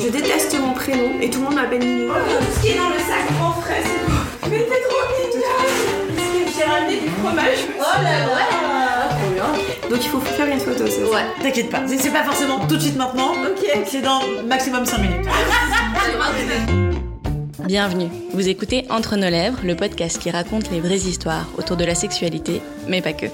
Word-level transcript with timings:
Je 0.00 0.08
déteste 0.08 0.56
mon 0.60 0.72
prénom 0.74 1.18
et 1.20 1.28
tout 1.28 1.40
le 1.40 1.46
monde 1.46 1.56
m'appelle 1.56 1.80
Nino. 1.80 2.12
Tout 2.12 2.46
ce 2.54 2.60
qui 2.62 2.68
est 2.68 2.76
dans 2.78 2.88
le 2.88 2.98
sac 2.98 3.26
en 3.42 3.50
frais, 3.60 3.82
c'est 3.82 4.48
Mais 4.50 4.58
t'es 4.58 4.80
trop 4.88 5.02
mignonne 5.10 6.46
J'ai 6.56 6.64
ramené 6.64 7.00
du 7.00 7.08
fromage. 7.08 7.58
Oh 7.78 8.02
là 8.02 8.26
là 8.26 9.08
Trop 9.10 9.30
bien. 9.32 9.48
Donc 9.90 9.98
il 10.04 10.08
faut 10.08 10.20
faire 10.20 10.46
une 10.46 10.60
photo, 10.60 10.84
c'est 10.88 11.02
Ouais. 11.02 11.24
T'inquiète 11.42 11.70
pas, 11.70 11.82
c'est 11.86 11.98
c'est 11.98 12.12
pas 12.12 12.22
forcément 12.22 12.60
tout 12.66 12.76
de 12.76 12.80
suite 12.80 12.96
maintenant. 12.96 13.32
Ok. 13.32 13.66
C'est 13.86 14.02
dans 14.02 14.20
maximum 14.46 14.86
5 14.86 14.98
minutes. 14.98 15.26
Bienvenue. 17.66 18.08
Vous 18.32 18.48
écoutez 18.48 18.84
Entre 18.90 19.16
nos 19.16 19.28
lèvres, 19.28 19.58
le 19.64 19.74
podcast 19.74 20.18
qui 20.20 20.30
raconte 20.30 20.70
les 20.70 20.78
vraies 20.80 20.94
histoires 21.08 21.48
autour 21.58 21.76
de 21.76 21.84
la 21.84 21.96
sexualité, 21.96 22.62
mais 22.86 23.02
pas 23.02 23.14
que. 23.14 23.26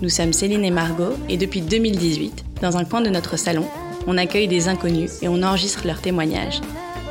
Nous 0.00 0.10
sommes 0.10 0.32
Céline 0.32 0.64
et 0.64 0.70
Margot 0.70 1.14
et 1.28 1.36
depuis 1.36 1.60
2018, 1.60 2.44
dans 2.62 2.76
un 2.76 2.84
coin 2.84 3.00
de 3.00 3.10
notre 3.10 3.36
salon, 3.36 3.66
on 4.08 4.16
accueille 4.16 4.48
des 4.48 4.68
inconnus 4.68 5.22
et 5.22 5.28
on 5.28 5.42
enregistre 5.42 5.86
leurs 5.86 6.00
témoignages. 6.00 6.62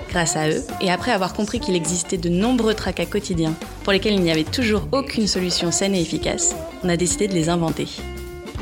Grâce 0.10 0.36
à 0.36 0.50
eux, 0.50 0.64
et 0.82 0.90
après 0.90 1.12
avoir 1.12 1.34
compris 1.34 1.60
qu'il 1.60 1.76
existait 1.76 2.18
de 2.18 2.28
nombreux 2.28 2.74
tracas 2.74 3.06
quotidiens 3.06 3.54
pour 3.84 3.94
lesquels 3.94 4.16
il 4.16 4.22
n'y 4.22 4.32
avait 4.32 4.44
toujours 4.44 4.88
aucune 4.92 5.28
solution 5.28 5.72
saine 5.72 5.94
et 5.94 6.02
efficace, 6.02 6.56
on 6.84 6.90
a 6.90 6.98
décidé 6.98 7.28
de 7.28 7.34
les 7.34 7.50
inventer. 7.50 7.88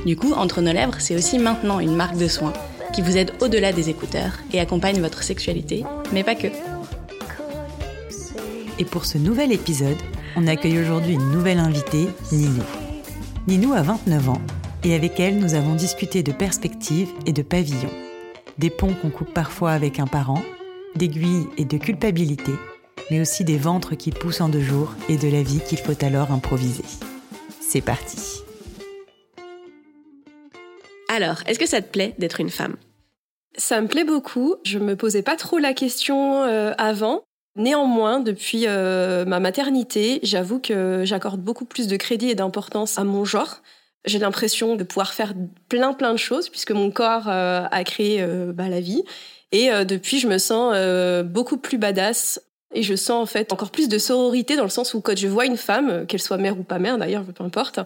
Du 0.05 0.17
coup, 0.17 0.33
Entre 0.33 0.61
nos 0.61 0.73
lèvres, 0.73 0.99
c'est 0.99 1.15
aussi 1.15 1.39
maintenant 1.39 1.79
une 1.79 1.95
marque 1.95 2.17
de 2.17 2.27
soins 2.27 2.51
qui 2.93 3.01
vous 3.01 3.15
aide 3.15 3.31
au-delà 3.41 3.71
des 3.71 3.89
écouteurs 3.89 4.33
et 4.51 4.59
accompagne 4.59 4.99
votre 4.99 5.23
sexualité, 5.23 5.85
mais 6.11 6.23
pas 6.23 6.35
que. 6.35 6.47
Et 8.77 8.85
pour 8.85 9.05
ce 9.05 9.17
nouvel 9.17 9.53
épisode, 9.53 9.97
on 10.35 10.45
accueille 10.47 10.79
aujourd'hui 10.79 11.13
une 11.13 11.31
nouvelle 11.31 11.59
invitée, 11.59 12.09
Ninou. 12.33 12.63
Ninou 13.47 13.73
a 13.73 13.81
29 13.81 14.29
ans 14.29 14.41
et 14.83 14.93
avec 14.93 15.19
elle, 15.21 15.39
nous 15.39 15.53
avons 15.53 15.75
discuté 15.75 16.21
de 16.21 16.33
perspectives 16.33 17.09
et 17.25 17.31
de 17.31 17.41
pavillons. 17.41 18.04
Des 18.57 18.69
ponts 18.69 18.93
qu'on 18.93 19.09
coupe 19.09 19.33
parfois 19.33 19.71
avec 19.71 19.99
un 19.99 20.07
parent, 20.07 20.41
d'aiguilles 20.95 21.47
et 21.57 21.65
de 21.65 21.77
culpabilité, 21.77 22.53
mais 23.11 23.19
aussi 23.19 23.43
des 23.43 23.57
ventres 23.57 23.95
qui 23.95 24.11
poussent 24.11 24.39
en 24.39 24.47
deux 24.47 24.61
jours 24.61 24.93
et 25.09 25.17
de 25.17 25.27
la 25.27 25.43
vie 25.43 25.59
qu'il 25.59 25.77
faut 25.77 26.05
alors 26.05 26.31
improviser. 26.31 26.85
C'est 27.59 27.81
parti. 27.81 28.17
Alors, 31.09 31.41
est-ce 31.47 31.59
que 31.59 31.67
ça 31.67 31.81
te 31.81 31.91
plaît 31.91 32.15
d'être 32.17 32.39
une 32.39 32.49
femme? 32.49 32.77
Ça 33.57 33.81
me 33.81 33.87
plaît 33.87 34.05
beaucoup. 34.05 34.55
Je 34.63 34.79
me 34.79 34.95
posais 34.95 35.21
pas 35.21 35.35
trop 35.35 35.57
la 35.57 35.73
question 35.73 36.43
euh, 36.43 36.71
avant. 36.77 37.23
Néanmoins, 37.57 38.21
depuis 38.21 38.67
euh, 38.67 39.25
ma 39.25 39.41
maternité, 39.41 40.19
j'avoue 40.23 40.59
que 40.59 41.03
j'accorde 41.03 41.41
beaucoup 41.41 41.65
plus 41.65 41.87
de 41.87 41.97
crédit 41.97 42.29
et 42.29 42.35
d'importance 42.35 42.97
à 42.99 43.03
mon 43.03 43.25
genre. 43.25 43.61
J'ai 44.05 44.19
l'impression 44.19 44.75
de 44.75 44.83
pouvoir 44.83 45.13
faire 45.13 45.33
plein 45.67 45.93
plein 45.93 46.13
de 46.13 46.17
choses 46.17 46.49
puisque 46.49 46.71
mon 46.71 46.91
corps 46.91 47.27
euh, 47.27 47.65
a 47.69 47.83
créé 47.83 48.21
euh, 48.21 48.53
bah, 48.53 48.69
la 48.69 48.79
vie. 48.79 49.03
Et 49.51 49.71
euh, 49.71 49.83
depuis, 49.83 50.19
je 50.19 50.27
me 50.27 50.37
sens 50.37 50.75
beaucoup 51.25 51.57
plus 51.57 51.77
badass. 51.77 52.41
Et 52.73 52.83
je 52.83 52.95
sens 52.95 53.23
en 53.23 53.25
fait 53.25 53.53
encore 53.53 53.71
plus 53.71 53.87
de 53.87 53.97
sororité 53.97 54.57
dans 54.57 54.63
le 54.63 54.69
sens 54.69 54.93
où 54.93 55.01
quand 55.01 55.17
je 55.17 55.27
vois 55.27 55.45
une 55.45 55.55
femme, 55.55 56.05
qu'elle 56.07 56.21
soit 56.21 56.37
mère 56.37 56.59
ou 56.59 56.63
pas 56.63 56.77
mère 56.77 56.97
d'ailleurs, 56.97 57.23
peu 57.23 57.43
importe, 57.43 57.79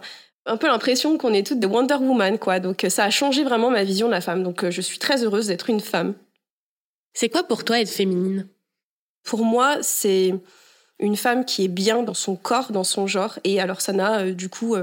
un 0.46 0.56
peu 0.56 0.66
l'impression 0.66 1.16
qu'on 1.16 1.32
est 1.32 1.46
toutes 1.46 1.60
des 1.60 1.68
Wonder 1.68 1.94
Woman, 1.94 2.38
quoi. 2.38 2.58
Donc 2.58 2.84
ça 2.88 3.04
a 3.04 3.10
changé 3.10 3.44
vraiment 3.44 3.70
ma 3.70 3.84
vision 3.84 4.08
de 4.08 4.12
la 4.12 4.20
femme. 4.20 4.42
Donc 4.42 4.68
je 4.68 4.80
suis 4.80 4.98
très 4.98 5.22
heureuse 5.22 5.46
d'être 5.46 5.70
une 5.70 5.80
femme. 5.80 6.14
C'est 7.14 7.28
quoi 7.28 7.44
pour 7.44 7.64
toi 7.64 7.78
être 7.78 7.90
féminine? 7.90 8.48
Pour 9.22 9.44
moi, 9.44 9.76
c'est 9.82 10.34
une 10.98 11.16
femme 11.16 11.44
qui 11.44 11.64
est 11.64 11.68
bien 11.68 12.02
dans 12.02 12.14
son 12.14 12.34
corps, 12.34 12.72
dans 12.72 12.84
son 12.84 13.06
genre. 13.06 13.38
Et 13.44 13.60
alors 13.60 13.80
ça 13.80 13.92
n'a 13.92 14.32
du 14.32 14.48
coup 14.48 14.74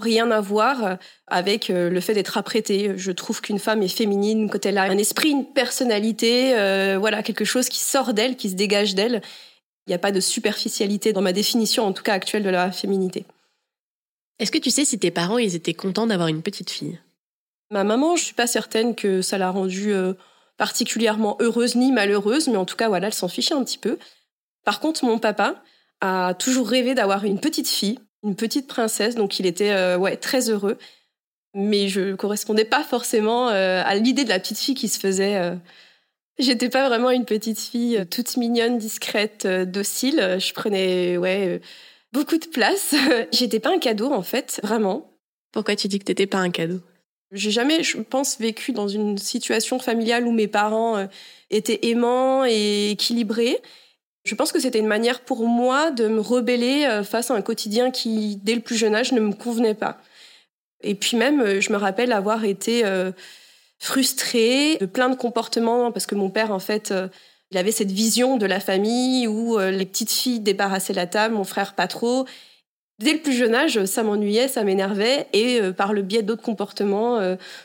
rien 0.00 0.30
à 0.30 0.40
voir 0.40 0.84
euh, 0.84 0.94
avec 1.26 1.70
euh, 1.70 1.90
le 1.90 2.00
fait 2.00 2.14
d'être 2.14 2.36
apprêtée. 2.36 2.92
Je 2.96 3.12
trouve 3.12 3.40
qu'une 3.40 3.58
femme 3.58 3.82
est 3.82 3.88
féminine 3.88 4.50
quand 4.50 4.64
elle 4.66 4.78
a 4.78 4.82
un 4.82 4.98
esprit, 4.98 5.30
une 5.30 5.46
personnalité, 5.46 6.58
euh, 6.58 6.96
voilà, 6.98 7.22
quelque 7.22 7.44
chose 7.44 7.68
qui 7.68 7.78
sort 7.78 8.14
d'elle, 8.14 8.36
qui 8.36 8.50
se 8.50 8.54
dégage 8.54 8.94
d'elle. 8.94 9.22
Il 9.86 9.90
n'y 9.90 9.94
a 9.94 9.98
pas 9.98 10.12
de 10.12 10.20
superficialité 10.20 11.12
dans 11.12 11.22
ma 11.22 11.32
définition, 11.32 11.84
en 11.84 11.92
tout 11.92 12.02
cas 12.02 12.14
actuelle, 12.14 12.42
de 12.42 12.50
la 12.50 12.72
féminité. 12.72 13.24
Est-ce 14.38 14.50
que 14.50 14.58
tu 14.58 14.70
sais 14.70 14.84
si 14.84 14.98
tes 14.98 15.10
parents 15.10 15.38
ils 15.38 15.54
étaient 15.54 15.74
contents 15.74 16.06
d'avoir 16.06 16.28
une 16.28 16.42
petite 16.42 16.70
fille? 16.70 16.98
Ma 17.70 17.84
maman, 17.84 18.16
je 18.16 18.24
suis 18.24 18.34
pas 18.34 18.46
certaine 18.46 18.94
que 18.94 19.22
ça 19.22 19.38
l'a 19.38 19.50
rendue 19.50 19.92
euh, 19.92 20.14
particulièrement 20.56 21.36
heureuse 21.40 21.76
ni 21.76 21.92
malheureuse, 21.92 22.48
mais 22.48 22.56
en 22.56 22.64
tout 22.64 22.76
cas, 22.76 22.88
voilà, 22.88 23.08
elle 23.08 23.14
s'en 23.14 23.28
fichait 23.28 23.54
un 23.54 23.62
petit 23.62 23.78
peu. 23.78 23.98
Par 24.64 24.80
contre, 24.80 25.04
mon 25.04 25.18
papa 25.18 25.62
a 26.00 26.34
toujours 26.34 26.68
rêvé 26.68 26.94
d'avoir 26.94 27.24
une 27.24 27.38
petite 27.38 27.68
fille, 27.68 27.98
une 28.22 28.36
petite 28.36 28.66
princesse, 28.66 29.14
donc 29.14 29.38
il 29.40 29.46
était 29.46 29.70
euh, 29.72 29.96
ouais 29.96 30.16
très 30.16 30.50
heureux. 30.50 30.78
Mais 31.54 31.88
je 31.88 32.14
correspondais 32.14 32.64
pas 32.64 32.84
forcément 32.84 33.48
euh, 33.48 33.82
à 33.84 33.94
l'idée 33.96 34.24
de 34.24 34.28
la 34.28 34.38
petite 34.38 34.58
fille 34.58 34.74
qui 34.74 34.88
se 34.88 35.00
faisait. 35.00 35.36
euh. 35.36 35.56
J'étais 36.38 36.68
pas 36.68 36.88
vraiment 36.88 37.10
une 37.10 37.24
petite 37.24 37.58
fille 37.58 37.98
euh, 37.98 38.04
toute 38.04 38.36
mignonne, 38.36 38.78
discrète, 38.78 39.46
docile. 39.46 40.36
Je 40.38 40.52
prenais 40.52 41.16
ouais 41.16 41.60
beaucoup 42.12 42.38
de 42.38 42.46
place. 42.46 42.94
J'étais 43.32 43.60
pas 43.60 43.74
un 43.74 43.78
cadeau 43.78 44.12
en 44.12 44.22
fait, 44.22 44.60
vraiment. 44.62 45.10
Pourquoi 45.52 45.74
tu 45.74 45.88
dis 45.88 45.98
que 45.98 46.04
t'étais 46.04 46.26
pas 46.28 46.38
un 46.38 46.50
cadeau? 46.50 46.80
J'ai 47.32 47.50
jamais, 47.50 47.82
je 47.82 47.98
pense, 47.98 48.38
vécu 48.38 48.72
dans 48.72 48.88
une 48.88 49.18
situation 49.18 49.78
familiale 49.78 50.26
où 50.26 50.32
mes 50.32 50.48
parents 50.48 51.08
étaient 51.50 51.78
aimants 51.88 52.44
et 52.44 52.90
équilibrés. 52.90 53.60
Je 54.24 54.34
pense 54.34 54.52
que 54.52 54.60
c'était 54.60 54.78
une 54.78 54.86
manière 54.86 55.20
pour 55.20 55.46
moi 55.46 55.90
de 55.90 56.06
me 56.06 56.20
rebeller 56.20 56.84
euh, 56.84 57.02
face 57.02 57.30
à 57.30 57.34
un 57.34 57.42
quotidien 57.42 57.90
qui, 57.90 58.36
dès 58.36 58.54
le 58.54 58.60
plus 58.60 58.76
jeune 58.76 58.94
âge, 58.94 59.12
ne 59.12 59.20
me 59.20 59.32
convenait 59.32 59.74
pas. 59.74 59.98
Et 60.82 60.94
puis 60.94 61.16
même, 61.16 61.40
euh, 61.40 61.60
je 61.60 61.72
me 61.72 61.78
rappelle 61.78 62.12
avoir 62.12 62.44
été 62.44 62.84
euh, 62.84 63.12
frustrée 63.78 64.76
de 64.78 64.86
plein 64.86 65.08
de 65.08 65.16
comportements 65.16 65.90
parce 65.90 66.06
que 66.06 66.14
mon 66.14 66.28
père, 66.28 66.52
en 66.52 66.58
fait, 66.58 66.92
il 67.50 67.56
avait 67.56 67.72
cette 67.72 67.90
vision 67.90 68.36
de 68.36 68.44
la 68.44 68.60
famille 68.60 69.26
où 69.26 69.58
les 69.58 69.86
petites 69.86 70.12
filles 70.12 70.40
débarrassaient 70.40 70.92
la 70.92 71.06
table, 71.06 71.34
mon 71.34 71.44
frère 71.44 71.74
pas 71.74 71.88
trop. 71.88 72.26
Dès 72.98 73.14
le 73.14 73.20
plus 73.20 73.32
jeune 73.32 73.54
âge, 73.54 73.82
ça 73.86 74.02
m'ennuyait, 74.02 74.48
ça 74.48 74.64
m'énervait, 74.64 75.28
et 75.32 75.60
par 75.72 75.94
le 75.94 76.02
biais 76.02 76.22
d'autres 76.22 76.42
comportements, 76.42 77.18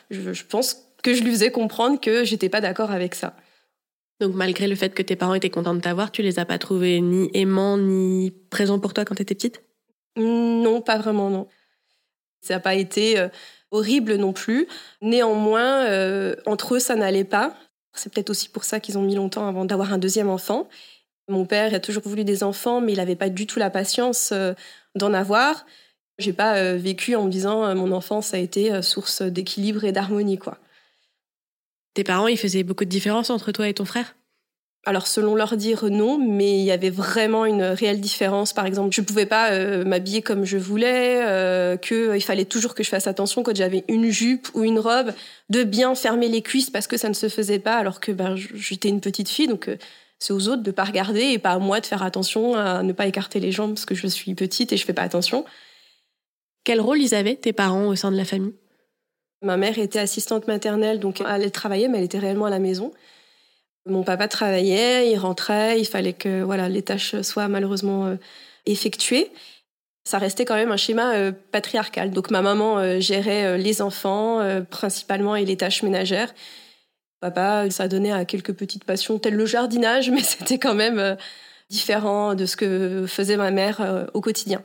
je 0.09 0.43
pense 0.45 0.87
que 1.03 1.13
je 1.13 1.21
lui 1.21 1.31
faisais 1.31 1.51
comprendre 1.51 1.99
que 1.99 2.23
j'étais 2.23 2.49
pas 2.49 2.61
d'accord 2.61 2.91
avec 2.91 3.13
ça. 3.13 3.35
Donc 4.19 4.33
malgré 4.33 4.67
le 4.67 4.75
fait 4.75 4.93
que 4.93 5.01
tes 5.01 5.15
parents 5.15 5.33
étaient 5.33 5.49
contents 5.49 5.75
de 5.75 5.81
t'avoir, 5.81 6.11
tu 6.11 6.21
les 6.21 6.39
as 6.39 6.45
pas 6.45 6.57
trouvés 6.57 7.01
ni 7.01 7.29
aimants 7.33 7.77
ni 7.77 8.31
présents 8.49 8.79
pour 8.79 8.93
toi 8.93 9.03
quand 9.03 9.15
t'étais 9.15 9.35
petite? 9.35 9.63
Non, 10.17 10.81
pas 10.81 10.97
vraiment, 10.97 11.29
non. 11.29 11.47
Ça 12.41 12.55
n'a 12.55 12.59
pas 12.59 12.75
été 12.75 13.19
euh, 13.19 13.27
horrible 13.71 14.15
non 14.15 14.31
plus. 14.31 14.67
Néanmoins, 15.01 15.85
euh, 15.87 16.35
entre 16.45 16.75
eux, 16.75 16.79
ça 16.79 16.95
n'allait 16.95 17.25
pas. 17.25 17.55
C'est 17.93 18.13
peut-être 18.13 18.29
aussi 18.29 18.49
pour 18.49 18.63
ça 18.63 18.79
qu'ils 18.79 18.97
ont 18.97 19.01
mis 19.01 19.15
longtemps 19.15 19.47
avant 19.47 19.65
d'avoir 19.65 19.91
un 19.91 19.97
deuxième 19.97 20.29
enfant. 20.29 20.69
Mon 21.27 21.45
père 21.45 21.73
a 21.73 21.79
toujours 21.79 22.03
voulu 22.03 22.23
des 22.23 22.43
enfants, 22.43 22.81
mais 22.81 22.93
il 22.93 22.97
n'avait 22.97 23.15
pas 23.15 23.29
du 23.29 23.47
tout 23.47 23.59
la 23.59 23.69
patience 23.69 24.31
euh, 24.31 24.53
d'en 24.95 25.13
avoir. 25.13 25.65
J'ai 26.17 26.33
pas 26.33 26.75
vécu 26.75 27.15
en 27.15 27.25
me 27.25 27.29
disant 27.29 27.75
mon 27.75 27.91
enfance 27.91 28.33
a 28.33 28.37
été 28.37 28.81
source 28.81 29.21
d'équilibre 29.21 29.83
et 29.83 29.91
d'harmonie, 29.91 30.37
quoi. 30.37 30.59
Tes 31.95 32.03
parents, 32.03 32.27
ils 32.27 32.37
faisaient 32.37 32.63
beaucoup 32.63 32.83
de 32.83 32.89
différence 32.89 33.29
entre 33.29 33.51
toi 33.51 33.67
et 33.67 33.73
ton 33.73 33.85
frère? 33.85 34.15
Alors 34.85 35.07
selon 35.07 35.33
leur 35.33 35.57
dire 35.57 35.85
non, 35.85 36.19
mais 36.19 36.59
il 36.59 36.63
y 36.63 36.71
avait 36.71 36.91
vraiment 36.91 37.45
une 37.45 37.63
réelle 37.63 38.01
différence. 38.01 38.53
Par 38.53 38.67
exemple, 38.67 38.93
je 38.93 39.01
pouvais 39.01 39.25
pas 39.25 39.51
euh, 39.51 39.83
m'habiller 39.83 40.21
comme 40.21 40.45
je 40.45 40.57
voulais, 40.57 41.23
euh, 41.25 41.77
que 41.77 42.15
il 42.15 42.21
fallait 42.21 42.45
toujours 42.45 42.75
que 42.75 42.83
je 42.83 42.89
fasse 42.89 43.07
attention 43.07 43.41
quand 43.41 43.55
j'avais 43.55 43.83
une 43.87 44.11
jupe 44.11 44.47
ou 44.53 44.63
une 44.63 44.77
robe, 44.77 45.11
de 45.49 45.63
bien 45.63 45.95
fermer 45.95 46.27
les 46.27 46.43
cuisses 46.43 46.69
parce 46.69 46.85
que 46.85 46.97
ça 46.97 47.09
ne 47.09 47.15
se 47.15 47.29
faisait 47.29 47.57
pas, 47.57 47.77
alors 47.77 47.99
que 47.99 48.11
ben, 48.11 48.35
j'étais 48.35 48.89
une 48.89 49.01
petite 49.01 49.29
fille, 49.29 49.47
donc 49.47 49.69
euh, 49.69 49.77
c'est 50.19 50.33
aux 50.33 50.49
autres 50.49 50.61
de 50.63 50.71
pas 50.71 50.83
regarder 50.83 51.21
et 51.21 51.39
pas 51.39 51.51
à 51.51 51.59
moi 51.59 51.79
de 51.79 51.85
faire 51.85 52.03
attention 52.03 52.55
à 52.55 52.83
ne 52.83 52.93
pas 52.93 53.07
écarter 53.07 53.39
les 53.39 53.51
jambes 53.51 53.73
parce 53.73 53.85
que 53.85 53.95
je 53.95 54.05
suis 54.05 54.35
petite 54.35 54.71
et 54.71 54.77
je 54.77 54.85
fais 54.85 54.93
pas 54.93 55.01
attention. 55.01 55.45
Quel 56.63 56.81
rôle 56.81 57.01
ils 57.01 57.15
avaient, 57.15 57.37
tes 57.37 57.53
parents, 57.53 57.87
au 57.87 57.95
sein 57.95 58.11
de 58.11 58.17
la 58.17 58.25
famille? 58.25 58.53
Ma 59.45 59.57
mère 59.57 59.77
était 59.77 59.99
assistante 59.99 60.47
maternelle, 60.47 60.99
donc 60.99 61.21
elle 61.21 61.51
travaillait, 61.51 61.87
mais 61.87 61.99
elle 61.99 62.03
était 62.03 62.17
réellement 62.17 62.45
à 62.45 62.49
la 62.49 62.57
maison. 62.57 62.91
Mon 63.85 64.01
papa 64.01 64.27
travaillait, 64.27 65.11
il 65.11 65.17
rentrait, 65.19 65.79
il 65.79 65.85
fallait 65.85 66.13
que 66.13 66.41
voilà 66.41 66.67
les 66.67 66.81
tâches 66.81 67.21
soient 67.21 67.47
malheureusement 67.47 68.07
euh, 68.07 68.15
effectuées. 68.65 69.31
Ça 70.03 70.17
restait 70.17 70.45
quand 70.45 70.55
même 70.55 70.71
un 70.71 70.77
schéma 70.77 71.13
euh, 71.13 71.31
patriarcal. 71.51 72.09
Donc 72.09 72.31
ma 72.31 72.41
maman 72.41 72.79
euh, 72.79 72.99
gérait 72.99 73.59
les 73.59 73.83
enfants 73.83 74.41
principalement 74.71 75.35
et 75.35 75.45
les 75.45 75.57
tâches 75.57 75.83
ménagères. 75.83 76.33
Papa, 77.19 77.69
ça 77.69 77.87
donnait 77.87 78.11
à 78.11 78.25
quelques 78.25 78.53
petites 78.53 78.83
passions 78.83 79.19
telles 79.19 79.35
le 79.35 79.45
jardinage, 79.45 80.09
mais 80.11 80.23
c'était 80.23 80.57
quand 80.57 80.73
même 80.73 81.17
différent 81.69 82.33
de 82.33 82.47
ce 82.47 82.55
que 82.55 83.05
faisait 83.07 83.37
ma 83.37 83.51
mère 83.51 84.07
au 84.15 84.21
quotidien. 84.21 84.63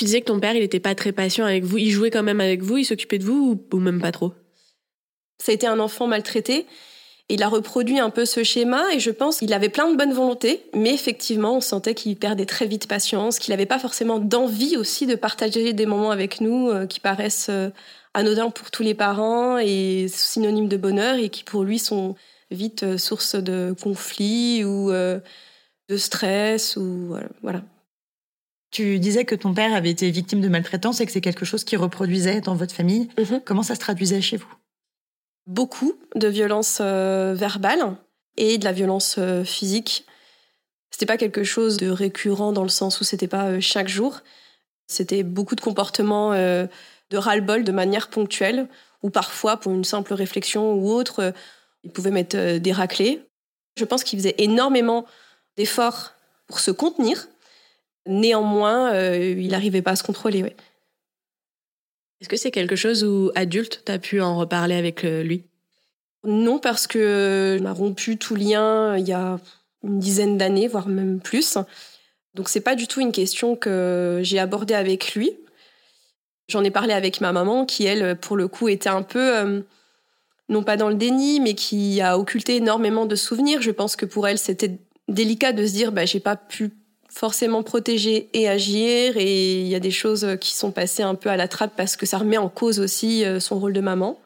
Tu 0.00 0.06
disais 0.06 0.22
que 0.22 0.28
ton 0.28 0.40
père, 0.40 0.56
il 0.56 0.62
était 0.62 0.80
pas 0.80 0.94
très 0.94 1.12
patient 1.12 1.44
avec 1.44 1.62
vous. 1.62 1.76
Il 1.76 1.90
jouait 1.90 2.08
quand 2.08 2.22
même 2.22 2.40
avec 2.40 2.62
vous, 2.62 2.78
il 2.78 2.86
s'occupait 2.86 3.18
de 3.18 3.24
vous 3.24 3.60
ou, 3.70 3.76
même 3.76 4.00
pas 4.00 4.12
trop? 4.12 4.32
Ça 5.36 5.52
a 5.52 5.54
été 5.54 5.66
un 5.66 5.78
enfant 5.78 6.06
maltraité. 6.06 6.64
Il 7.28 7.42
a 7.42 7.48
reproduit 7.48 7.98
un 7.98 8.08
peu 8.08 8.24
ce 8.24 8.42
schéma 8.42 8.82
et 8.94 8.98
je 8.98 9.10
pense 9.10 9.40
qu'il 9.40 9.52
avait 9.52 9.68
plein 9.68 9.90
de 9.90 9.98
bonne 9.98 10.14
volonté, 10.14 10.62
mais 10.74 10.94
effectivement, 10.94 11.58
on 11.58 11.60
sentait 11.60 11.92
qu'il 11.92 12.16
perdait 12.16 12.46
très 12.46 12.64
vite 12.64 12.88
patience, 12.88 13.38
qu'il 13.38 13.52
n'avait 13.52 13.66
pas 13.66 13.78
forcément 13.78 14.18
d'envie 14.18 14.78
aussi 14.78 15.06
de 15.06 15.16
partager 15.16 15.74
des 15.74 15.84
moments 15.84 16.12
avec 16.12 16.40
nous 16.40 16.70
euh, 16.70 16.86
qui 16.86 16.98
paraissent 16.98 17.48
euh, 17.50 17.68
anodins 18.14 18.48
pour 18.48 18.70
tous 18.70 18.82
les 18.82 18.94
parents 18.94 19.58
et 19.58 20.06
synonymes 20.08 20.68
de 20.68 20.78
bonheur 20.78 21.16
et 21.16 21.28
qui 21.28 21.44
pour 21.44 21.62
lui 21.62 21.78
sont 21.78 22.16
vite 22.50 22.84
euh, 22.84 22.96
source 22.96 23.34
de 23.34 23.74
conflits 23.78 24.64
ou 24.64 24.90
de 24.90 25.96
stress 25.98 26.78
ou 26.78 27.18
voilà. 27.42 27.60
Tu 28.70 28.98
disais 28.98 29.24
que 29.24 29.34
ton 29.34 29.52
père 29.52 29.74
avait 29.74 29.90
été 29.90 30.10
victime 30.10 30.40
de 30.40 30.48
maltraitance 30.48 31.00
et 31.00 31.06
que 31.06 31.12
c'est 31.12 31.20
quelque 31.20 31.44
chose 31.44 31.64
qui 31.64 31.76
reproduisait 31.76 32.40
dans 32.40 32.54
votre 32.54 32.74
famille. 32.74 33.08
Mhm. 33.18 33.42
Comment 33.44 33.62
ça 33.62 33.74
se 33.74 33.80
traduisait 33.80 34.20
chez 34.20 34.36
vous? 34.36 34.52
Beaucoup 35.46 35.94
de 36.14 36.28
violence 36.28 36.78
euh, 36.80 37.34
verbale 37.34 37.96
et 38.36 38.58
de 38.58 38.64
la 38.64 38.72
violence 38.72 39.18
physique. 39.44 40.06
C'était 40.90 41.06
pas 41.06 41.16
quelque 41.16 41.44
chose 41.44 41.76
de 41.76 41.90
récurrent 41.90 42.52
dans 42.52 42.62
le 42.62 42.68
sens 42.68 43.00
où 43.00 43.04
c'était 43.04 43.28
pas 43.28 43.60
chaque 43.60 43.88
jour. 43.88 44.20
C'était 44.86 45.22
beaucoup 45.22 45.56
de 45.56 45.60
comportements 45.60 46.32
de 46.32 46.68
ras-le-bol 47.12 47.64
de 47.64 47.72
manière 47.72 48.08
ponctuelle 48.08 48.68
ou 49.02 49.10
parfois 49.10 49.56
pour 49.56 49.72
une 49.72 49.84
simple 49.84 50.14
réflexion 50.14 50.74
ou 50.74 50.90
autre 50.90 51.34
il 51.84 51.90
pouvait 51.90 52.10
mettre 52.10 52.36
euh, 52.36 52.58
des 52.58 52.72
raclés. 52.72 53.22
Je 53.76 53.84
pense 53.84 54.04
qu'il 54.04 54.18
faisait 54.18 54.34
énormément 54.38 55.06
d'efforts 55.56 56.12
pour 56.46 56.60
se 56.60 56.70
contenir. 56.70 57.28
Néanmoins, 58.06 58.92
euh, 58.94 59.34
il 59.38 59.48
n'arrivait 59.48 59.82
pas 59.82 59.92
à 59.92 59.96
se 59.96 60.02
contrôler. 60.02 60.40
Est-ce 62.20 62.28
que 62.28 62.36
c'est 62.36 62.50
quelque 62.50 62.76
chose 62.76 63.04
où, 63.04 63.30
adulte, 63.34 63.82
tu 63.84 63.92
as 63.92 63.98
pu 63.98 64.20
en 64.20 64.36
reparler 64.36 64.74
avec 64.74 65.04
euh, 65.04 65.22
lui? 65.22 65.44
Non, 66.24 66.58
parce 66.58 66.86
que 66.86 67.58
on 67.60 67.64
a 67.64 67.72
rompu 67.72 68.18
tout 68.18 68.34
lien 68.34 68.96
il 68.98 69.08
y 69.08 69.12
a 69.12 69.38
une 69.82 69.98
dizaine 69.98 70.36
d'années, 70.36 70.68
voire 70.68 70.88
même 70.88 71.20
plus. 71.20 71.56
Donc 72.34 72.48
c'est 72.48 72.60
pas 72.60 72.74
du 72.74 72.86
tout 72.86 73.00
une 73.00 73.12
question 73.12 73.56
que 73.56 74.20
j'ai 74.22 74.38
abordée 74.38 74.74
avec 74.74 75.14
lui. 75.14 75.32
J'en 76.48 76.62
ai 76.64 76.70
parlé 76.70 76.92
avec 76.92 77.20
ma 77.20 77.32
maman, 77.32 77.64
qui 77.64 77.86
elle, 77.86 78.16
pour 78.16 78.36
le 78.36 78.48
coup, 78.48 78.68
était 78.68 78.90
un 78.90 79.02
peu 79.02 79.62
non 80.50 80.62
pas 80.62 80.76
dans 80.76 80.88
le 80.88 80.96
déni, 80.96 81.40
mais 81.40 81.54
qui 81.54 82.02
a 82.02 82.18
occulté 82.18 82.56
énormément 82.56 83.06
de 83.06 83.14
souvenirs. 83.14 83.62
Je 83.62 83.70
pense 83.70 83.96
que 83.96 84.04
pour 84.04 84.28
elle, 84.28 84.38
c'était 84.38 84.78
délicat 85.08 85.52
de 85.52 85.64
se 85.64 85.72
dire, 85.72 85.92
bah, 85.92 86.04
j'ai 86.04 86.20
pas 86.20 86.36
pu 86.36 86.70
forcément 87.10 87.62
protéger 87.62 88.30
et 88.32 88.48
agir, 88.48 89.16
et 89.16 89.60
il 89.60 89.66
y 89.66 89.74
a 89.74 89.80
des 89.80 89.90
choses 89.90 90.26
qui 90.40 90.54
sont 90.54 90.70
passées 90.70 91.02
un 91.02 91.16
peu 91.16 91.28
à 91.28 91.36
la 91.36 91.48
trappe 91.48 91.74
parce 91.76 91.96
que 91.96 92.06
ça 92.06 92.18
remet 92.18 92.38
en 92.38 92.48
cause 92.48 92.78
aussi 92.78 93.24
euh, 93.24 93.40
son 93.40 93.58
rôle 93.58 93.72
de 93.72 93.80
maman. 93.80 94.18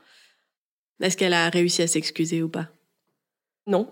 Est-ce 1.01 1.17
qu'elle 1.17 1.33
a 1.33 1.49
réussi 1.49 1.83
à 1.83 1.87
s'excuser 1.87 2.43
ou 2.43 2.49
pas? 2.49 2.69
Non. 3.67 3.91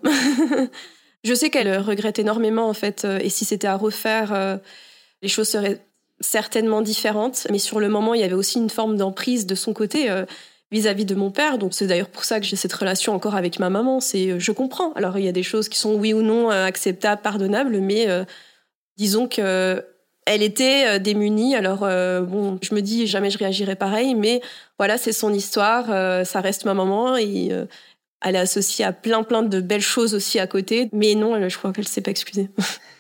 je 1.24 1.34
sais 1.34 1.48
qu'elle 1.48 1.78
regrette 1.78 2.18
énormément 2.18 2.68
en 2.68 2.74
fait, 2.74 3.04
euh, 3.04 3.18
et 3.20 3.30
si 3.30 3.44
c'était 3.44 3.66
à 3.66 3.76
refaire, 3.76 4.34
euh, 4.34 4.58
les 5.22 5.28
choses 5.28 5.48
seraient 5.48 5.84
certainement 6.20 6.82
différentes. 6.82 7.46
Mais 7.50 7.58
sur 7.58 7.80
le 7.80 7.88
moment, 7.88 8.12
il 8.12 8.20
y 8.20 8.24
avait 8.24 8.34
aussi 8.34 8.58
une 8.58 8.70
forme 8.70 8.96
d'emprise 8.96 9.46
de 9.46 9.54
son 9.54 9.72
côté 9.72 10.08
vis-à-vis 10.70 11.04
de 11.04 11.16
mon 11.16 11.32
père. 11.32 11.58
Donc 11.58 11.74
c'est 11.74 11.88
d'ailleurs 11.88 12.08
pour 12.08 12.22
ça 12.22 12.38
que 12.38 12.46
j'ai 12.46 12.54
cette 12.54 12.72
relation 12.72 13.12
encore 13.12 13.34
avec 13.34 13.58
ma 13.58 13.70
maman. 13.70 13.98
C'est 13.98 14.38
je 14.38 14.52
comprends. 14.52 14.92
Alors 14.92 15.18
il 15.18 15.24
y 15.24 15.28
a 15.28 15.32
des 15.32 15.42
choses 15.42 15.68
qui 15.68 15.80
sont 15.80 15.94
oui 15.94 16.12
ou 16.12 16.22
non 16.22 16.50
acceptables, 16.50 17.22
pardonnables, 17.22 17.80
mais 17.80 18.06
disons 18.96 19.28
que 19.28 19.84
elle 20.24 20.42
était 20.42 21.00
démunie. 21.00 21.56
Alors 21.56 21.80
bon, 21.80 22.58
je 22.62 22.74
me 22.74 22.80
dis 22.80 23.06
jamais 23.06 23.30
je 23.30 23.38
réagirais 23.38 23.76
pareil, 23.76 24.14
mais 24.14 24.40
voilà, 24.78 24.96
c'est 24.96 25.12
son 25.12 25.32
histoire. 25.34 25.86
ça 26.24 26.40
reste 26.40 26.64
ma 26.64 26.74
maman 26.74 27.16
et 27.16 27.50
elle 28.20 28.36
est 28.36 28.38
associée 28.38 28.84
à 28.84 28.92
plein 28.92 29.24
plein 29.24 29.42
de 29.42 29.60
belles 29.60 29.80
choses 29.80 30.14
aussi 30.14 30.38
à 30.38 30.46
côté. 30.46 30.88
Mais 30.92 31.16
non, 31.16 31.48
je 31.48 31.58
crois 31.58 31.72
qu'elle 31.72 31.88
s'est 31.88 32.02
pas 32.02 32.12
excusée. 32.12 32.50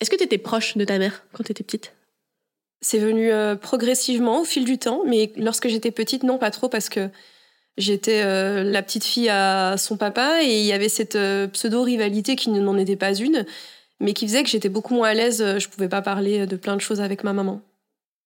Est-ce 0.00 0.10
que 0.10 0.16
tu 0.16 0.24
étais 0.24 0.38
proche 0.38 0.76
de 0.76 0.84
ta 0.84 0.98
mère 0.98 1.24
quand 1.32 1.44
tu 1.44 1.52
étais 1.52 1.64
petite? 1.64 1.92
C'est 2.82 2.98
venu 2.98 3.32
euh, 3.32 3.56
progressivement 3.56 4.42
au 4.42 4.44
fil 4.44 4.64
du 4.64 4.78
temps, 4.78 5.02
mais 5.06 5.32
lorsque 5.36 5.68
j'étais 5.68 5.90
petite, 5.90 6.22
non, 6.22 6.38
pas 6.38 6.50
trop, 6.50 6.68
parce 6.68 6.88
que 6.88 7.08
j'étais 7.78 8.22
euh, 8.22 8.62
la 8.62 8.82
petite 8.82 9.04
fille 9.04 9.30
à 9.30 9.76
son 9.78 9.96
papa 9.96 10.42
et 10.42 10.60
il 10.60 10.66
y 10.66 10.72
avait 10.72 10.90
cette 10.90 11.16
euh, 11.16 11.46
pseudo-rivalité 11.46 12.36
qui 12.36 12.50
n'en 12.50 12.76
était 12.76 12.96
pas 12.96 13.14
une, 13.14 13.46
mais 14.00 14.12
qui 14.12 14.26
faisait 14.26 14.42
que 14.42 14.48
j'étais 14.48 14.68
beaucoup 14.68 14.94
moins 14.94 15.08
à 15.08 15.14
l'aise, 15.14 15.58
je 15.58 15.68
pouvais 15.68 15.88
pas 15.88 16.02
parler 16.02 16.46
de 16.46 16.56
plein 16.56 16.76
de 16.76 16.80
choses 16.80 17.00
avec 17.00 17.24
ma 17.24 17.32
maman. 17.32 17.62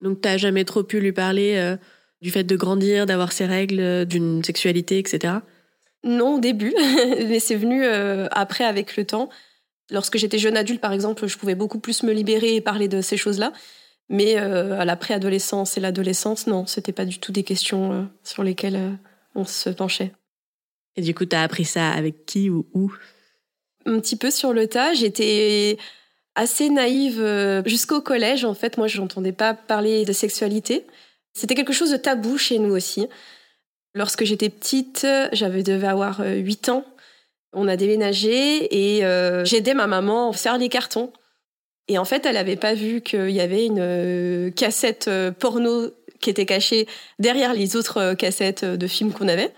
Donc 0.01 0.21
t'as 0.21 0.37
jamais 0.37 0.65
trop 0.65 0.83
pu 0.83 1.01
lui 1.01 1.13
parler 1.13 1.77
du 2.21 2.31
fait 2.31 2.45
de 2.45 2.57
grandir, 2.57 3.07
d'avoir 3.07 3.33
ses 3.33 3.47
règles, 3.47 4.07
d'une 4.07 4.43
sexualité, 4.43 4.99
etc. 4.99 5.35
Non, 6.03 6.37
au 6.37 6.41
début, 6.41 6.75
mais 7.29 7.39
c'est 7.41 7.57
venu 7.57 7.85
après 7.85 8.65
avec 8.65 8.97
le 8.97 9.05
temps. 9.05 9.29
Lorsque 9.91 10.17
j'étais 10.19 10.39
jeune 10.39 10.57
adulte, 10.57 10.81
par 10.81 10.93
exemple, 10.93 11.27
je 11.27 11.37
pouvais 11.37 11.55
beaucoup 11.55 11.81
plus 11.81 12.03
me 12.03 12.13
libérer 12.13 12.55
et 12.55 12.61
parler 12.61 12.89
de 12.89 13.01
ces 13.01 13.17
choses-là. 13.17 13.53
Mais 14.09 14.37
euh, 14.39 14.79
à 14.79 14.85
la 14.85 14.97
préadolescence 14.97 15.77
et 15.77 15.81
l'adolescence, 15.81 16.49
non, 16.49 16.67
c'était 16.67 16.93
pas 16.93 17.05
du 17.05 17.21
tout 17.21 17.31
des 17.31 17.45
questions 17.45 17.93
euh, 17.93 18.03
sur 18.25 18.43
lesquelles 18.43 18.77
euh, 18.77 18.91
on 19.37 19.45
se 19.45 19.71
penchait. 19.71 20.13
Et 20.97 21.03
du 21.03 21.15
coup, 21.15 21.25
tu 21.25 21.37
as 21.37 21.43
appris 21.43 21.65
ça 21.65 21.91
avec 21.91 22.27
qui 22.27 22.51
ou 22.51 22.67
où? 22.75 22.93
Un 23.87 24.01
petit 24.01 24.17
peu 24.17 24.31
sur 24.31 24.53
le 24.53 24.67
tas. 24.67 24.95
J'étais 24.95 25.79
assez 26.35 26.71
naïve 26.71 27.23
jusqu'au 27.67 28.01
collège. 28.01 28.45
En 28.45 28.55
fait, 28.55 28.79
moi, 28.79 28.87
je 28.87 29.01
n'entendais 29.01 29.33
pas 29.33 29.55
parler 29.55 30.05
de 30.05 30.13
sexualité. 30.13 30.87
C'était 31.33 31.55
quelque 31.55 31.73
chose 31.73 31.91
de 31.91 31.97
tabou 31.97 32.39
chez 32.39 32.59
nous 32.59 32.75
aussi. 32.75 33.07
Lorsque 33.95 34.25
j'étais 34.25 34.49
petite, 34.49 35.07
j'avais 35.33 35.63
devais 35.63 35.87
avoir 35.87 36.21
8 36.21 36.69
ans. 36.69 36.85
On 37.53 37.67
a 37.69 37.77
déménagé 37.77 38.99
et 38.99 39.03
j'aidais 39.45 39.75
ma 39.75 39.87
maman 39.87 40.31
à 40.31 40.33
faire 40.33 40.59
les 40.59 40.69
cartons. 40.69 41.13
Et 41.91 41.99
en 41.99 42.05
fait, 42.05 42.25
elle 42.25 42.35
n'avait 42.35 42.55
pas 42.55 42.75
vu 42.75 43.01
qu'il 43.01 43.31
y 43.31 43.41
avait 43.41 43.67
une 43.67 43.81
euh, 43.81 44.53
cassette 44.53 45.09
euh, 45.09 45.33
porno 45.33 45.91
qui 46.21 46.31
était 46.31 46.47
cachée 46.47 46.87
derrière 47.19 47.53
les 47.53 47.75
autres 47.75 47.97
euh, 47.97 48.15
cassettes 48.15 48.65
de 48.65 48.87
films 48.87 49.13
qu'on 49.13 49.27
avait. 49.27 49.53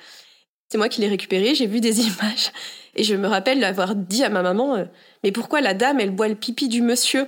C'est 0.71 0.79
moi 0.79 0.89
qui 0.89 1.03
l'ai 1.03 1.09
récupérée, 1.09 1.55
j'ai 1.55 1.67
vu 1.67 1.83
des 1.83 2.01
images. 2.07 2.51
Et 2.95 3.05
je 3.05 3.15
me 3.15 3.27
rappelle 3.27 3.61
l'avoir 3.61 3.95
dit 3.95 4.23
à 4.23 4.29
ma 4.29 4.43
maman, 4.43 4.85
mais 5.25 5.33
pourquoi 5.33 5.61
la 5.61 5.75
dame, 5.75 6.01
elle 6.01 6.11
boit 6.11 6.29
le 6.29 6.35
pipi 6.35 6.69
du 6.69 6.83
monsieur? 6.83 7.27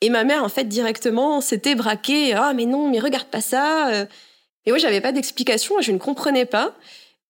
Et 0.00 0.10
ma 0.10 0.24
mère, 0.24 0.42
en 0.42 0.48
fait, 0.48 0.64
directement, 0.64 1.40
s'était 1.40 1.74
braquée, 1.74 2.32
ah 2.32 2.52
mais 2.54 2.64
non, 2.64 2.90
mais 2.90 2.98
regarde 2.98 3.28
pas 3.28 3.42
ça. 3.42 4.06
Et 4.64 4.70
moi, 4.70 4.78
j'avais 4.78 5.00
pas 5.00 5.12
d'explication, 5.12 5.80
je 5.80 5.92
ne 5.92 5.98
comprenais 5.98 6.46
pas. 6.46 6.74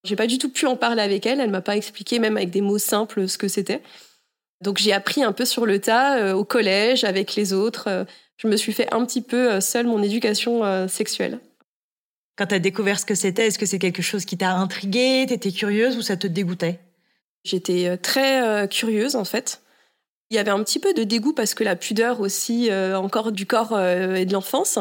J'ai 0.04 0.16
pas 0.16 0.26
du 0.26 0.38
tout 0.38 0.50
pu 0.50 0.66
en 0.66 0.76
parler 0.76 1.02
avec 1.02 1.26
elle, 1.26 1.40
elle 1.40 1.50
m'a 1.50 1.60
pas 1.60 1.76
expliqué, 1.76 2.18
même 2.18 2.36
avec 2.36 2.50
des 2.50 2.60
mots 2.60 2.78
simples, 2.78 3.28
ce 3.28 3.38
que 3.38 3.48
c'était. 3.48 3.82
Donc 4.62 4.78
j'ai 4.78 4.92
appris 4.92 5.22
un 5.22 5.32
peu 5.32 5.44
sur 5.44 5.66
le 5.66 5.80
tas 5.80 6.18
euh, 6.18 6.32
au 6.32 6.44
collège 6.44 7.04
avec 7.04 7.34
les 7.34 7.52
autres. 7.52 7.88
Euh, 7.88 8.04
je 8.36 8.48
me 8.48 8.56
suis 8.56 8.72
fait 8.72 8.92
un 8.94 9.04
petit 9.04 9.20
peu 9.20 9.52
euh, 9.52 9.60
seule 9.60 9.86
mon 9.86 10.02
éducation 10.02 10.88
sexuelle. 10.88 11.40
Quand 12.36 12.46
tu 12.46 12.54
as 12.54 12.58
découvert 12.58 12.98
ce 12.98 13.04
que 13.04 13.14
c'était, 13.14 13.46
est-ce 13.46 13.58
que 13.58 13.66
c'est 13.66 13.78
quelque 13.78 14.02
chose 14.02 14.24
qui 14.24 14.38
t'a 14.38 14.52
intriguée, 14.54 15.26
t'étais 15.28 15.52
curieuse 15.52 15.96
ou 15.96 16.02
ça 16.02 16.16
te 16.16 16.26
dégoûtait? 16.26 16.80
J'étais 17.44 17.96
très 17.98 18.68
curieuse 18.68 19.16
en 19.16 19.25
fait. 19.25 19.62
Il 20.30 20.37
y 20.37 20.38
avait 20.38 20.50
un 20.50 20.62
petit 20.62 20.78
peu 20.78 20.94
de 20.94 21.04
dégoût 21.04 21.32
parce 21.32 21.54
que 21.54 21.64
la 21.64 21.76
pudeur 21.76 22.20
aussi 22.20 22.70
encore 22.94 23.32
du 23.32 23.46
corps 23.46 23.78
et 23.80 24.25
de 24.25 24.32
l'enfance. 24.32 24.78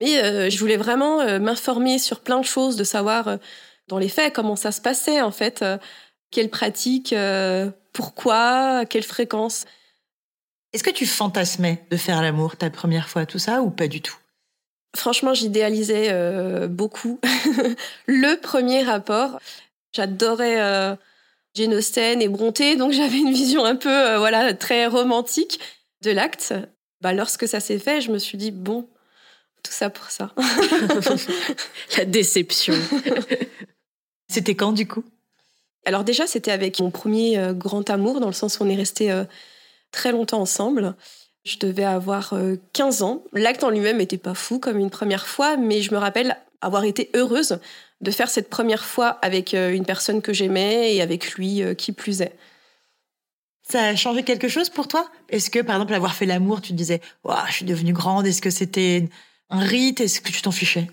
Mais 0.00 0.48
je 0.50 0.58
voulais 0.58 0.76
vraiment 0.76 1.38
m'informer 1.40 1.98
sur 1.98 2.20
plein 2.20 2.40
de 2.40 2.44
choses, 2.44 2.76
de 2.76 2.84
savoir 2.84 3.38
dans 3.88 3.98
les 3.98 4.08
faits 4.08 4.32
comment 4.32 4.56
ça 4.56 4.70
se 4.70 4.80
passait 4.80 5.20
en 5.20 5.32
fait, 5.32 5.64
quelles 6.30 6.50
pratiques 6.50 7.14
pourquoi, 7.92 8.78
à 8.78 8.84
quelle 8.86 9.02
fréquence. 9.02 9.64
Est-ce 10.72 10.82
que 10.82 10.90
tu 10.90 11.06
fantasmais 11.06 11.84
de 11.90 11.96
faire 11.96 12.22
l'amour 12.22 12.56
ta 12.56 12.70
première 12.70 13.08
fois, 13.08 13.26
tout 13.26 13.38
ça, 13.38 13.62
ou 13.62 13.70
pas 13.70 13.88
du 13.88 14.00
tout? 14.00 14.16
Franchement, 14.96 15.34
j'idéalisais 15.34 16.08
euh, 16.10 16.66
beaucoup 16.66 17.20
le 18.06 18.40
premier 18.40 18.82
rapport. 18.82 19.38
J'adorais 19.94 20.60
euh, 20.60 20.96
Jane 21.54 21.74
Austen 21.74 22.22
et 22.22 22.28
Brontë, 22.28 22.76
donc 22.76 22.92
j'avais 22.92 23.18
une 23.18 23.32
vision 23.32 23.64
un 23.64 23.76
peu, 23.76 23.90
euh, 23.90 24.18
voilà, 24.18 24.54
très 24.54 24.86
romantique 24.86 25.60
de 26.02 26.10
l'acte. 26.10 26.54
Bah, 27.00 27.12
lorsque 27.12 27.46
ça 27.46 27.60
s'est 27.60 27.78
fait, 27.78 28.00
je 28.00 28.10
me 28.10 28.18
suis 28.18 28.38
dit 28.38 28.50
bon, 28.50 28.88
tout 29.62 29.72
ça 29.72 29.90
pour 29.90 30.10
ça. 30.10 30.32
La 31.98 32.04
déception. 32.04 32.74
C'était 34.28 34.54
quand 34.54 34.72
du 34.72 34.88
coup? 34.88 35.04
Alors 35.84 36.04
déjà, 36.04 36.26
c'était 36.26 36.52
avec 36.52 36.78
mon 36.80 36.90
premier 36.90 37.38
euh, 37.38 37.52
grand 37.52 37.88
amour, 37.90 38.20
dans 38.20 38.28
le 38.28 38.32
sens 38.32 38.58
où 38.58 38.64
on 38.64 38.68
est 38.68 38.76
resté 38.76 39.10
euh, 39.10 39.24
très 39.90 40.12
longtemps 40.12 40.40
ensemble. 40.40 40.94
Je 41.44 41.58
devais 41.58 41.84
avoir 41.84 42.34
15 42.72 43.02
euh, 43.02 43.04
ans. 43.04 43.24
L'acte 43.32 43.64
en 43.64 43.70
lui-même 43.70 43.98
n'était 43.98 44.18
pas 44.18 44.34
fou 44.34 44.58
comme 44.60 44.78
une 44.78 44.90
première 44.90 45.26
fois, 45.26 45.56
mais 45.56 45.82
je 45.82 45.92
me 45.92 45.98
rappelle 45.98 46.36
avoir 46.62 46.84
été 46.84 47.10
heureuse 47.14 47.58
de 48.00 48.10
faire 48.10 48.30
cette 48.30 48.48
première 48.48 48.84
fois 48.84 49.18
avec 49.22 49.52
une 49.52 49.84
personne 49.84 50.22
que 50.22 50.32
j'aimais 50.32 50.94
et 50.94 51.02
avec 51.02 51.34
lui 51.34 51.62
qui 51.76 51.92
plus 51.92 52.22
est. 52.22 52.36
Ça 53.68 53.84
a 53.84 53.96
changé 53.96 54.22
quelque 54.22 54.48
chose 54.48 54.70
pour 54.70 54.88
toi? 54.88 55.08
Est-ce 55.28 55.50
que, 55.50 55.60
par 55.60 55.76
exemple, 55.76 55.94
avoir 55.94 56.14
fait 56.14 56.26
l'amour, 56.26 56.60
tu 56.60 56.72
te 56.72 56.76
disais 56.76 57.00
Je 57.48 57.52
suis 57.52 57.64
devenue 57.64 57.92
grande», 57.92 58.26
est-ce 58.28 58.42
que 58.42 58.50
c'était 58.50 59.08
un 59.50 59.60
rite? 59.60 60.00
Est-ce 60.00 60.20
que 60.20 60.32
tu 60.32 60.42
t'en 60.42 60.50
fichais? 60.50 60.88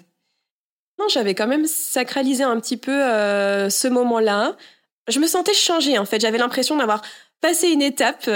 Non, 0.99 1.07
j'avais 1.07 1.33
quand 1.33 1.47
même 1.47 1.65
sacralisé 1.65 2.43
un 2.43 2.59
petit 2.59 2.77
peu 2.77 2.91
ce 2.91 3.87
moment-là 3.87 4.55
je 5.09 5.19
me 5.19 5.27
sentais 5.27 5.53
changée 5.53 5.97
en 5.97 6.05
fait. 6.05 6.21
J'avais 6.21 6.37
l'impression 6.37 6.77
d'avoir 6.77 7.01
passé 7.41 7.69
une 7.69 7.81
étape. 7.81 8.29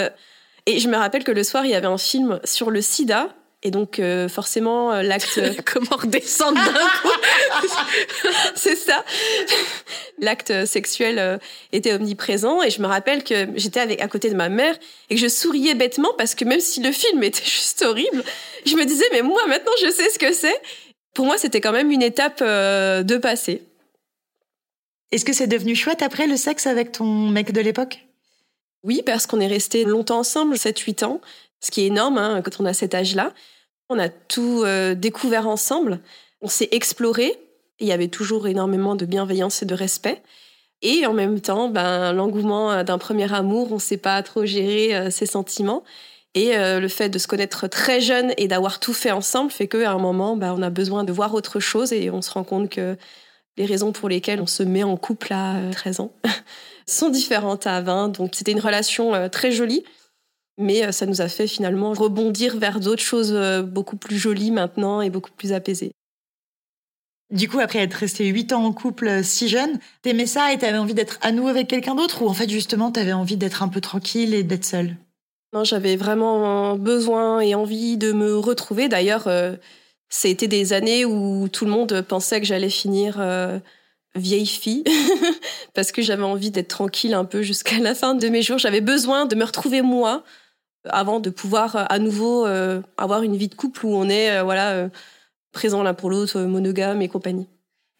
Et 0.65 0.79
je 0.79 0.87
me 0.87 0.97
rappelle 0.97 1.23
que 1.23 1.31
le 1.31 1.43
soir, 1.43 1.65
il 1.65 1.71
y 1.71 1.75
avait 1.75 1.87
un 1.87 1.97
film 1.97 2.39
sur 2.43 2.71
le 2.71 2.81
sida. 2.81 3.29
Et 3.63 3.71
donc, 3.71 3.99
euh, 3.99 4.27
forcément, 4.27 4.91
euh, 4.91 5.01
l'acte. 5.01 5.39
Comment 5.65 5.95
redescendre 5.95 6.55
d'un 6.55 6.71
coup 7.01 7.09
c'est 8.55 8.75
ça. 8.75 9.03
L'acte 10.19 10.65
sexuel 10.65 11.19
euh, 11.19 11.37
était 11.71 11.93
omniprésent. 11.93 12.61
Et 12.61 12.69
je 12.69 12.81
me 12.81 12.87
rappelle 12.87 13.23
que 13.23 13.47
j'étais 13.55 13.79
avec, 13.79 14.01
à 14.01 14.07
côté 14.07 14.29
de 14.29 14.35
ma 14.35 14.49
mère 14.49 14.75
et 15.09 15.15
que 15.15 15.21
je 15.21 15.27
souriais 15.27 15.75
bêtement 15.75 16.13
parce 16.17 16.35
que 16.35 16.45
même 16.45 16.59
si 16.59 16.81
le 16.81 16.91
film 16.91 17.23
était 17.23 17.43
juste 17.43 17.81
horrible, 17.81 18.23
je 18.65 18.75
me 18.75 18.85
disais, 18.85 19.05
mais 19.11 19.21
moi, 19.21 19.45
maintenant, 19.47 19.71
je 19.81 19.89
sais 19.89 20.09
ce 20.09 20.19
que 20.19 20.33
c'est. 20.33 20.59
Pour 21.13 21.25
moi, 21.25 21.37
c'était 21.37 21.61
quand 21.61 21.71
même 21.71 21.91
une 21.91 22.01
étape 22.01 22.39
euh, 22.41 23.03
de 23.03 23.17
passé. 23.17 23.63
Est-ce 25.11 25.25
que 25.25 25.33
c'est 25.33 25.47
devenu 25.47 25.75
chouette 25.75 26.01
après 26.01 26.27
le 26.27 26.37
sexe 26.37 26.65
avec 26.65 26.91
ton 26.91 27.05
mec 27.05 27.51
de 27.51 27.61
l'époque? 27.61 28.05
Oui, 28.83 29.01
parce 29.05 29.27
qu'on 29.27 29.39
est 29.39 29.47
resté 29.47 29.85
longtemps 29.85 30.19
ensemble, 30.19 30.55
7-8 30.55 31.05
ans, 31.05 31.21
ce 31.63 31.71
qui 31.71 31.81
est 31.81 31.87
énorme 31.87 32.17
hein, 32.17 32.41
quand 32.43 32.59
on 32.59 32.65
a 32.65 32.73
cet 32.73 32.93
âge-là. 32.93 33.33
On 33.89 33.97
a 33.97 34.09
tout 34.09 34.63
euh, 34.65 34.95
découvert 34.95 35.47
ensemble, 35.47 35.99
on 36.41 36.47
s'est 36.47 36.69
exploré, 36.71 37.33
il 37.79 37.87
y 37.87 37.91
avait 37.91 38.07
toujours 38.09 38.47
énormément 38.47 38.95
de 38.95 39.05
bienveillance 39.05 39.63
et 39.63 39.65
de 39.65 39.73
respect. 39.73 40.21
Et 40.81 41.05
en 41.05 41.13
même 41.13 41.39
temps, 41.39 41.69
ben, 41.69 42.11
l'engouement 42.11 42.83
d'un 42.83 42.97
premier 42.97 43.33
amour, 43.33 43.71
on 43.71 43.75
ne 43.75 43.79
sait 43.79 43.97
pas 43.97 44.21
trop 44.23 44.45
gérer 44.45 44.93
euh, 44.95 45.09
ses 45.09 45.25
sentiments. 45.25 45.83
Et 46.35 46.57
euh, 46.57 46.79
le 46.79 46.87
fait 46.87 47.09
de 47.09 47.19
se 47.19 47.27
connaître 47.27 47.67
très 47.67 48.01
jeune 48.01 48.33
et 48.37 48.47
d'avoir 48.47 48.79
tout 48.79 48.93
fait 48.93 49.11
ensemble 49.11 49.51
fait 49.51 49.67
qu'à 49.67 49.91
un 49.91 49.99
moment, 49.99 50.35
ben, 50.35 50.53
on 50.57 50.61
a 50.61 50.69
besoin 50.69 51.05
de 51.05 51.13
voir 51.13 51.33
autre 51.33 51.59
chose 51.59 51.93
et 51.93 52.09
on 52.09 52.21
se 52.21 52.31
rend 52.31 52.43
compte 52.43 52.69
que 52.69 52.97
les 53.55 53.65
raisons 53.65 53.91
pour 53.91 54.09
lesquelles 54.09 54.41
on 54.41 54.47
se 54.47 54.63
met 54.63 54.83
en 54.83 54.97
couple 54.97 55.31
à 55.31 55.57
13 55.71 55.99
ans 56.01 56.11
sont 56.87 57.09
différentes 57.09 57.67
à 57.67 57.79
20. 57.81 58.17
Donc 58.17 58.31
c'était 58.33 58.51
une 58.51 58.59
relation 58.59 59.29
très 59.29 59.51
jolie, 59.51 59.83
mais 60.57 60.91
ça 60.91 61.05
nous 61.05 61.21
a 61.21 61.27
fait 61.27 61.47
finalement 61.47 61.93
rebondir 61.93 62.57
vers 62.57 62.79
d'autres 62.79 63.01
choses 63.01 63.33
beaucoup 63.63 63.97
plus 63.97 64.17
jolies 64.17 64.51
maintenant 64.51 65.01
et 65.01 65.09
beaucoup 65.09 65.31
plus 65.31 65.53
apaisées. 65.53 65.93
Du 67.33 67.49
coup, 67.49 67.59
après 67.59 67.79
être 67.79 67.95
resté 67.95 68.27
8 68.27 68.53
ans 68.53 68.63
en 68.63 68.73
couple 68.73 69.23
si 69.23 69.47
jeune, 69.49 69.79
t'aimais 70.03 70.27
ça 70.27 70.53
et 70.53 70.57
t'avais 70.59 70.77
envie 70.77 70.93
d'être 70.93 71.17
à 71.21 71.31
nouveau 71.31 71.47
avec 71.47 71.67
quelqu'un 71.67 71.95
d'autre 71.95 72.21
ou 72.21 72.27
en 72.27 72.33
fait 72.33 72.49
justement 72.49 72.91
t'avais 72.91 73.13
envie 73.13 73.37
d'être 73.37 73.63
un 73.63 73.69
peu 73.69 73.81
tranquille 73.81 74.35
et 74.35 74.43
d'être 74.43 74.65
seule? 74.65 74.97
Non, 75.53 75.63
j'avais 75.63 75.95
vraiment 75.95 76.77
besoin 76.77 77.39
et 77.39 77.55
envie 77.55 77.97
de 77.97 78.11
me 78.11 78.35
retrouver. 78.37 78.87
D'ailleurs, 78.87 79.27
euh, 79.27 79.55
c'était 80.09 80.47
des 80.47 80.73
années 80.73 81.05
où 81.05 81.47
tout 81.47 81.65
le 81.65 81.71
monde 81.71 82.01
pensait 82.01 82.39
que 82.39 82.45
j'allais 82.45 82.69
finir 82.69 83.17
euh, 83.19 83.59
vieille 84.15 84.47
fille 84.47 84.83
parce 85.73 85.91
que 85.91 86.01
j'avais 86.01 86.23
envie 86.23 86.51
d'être 86.51 86.69
tranquille 86.69 87.13
un 87.13 87.25
peu 87.25 87.41
jusqu'à 87.41 87.79
la 87.79 87.95
fin 87.95 88.15
de 88.15 88.29
mes 88.29 88.41
jours. 88.41 88.57
J'avais 88.57 88.81
besoin 88.81 89.25
de 89.25 89.35
me 89.35 89.43
retrouver 89.43 89.81
moi 89.81 90.23
avant 90.89 91.19
de 91.19 91.29
pouvoir 91.29 91.75
euh, 91.75 91.85
à 91.89 91.99
nouveau 91.99 92.45
avoir 92.97 93.23
une 93.23 93.35
vie 93.35 93.47
de 93.47 93.55
couple 93.55 93.85
où 93.85 93.95
on 93.95 94.09
est 94.09 94.41
voilà 94.43 94.89
présent 95.51 95.83
l'un 95.83 95.93
pour 95.93 96.09
l'autre, 96.09 96.41
monogame 96.41 97.01
et 97.01 97.07
compagnie. 97.07 97.47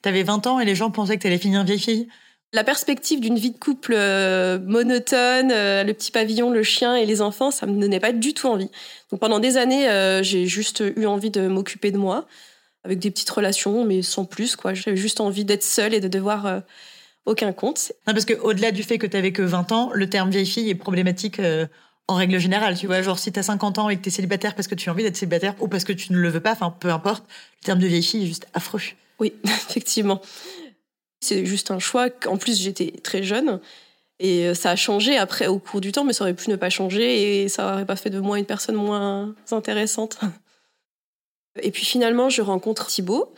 T'avais 0.02 0.24
20 0.24 0.48
ans 0.48 0.60
et 0.60 0.66
les 0.66 0.76
gens 0.76 0.92
pensaient 0.92 1.18
que 1.18 1.24
t'allais 1.24 1.38
finir 1.38 1.64
vieille 1.64 1.80
fille? 1.80 2.08
La 2.54 2.64
perspective 2.64 3.20
d'une 3.20 3.40
vie 3.40 3.50
de 3.50 3.58
couple 3.58 3.96
euh, 3.96 4.60
monotone, 4.60 5.52
euh, 5.52 5.84
le 5.84 5.92
petit 5.92 6.12
pavillon, 6.12 6.52
le 6.52 6.62
chien 6.62 6.96
et 6.96 7.08
les 7.08 7.20
enfants, 7.20 7.50
ça 7.50 7.66
me 7.66 7.82
donnait 7.82 8.00
pas 8.00 8.12
du 8.12 8.36
tout 8.36 8.46
envie. 8.46 8.70
Donc 9.10 9.20
pendant 9.20 9.40
des 9.40 9.58
années, 9.58 9.90
euh, 9.90 10.22
j'ai 10.22 10.46
juste 10.46 10.84
eu 10.96 11.08
envie 11.08 11.32
de 11.32 11.48
m'occuper 11.48 11.90
de 11.90 11.98
moi, 11.98 12.28
avec 12.84 13.00
des 13.00 13.10
petites 13.10 13.30
relations, 13.32 13.86
mais 13.86 14.04
sans 14.04 14.26
plus. 14.26 14.56
quoi. 14.56 14.76
J'avais 14.76 14.98
juste 14.98 15.20
envie 15.20 15.46
d'être 15.46 15.64
seule 15.64 15.96
et 15.96 16.00
de 16.00 16.08
devoir 16.08 16.62
aucun 17.26 17.54
compte. 17.54 17.92
Non, 18.06 18.14
parce 18.14 18.26
qu'au-delà 18.26 18.72
du 18.72 18.84
fait 18.84 19.00
que 19.00 19.08
t'avais 19.08 19.32
que 19.32 19.42
20 19.42 19.72
ans, 19.72 19.90
le 19.92 20.08
terme 20.08 20.30
vieille 20.30 20.46
fille 20.46 20.70
est 20.70 20.76
problématique 20.76 21.42
en 22.08 22.16
règle 22.16 22.38
générale, 22.38 22.78
tu 22.78 22.88
vois, 22.88 23.02
genre 23.02 23.18
si 23.18 23.32
t'as 23.32 23.44
50 23.44 23.80
ans 23.80 23.90
et 23.90 23.98
que 23.98 24.02
t'es 24.02 24.10
célibataire 24.10 24.56
parce 24.56 24.68
que 24.68 24.76
tu 24.76 24.90
as 24.90 24.92
envie 24.92 25.04
d'être 25.04 25.16
célibataire 25.16 25.56
ou 25.62 25.68
parce 25.68 25.84
que 25.84 25.94
tu 25.94 26.12
ne 26.12 26.18
le 26.18 26.30
veux 26.30 26.42
pas, 26.42 26.52
enfin 26.52 26.76
peu 26.78 26.90
importe, 26.90 27.24
le 27.62 27.66
terme 27.66 27.80
de 27.80 27.88
vieille 27.88 28.04
fille 28.04 28.24
est 28.24 28.28
juste 28.28 28.48
affreux. 28.54 28.82
Oui, 29.20 29.34
effectivement. 29.44 30.22
C'est 31.22 31.46
juste 31.46 31.72
un 31.72 31.80
choix. 31.80 32.10
En 32.26 32.38
plus, 32.38 32.60
j'étais 32.60 32.92
très 33.04 33.24
jeune 33.24 33.62
et 34.20 34.54
ça 34.54 34.72
a 34.72 34.76
changé 34.76 35.18
après 35.18 35.48
au 35.48 35.60
cours 35.60 35.80
du 35.80 35.94
temps, 35.94 36.04
mais 36.04 36.12
ça 36.12 36.26
aurait 36.26 36.34
pu 36.34 36.50
ne 36.50 36.58
pas 36.58 36.70
changer 36.70 37.44
et 37.44 37.50
ça 37.50 37.74
aurait 37.74 37.86
pas 37.86 37.96
fait 37.96 38.10
de 38.10 38.20
moi 38.20 38.38
une 38.38 38.46
personne 38.46 38.76
moins 38.76 39.34
intéressante. 39.52 40.20
Et 41.62 41.72
puis 41.72 41.86
finalement, 41.86 42.30
je 42.30 42.42
rencontre 42.42 42.88
Thibaut 42.88 43.34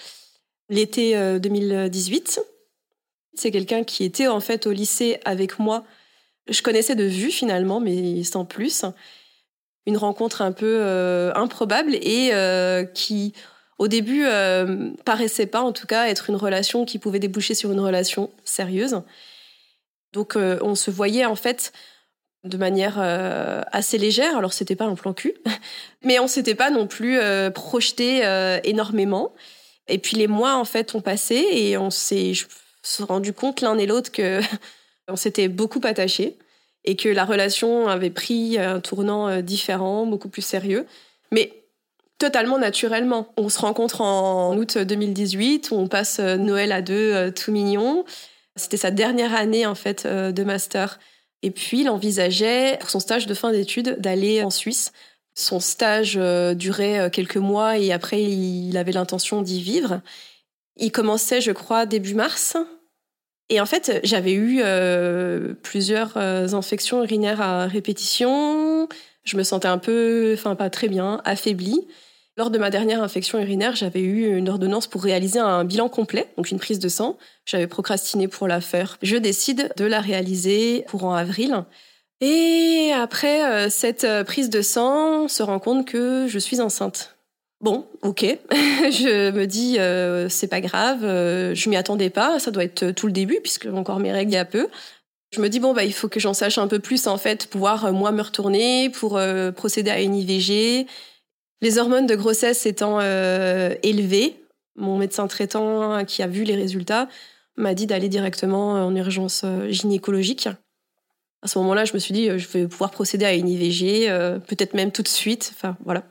l'été 0.69 1.15
2018. 1.39 2.41
C'est 3.35 3.51
quelqu'un 3.51 3.83
qui 3.83 4.03
était 4.03 4.27
en 4.27 4.39
fait 4.39 4.65
au 4.65 4.71
lycée 4.71 5.19
avec 5.25 5.59
moi 5.59 5.83
je 6.47 6.61
connaissais 6.61 6.95
de 6.95 7.03
vue 7.03 7.31
finalement, 7.31 7.79
mais 7.79 8.23
sans 8.23 8.45
plus. 8.45 8.85
Une 9.87 9.97
rencontre 9.97 10.41
un 10.41 10.51
peu 10.51 10.79
euh, 10.81 11.31
improbable 11.35 11.95
et 11.95 12.31
euh, 12.33 12.83
qui, 12.85 13.33
au 13.77 13.87
début, 13.87 14.25
euh, 14.25 14.91
paraissait 15.05 15.45
pas 15.45 15.61
en 15.61 15.71
tout 15.71 15.87
cas 15.87 16.07
être 16.07 16.29
une 16.29 16.35
relation 16.35 16.85
qui 16.85 16.99
pouvait 16.99 17.19
déboucher 17.19 17.53
sur 17.53 17.71
une 17.71 17.79
relation 17.79 18.31
sérieuse. 18.43 19.01
Donc 20.13 20.37
on 20.37 20.75
se 20.75 20.91
voyait 20.91 21.25
en 21.25 21.35
fait 21.35 21.73
de 22.45 22.55
manière 22.55 22.99
assez 23.73 23.97
légère. 23.97 24.37
Alors 24.37 24.53
c'était 24.53 24.77
pas 24.77 24.85
un 24.85 24.95
plan 24.95 25.13
cul, 25.13 25.33
mais 26.03 26.19
on 26.19 26.27
s'était 26.27 26.55
pas 26.55 26.69
non 26.69 26.87
plus 26.87 27.19
projeté 27.53 28.21
énormément. 28.63 29.33
Et 29.89 29.97
puis 29.97 30.15
les 30.15 30.27
mois 30.27 30.55
en 30.55 30.63
fait 30.63 30.95
ont 30.95 31.01
passé 31.01 31.45
et 31.51 31.77
on 31.77 31.89
s'est 31.89 32.31
rendu 33.01 33.33
compte 33.33 33.59
l'un 33.59 33.77
et 33.77 33.85
l'autre 33.85 34.09
que 34.09 34.39
on 35.07 35.15
s'était 35.15 35.47
beaucoup 35.47 35.81
attachés 35.83 36.37
et 36.85 36.95
que 36.95 37.09
la 37.09 37.25
relation 37.25 37.87
avait 37.87 38.11
pris 38.11 38.57
un 38.57 38.79
tournant 38.79 39.27
euh, 39.27 39.41
différent, 39.41 40.05
beaucoup 40.05 40.29
plus 40.29 40.43
sérieux. 40.43 40.85
Mais 41.31 41.51
totalement 42.19 42.57
naturellement. 42.59 43.33
On 43.37 43.49
se 43.49 43.59
rencontre 43.59 44.01
en 44.01 44.55
août 44.55 44.77
2018, 44.77 45.69
on 45.71 45.87
passe 45.87 46.19
euh, 46.19 46.37
Noël 46.37 46.71
à 46.71 46.81
deux, 46.81 47.13
euh, 47.13 47.31
tout 47.31 47.51
mignon. 47.51 48.05
C'était 48.55 48.77
sa 48.77 48.91
dernière 48.91 49.35
année 49.35 49.65
en 49.65 49.75
fait 49.75 50.07
de 50.07 50.43
master. 50.45 50.99
Et 51.41 51.51
puis 51.51 51.81
il 51.81 51.89
envisageait 51.89 52.79
son 52.87 53.01
stage 53.01 53.27
de 53.27 53.33
fin 53.33 53.51
d'études 53.51 53.99
d'aller 53.99 54.43
en 54.43 54.49
Suisse. 54.49 54.93
Son 55.33 55.59
stage 55.59 56.17
durait 56.55 57.11
quelques 57.11 57.35
mois 57.35 57.77
et 57.77 57.91
après 57.91 58.23
il 58.23 58.77
avait 58.77 58.93
l'intention 58.93 59.41
d'y 59.41 59.61
vivre. 59.61 59.99
Il 60.77 60.93
commençait, 60.93 61.41
je 61.41 61.51
crois, 61.51 61.85
début 61.85 62.13
mars. 62.13 62.55
Et 63.49 63.59
en 63.61 63.65
fait, 63.65 63.99
j'avais 64.03 64.33
eu 64.33 64.61
euh, 64.63 65.53
plusieurs 65.61 66.17
euh, 66.17 66.53
infections 66.53 67.03
urinaires 67.03 67.41
à 67.41 67.67
répétition. 67.67 68.89
Je 69.23 69.37
me 69.37 69.43
sentais 69.43 69.67
un 69.67 69.77
peu, 69.77 70.33
enfin 70.33 70.55
pas 70.55 70.69
très 70.69 70.87
bien, 70.87 71.21
affaiblie. 71.25 71.87
Lors 72.37 72.49
de 72.49 72.57
ma 72.57 72.69
dernière 72.69 73.01
infection 73.01 73.39
urinaire, 73.39 73.75
j'avais 73.75 74.01
eu 74.01 74.35
une 74.35 74.49
ordonnance 74.49 74.87
pour 74.87 75.03
réaliser 75.03 75.39
un 75.39 75.63
bilan 75.63 75.89
complet, 75.89 76.27
donc 76.37 76.51
une 76.51 76.59
prise 76.59 76.79
de 76.79 76.89
sang. 76.89 77.17
J'avais 77.45 77.67
procrastiné 77.67 78.27
pour 78.27 78.47
la 78.47 78.61
faire. 78.61 78.97
Je 79.01 79.15
décide 79.15 79.71
de 79.77 79.85
la 79.85 80.01
réaliser 80.01 80.83
courant 80.89 81.13
avril. 81.13 81.63
Et 82.21 82.91
après 82.95 83.45
euh, 83.45 83.69
cette 83.69 84.07
prise 84.25 84.49
de 84.49 84.61
sang, 84.61 85.25
on 85.25 85.27
se 85.27 85.43
rend 85.43 85.59
compte 85.59 85.87
que 85.87 86.25
je 86.27 86.39
suis 86.39 86.61
enceinte. 86.61 87.14
Bon, 87.65 87.87
ok. 88.03 88.21
je 88.51 89.31
me 89.31 89.47
dis, 89.47 89.79
euh, 89.79 90.29
c'est 90.29 90.47
pas 90.47 90.61
grave, 90.61 91.03
euh, 91.03 91.55
je 91.55 91.67
m'y 91.67 91.75
attendais 91.75 92.11
pas, 92.11 92.37
ça 92.37 92.51
doit 92.51 92.63
être 92.63 92.91
tout 92.91 93.07
le 93.07 93.11
début, 93.11 93.39
puisque 93.41 93.65
encore 93.65 93.97
mes 93.97 94.11
règles 94.11 94.33
il 94.33 94.35
y 94.35 94.37
a 94.37 94.45
peu. 94.45 94.67
Je 95.31 95.41
me 95.41 95.49
dis, 95.49 95.59
bon, 95.59 95.73
bah, 95.73 95.83
il 95.83 95.91
faut 95.91 96.07
que 96.07 96.19
j'en 96.19 96.35
sache 96.35 96.59
un 96.59 96.67
peu 96.67 96.77
plus, 96.77 97.07
en 97.07 97.17
fait, 97.17 97.47
pouvoir, 97.47 97.85
euh, 97.85 97.91
moi, 97.91 98.11
me 98.11 98.21
retourner 98.21 98.91
pour 98.91 99.19
procéder 99.55 99.89
à 99.89 99.99
une 99.99 100.13
IVG. 100.13 100.85
Les 101.61 101.77
hormones 101.79 102.05
de 102.05 102.15
grossesse 102.15 102.67
étant 102.67 102.99
élevées, 103.01 104.35
mon 104.75 104.99
médecin 104.99 105.25
traitant 105.25 106.05
qui 106.05 106.21
a 106.21 106.27
vu 106.27 106.43
les 106.43 106.55
résultats 106.55 107.09
m'a 107.57 107.73
dit 107.73 107.87
d'aller 107.87 108.09
directement 108.09 108.73
en 108.73 108.95
urgence 108.95 109.43
gynécologique. 109.69 110.49
À 111.41 111.47
ce 111.47 111.57
moment-là, 111.57 111.85
je 111.85 111.93
me 111.93 111.99
suis 111.99 112.13
dit, 112.13 112.27
je 112.37 112.47
vais 112.49 112.67
pouvoir 112.67 112.91
procéder 112.91 113.25
à 113.25 113.33
une 113.33 113.49
IVG, 113.49 114.07
peut-être 114.45 114.75
même 114.75 114.91
tout 114.91 115.01
de 115.01 115.07
suite. 115.07 115.51
Enfin, 115.55 115.77
voilà. 115.83 116.03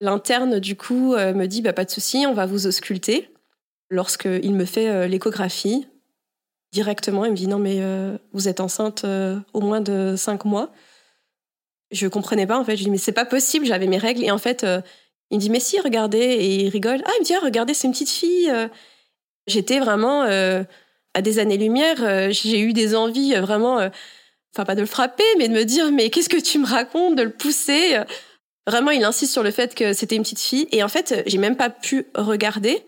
L'interne, 0.00 0.60
du 0.60 0.76
coup, 0.76 1.14
euh, 1.14 1.34
me 1.34 1.46
dit 1.46 1.60
bah, 1.60 1.72
pas 1.72 1.84
de 1.84 1.90
souci, 1.90 2.24
on 2.26 2.34
va 2.34 2.46
vous 2.46 2.66
ausculter. 2.66 3.30
Lorsqu'il 3.90 4.54
me 4.54 4.64
fait 4.64 4.88
euh, 4.88 5.06
l'échographie, 5.08 5.88
directement, 6.72 7.24
il 7.24 7.32
me 7.32 7.36
dit 7.36 7.48
non, 7.48 7.58
mais 7.58 7.80
euh, 7.80 8.16
vous 8.32 8.48
êtes 8.48 8.60
enceinte 8.60 9.04
au 9.52 9.60
moins 9.60 9.80
de 9.80 10.14
cinq 10.16 10.44
mois. 10.44 10.70
Je 11.90 12.06
comprenais 12.06 12.46
pas, 12.46 12.58
en 12.58 12.64
fait. 12.64 12.76
Je 12.76 12.84
dis 12.84 12.90
mais 12.90 12.98
c'est 12.98 13.12
pas 13.12 13.24
possible, 13.24 13.66
j'avais 13.66 13.86
mes 13.86 13.98
règles. 13.98 14.22
Et 14.22 14.30
en 14.30 14.38
fait, 14.38 14.64
il 15.30 15.38
me 15.38 15.40
dit 15.40 15.50
mais 15.50 15.60
si, 15.60 15.80
regardez. 15.80 16.18
Et 16.18 16.66
il 16.66 16.68
rigole. 16.68 17.02
Ah, 17.04 17.10
il 17.16 17.22
me 17.22 17.24
dit 17.24 17.34
ah, 17.34 17.40
regardez, 17.42 17.74
c'est 17.74 17.88
une 17.88 17.92
petite 17.92 18.10
fille. 18.10 18.52
J'étais 19.46 19.80
vraiment 19.80 20.22
à 20.22 21.22
des 21.22 21.38
années-lumière. 21.38 22.30
J'ai 22.30 22.60
eu 22.60 22.72
des 22.74 22.94
envies 22.94 23.34
vraiment, 23.36 23.76
enfin 24.54 24.64
pas 24.66 24.74
de 24.74 24.80
le 24.82 24.86
frapper, 24.86 25.24
mais 25.38 25.48
de 25.48 25.54
me 25.54 25.64
dire 25.64 25.90
mais 25.90 26.10
qu'est-ce 26.10 26.28
que 26.28 26.40
tu 26.40 26.58
me 26.58 26.66
racontes, 26.66 27.16
de 27.16 27.22
le 27.22 27.32
pousser. 27.32 27.96
Vraiment, 28.68 28.90
il 28.90 29.02
insiste 29.02 29.32
sur 29.32 29.42
le 29.42 29.50
fait 29.50 29.74
que 29.74 29.94
c'était 29.94 30.14
une 30.14 30.22
petite 30.22 30.40
fille. 30.40 30.68
Et 30.72 30.82
en 30.82 30.88
fait, 30.88 31.22
j'ai 31.26 31.38
même 31.38 31.56
pas 31.56 31.70
pu 31.70 32.06
regarder. 32.14 32.84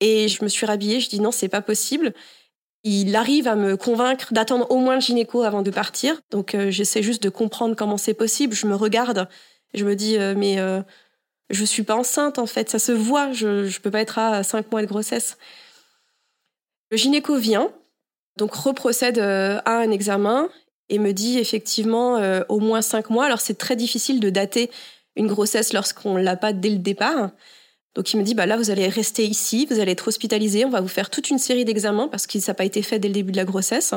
Et 0.00 0.28
je 0.28 0.44
me 0.44 0.48
suis 0.48 0.66
rhabillée. 0.66 1.00
Je 1.00 1.08
dis 1.08 1.18
non, 1.18 1.32
c'est 1.32 1.48
pas 1.48 1.62
possible. 1.62 2.12
Il 2.82 3.16
arrive 3.16 3.48
à 3.48 3.56
me 3.56 3.78
convaincre 3.78 4.34
d'attendre 4.34 4.70
au 4.70 4.76
moins 4.76 4.96
le 4.96 5.00
gynéco 5.00 5.42
avant 5.42 5.62
de 5.62 5.70
partir. 5.70 6.20
Donc, 6.30 6.54
euh, 6.54 6.70
j'essaie 6.70 7.02
juste 7.02 7.22
de 7.22 7.30
comprendre 7.30 7.74
comment 7.74 7.96
c'est 7.96 8.12
possible. 8.12 8.54
Je 8.54 8.66
me 8.66 8.74
regarde. 8.76 9.26
Je 9.74 9.84
me 9.84 9.96
dis, 9.96 10.16
euh, 10.16 10.34
mais 10.36 10.58
euh, 10.60 10.80
Je 11.50 11.64
suis 11.64 11.82
pas 11.82 11.96
enceinte 11.96 12.38
en 12.38 12.46
fait, 12.46 12.70
ça 12.70 12.78
se 12.78 12.92
voit, 12.92 13.32
je, 13.32 13.64
je 13.66 13.80
peux 13.80 13.90
pas 13.90 14.00
être 14.00 14.18
à 14.18 14.42
5 14.42 14.70
mois 14.72 14.82
de 14.82 14.86
grossesse. 14.86 15.36
Le 16.90 16.96
gynéco 16.96 17.36
vient, 17.36 17.70
donc 18.36 18.54
reprocède 18.54 19.18
euh, 19.18 19.60
à 19.64 19.78
un 19.78 19.90
examen 19.90 20.48
et 20.88 20.98
me 20.98 21.12
dit 21.12 21.38
effectivement 21.38 22.20
au 22.48 22.60
moins 22.60 22.82
5 22.82 23.10
mois. 23.10 23.24
Alors 23.24 23.40
c'est 23.40 23.54
très 23.58 23.74
difficile 23.74 24.20
de 24.20 24.30
dater 24.30 24.70
une 25.16 25.26
grossesse 25.26 25.72
lorsqu'on 25.72 26.16
l'a 26.16 26.36
pas 26.36 26.52
dès 26.52 26.70
le 26.70 26.78
départ. 26.78 27.30
Donc 27.94 28.12
il 28.12 28.18
me 28.18 28.24
dit 28.24 28.34
bah 28.34 28.46
là 28.46 28.56
vous 28.56 28.70
allez 28.70 28.88
rester 28.88 29.24
ici, 29.24 29.66
vous 29.70 29.78
allez 29.78 29.92
être 29.92 30.08
hospitalisé, 30.08 30.64
on 30.64 30.70
va 30.70 30.80
vous 30.80 30.88
faire 30.88 31.10
toute 31.10 31.30
une 31.30 31.38
série 31.38 31.64
d'examens 31.64 32.08
parce 32.08 32.26
que 32.26 32.40
ça 32.40 32.52
n'a 32.52 32.56
pas 32.56 32.64
été 32.64 32.82
fait 32.82 32.98
dès 32.98 33.08
le 33.08 33.14
début 33.14 33.32
de 33.32 33.36
la 33.36 33.44
grossesse. 33.44 33.94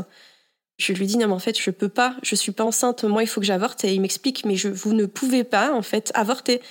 Je 0.77 0.93
lui 0.93 1.07
dis 1.07 1.17
non 1.17 1.27
mais 1.27 1.33
en 1.33 1.39
fait 1.39 1.59
je 1.59 1.71
peux 1.71 1.89
pas, 1.89 2.15
je 2.21 2.35
suis 2.35 2.51
pas 2.51 2.63
enceinte, 2.63 3.03
moi 3.03 3.23
il 3.23 3.27
faut 3.27 3.41
que 3.41 3.47
j'avorte 3.47 3.83
et 3.83 3.93
il 3.93 4.01
m'explique 4.01 4.45
mais 4.45 4.55
je, 4.55 4.69
vous 4.69 4.93
ne 4.93 5.07
pouvez 5.07 5.43
pas 5.43 5.73
en 5.73 5.81
fait 5.81 6.11
avorter. 6.13 6.61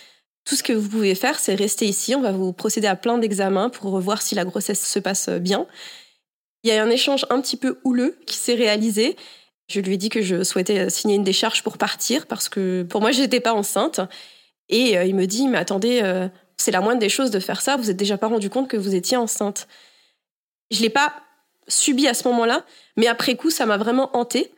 Tout 0.44 0.54
ce 0.54 0.62
que 0.62 0.72
vous 0.72 0.88
pouvez 0.88 1.16
faire 1.16 1.40
c'est 1.40 1.56
rester 1.56 1.86
ici, 1.86 2.14
on 2.14 2.20
va 2.20 2.30
vous 2.30 2.52
procéder 2.52 2.86
à 2.86 2.94
plein 2.94 3.18
d'examens 3.18 3.70
pour 3.70 3.98
voir 3.98 4.22
si 4.22 4.36
la 4.36 4.44
grossesse 4.44 4.86
se 4.86 5.00
passe 5.00 5.28
bien. 5.28 5.66
Il 6.62 6.70
y 6.70 6.72
a 6.72 6.82
un 6.82 6.90
échange 6.90 7.26
un 7.30 7.40
petit 7.40 7.56
peu 7.56 7.80
houleux 7.82 8.16
qui 8.26 8.36
s'est 8.36 8.54
réalisé. 8.54 9.16
Je 9.68 9.80
lui 9.80 9.94
ai 9.94 9.96
dit 9.96 10.10
que 10.10 10.22
je 10.22 10.44
souhaitais 10.44 10.88
signer 10.90 11.16
une 11.16 11.24
décharge 11.24 11.64
pour 11.64 11.76
partir 11.76 12.26
parce 12.26 12.48
que 12.48 12.84
pour 12.84 13.00
moi 13.00 13.10
j'étais 13.10 13.40
pas 13.40 13.52
enceinte 13.52 14.00
et 14.68 14.98
euh, 14.98 15.04
il 15.04 15.14
me 15.14 15.26
dit 15.26 15.48
mais 15.48 15.58
attendez 15.58 16.00
euh, 16.02 16.28
c'est 16.56 16.70
la 16.70 16.80
moindre 16.80 17.00
des 17.00 17.08
choses 17.08 17.30
de 17.30 17.40
faire 17.40 17.60
ça, 17.60 17.76
vous 17.76 17.84
n'êtes 17.86 17.96
déjà 17.96 18.18
pas 18.18 18.28
rendu 18.28 18.50
compte 18.50 18.68
que 18.68 18.76
vous 18.76 18.94
étiez 18.94 19.16
enceinte. 19.16 19.68
Je 20.70 20.80
l'ai 20.82 20.90
pas 20.90 21.12
subi 21.68 22.08
à 22.08 22.14
ce 22.14 22.26
moment-là, 22.28 22.64
mais 22.96 23.06
après 23.06 23.36
coup, 23.36 23.50
ça 23.50 23.66
m'a 23.66 23.76
vraiment 23.76 24.16
hanté. 24.16 24.52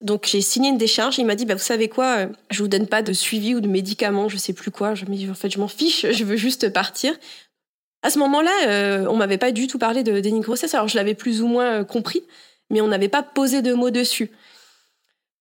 Donc 0.00 0.26
j'ai 0.26 0.40
signé 0.40 0.68
une 0.68 0.78
décharge. 0.78 1.18
Il 1.18 1.26
m'a 1.26 1.36
dit, 1.36 1.46
bah, 1.46 1.54
vous 1.54 1.60
savez 1.60 1.88
quoi, 1.88 2.16
euh, 2.18 2.26
je 2.50 2.62
vous 2.62 2.68
donne 2.68 2.88
pas 2.88 3.02
de 3.02 3.12
suivi 3.12 3.54
ou 3.54 3.60
de 3.60 3.68
médicaments, 3.68 4.28
je 4.28 4.36
sais 4.36 4.52
plus 4.52 4.70
quoi. 4.70 4.94
Je 4.94 5.04
me 5.04 5.14
dis, 5.14 5.30
en 5.30 5.34
fait, 5.34 5.50
je 5.50 5.58
m'en 5.58 5.68
fiche, 5.68 6.06
je 6.10 6.24
veux 6.24 6.36
juste 6.36 6.70
partir. 6.70 7.14
À 8.02 8.10
ce 8.10 8.18
moment-là, 8.18 8.50
euh, 8.66 9.06
on 9.08 9.16
m'avait 9.16 9.38
pas 9.38 9.52
du 9.52 9.68
tout 9.68 9.78
parlé 9.78 10.02
de 10.02 10.18
déni 10.18 10.40
de 10.40 10.44
grossesse. 10.44 10.74
Alors 10.74 10.88
je 10.88 10.96
l'avais 10.96 11.14
plus 11.14 11.40
ou 11.40 11.46
moins 11.46 11.84
compris, 11.84 12.24
mais 12.68 12.80
on 12.80 12.88
n'avait 12.88 13.08
pas 13.08 13.22
posé 13.22 13.62
de 13.62 13.74
mots 13.74 13.90
dessus. 13.90 14.32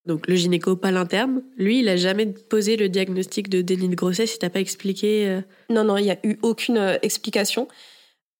Donc 0.05 0.27
le 0.27 0.35
gynéco, 0.35 0.75
pas 0.75 0.91
l'interne, 0.91 1.43
lui, 1.57 1.79
il 1.79 1.89
a 1.89 1.95
jamais 1.95 2.25
posé 2.25 2.75
le 2.75 2.89
diagnostic 2.89 3.49
de 3.49 3.61
déni 3.61 3.87
de 3.87 3.95
grossesse, 3.95 4.33
il 4.33 4.39
t'a 4.39 4.49
pas 4.49 4.59
expliqué 4.59 5.27
euh, 5.27 5.41
Non, 5.69 5.83
non, 5.83 5.97
il 5.97 6.05
n'y 6.05 6.11
a 6.11 6.17
eu 6.23 6.37
aucune 6.41 6.77
euh, 6.77 6.97
explication. 7.03 7.67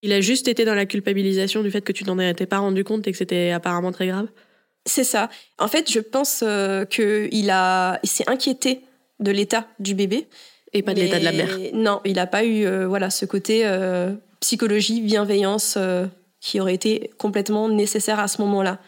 Il 0.02 0.12
a 0.12 0.22
juste 0.22 0.48
été 0.48 0.66
dans 0.66 0.74
la 0.74 0.88
culpabilisation 0.88 1.62
du 1.62 1.70
fait 1.70 1.82
que 1.82 1.92
tu 1.92 2.04
t'en 2.04 2.18
étais 2.18 2.48
pas 2.48 2.58
rendu 2.58 2.84
compte 2.84 3.08
et 3.08 3.12
que 3.12 3.18
c'était 3.18 3.52
apparemment 3.52 3.92
très 3.92 4.08
grave? 4.08 4.28
C'est 4.88 5.04
ça. 5.04 5.30
En 5.60 5.68
fait, 5.68 5.92
je 5.92 6.00
pense 6.00 6.44
euh, 6.44 6.86
qu'il 6.86 7.50
a, 7.52 8.00
il 8.02 8.10
s'est 8.10 8.28
inquiété 8.28 8.82
de 9.20 9.30
l'état 9.30 9.68
du 9.80 9.94
bébé. 9.94 10.28
Et 10.74 10.82
pas 10.82 10.96
de 10.96 11.02
l'état 11.02 11.20
de 11.20 11.26
la 11.26 11.32
mère. 11.32 11.56
Non, 11.74 12.02
il 12.06 12.14
n'a 12.14 12.26
pas 12.26 12.46
eu 12.46 12.66
voilà, 12.86 13.10
ce 13.10 13.26
côté 13.26 13.70
psychologie, 14.40 15.02
bienveillance 15.02 15.78
qui 16.40 16.62
aurait 16.62 16.74
été 16.74 17.12
complètement 17.18 17.68
nécessaire 17.68 18.20
à 18.20 18.30
ce 18.30 18.42
moment-là. 18.42 18.80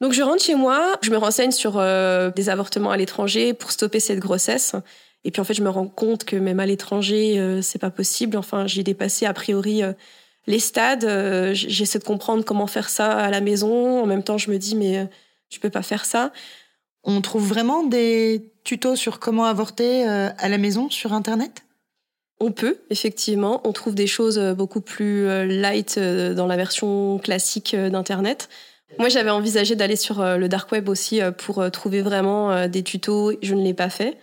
Donc 0.00 0.12
je 0.12 0.22
rentre 0.22 0.42
chez 0.42 0.54
moi, 0.54 0.96
je 1.02 1.10
me 1.10 1.16
renseigne 1.16 1.50
sur 1.50 1.76
euh, 1.76 2.30
des 2.30 2.48
avortements 2.48 2.90
à 2.90 2.96
l'étranger 2.96 3.52
pour 3.52 3.72
stopper 3.72 3.98
cette 3.98 4.20
grossesse. 4.20 4.76
Et 5.24 5.32
puis 5.32 5.40
en 5.40 5.44
fait, 5.44 5.54
je 5.54 5.62
me 5.62 5.70
rends 5.70 5.88
compte 5.88 6.24
que 6.24 6.36
même 6.36 6.60
à 6.60 6.66
l'étranger, 6.66 7.38
euh, 7.38 7.62
c'est 7.62 7.80
pas 7.80 7.90
possible. 7.90 8.36
Enfin, 8.36 8.68
j'ai 8.68 8.84
dépassé 8.84 9.26
a 9.26 9.32
priori 9.32 9.82
euh, 9.82 9.92
les 10.46 10.60
stades. 10.60 11.06
J'essaie 11.52 11.98
de 11.98 12.04
comprendre 12.04 12.44
comment 12.44 12.68
faire 12.68 12.88
ça 12.88 13.10
à 13.10 13.30
la 13.30 13.40
maison. 13.40 14.00
En 14.02 14.06
même 14.06 14.22
temps, 14.22 14.38
je 14.38 14.50
me 14.50 14.58
dis 14.58 14.76
mais 14.76 15.08
tu 15.50 15.58
peux 15.60 15.70
pas 15.70 15.82
faire 15.82 16.04
ça. 16.04 16.32
On 17.02 17.20
trouve 17.20 17.46
vraiment 17.46 17.82
des 17.82 18.52
tutos 18.64 18.96
sur 18.96 19.18
comment 19.18 19.44
avorter 19.44 20.04
à 20.04 20.48
la 20.48 20.58
maison 20.58 20.88
sur 20.88 21.12
Internet? 21.12 21.64
On 22.40 22.50
peut, 22.50 22.78
effectivement. 22.88 23.60
On 23.64 23.72
trouve 23.72 23.94
des 23.94 24.06
choses 24.06 24.38
beaucoup 24.56 24.80
plus 24.80 25.26
light 25.46 25.98
dans 25.98 26.46
la 26.46 26.56
version 26.56 27.18
classique 27.18 27.76
d'Internet. 27.76 28.48
Moi, 28.96 29.08
j'avais 29.08 29.30
envisagé 29.30 29.76
d'aller 29.76 29.96
sur 29.96 30.20
euh, 30.20 30.38
le 30.38 30.48
dark 30.48 30.72
web 30.72 30.88
aussi 30.88 31.20
euh, 31.20 31.30
pour 31.30 31.60
euh, 31.60 31.68
trouver 31.68 32.00
vraiment 32.00 32.66
des 32.68 32.82
tutos. 32.82 33.32
Je 33.42 33.54
ne 33.54 33.62
l'ai 33.62 33.74
pas 33.74 33.90
fait. 33.90 34.18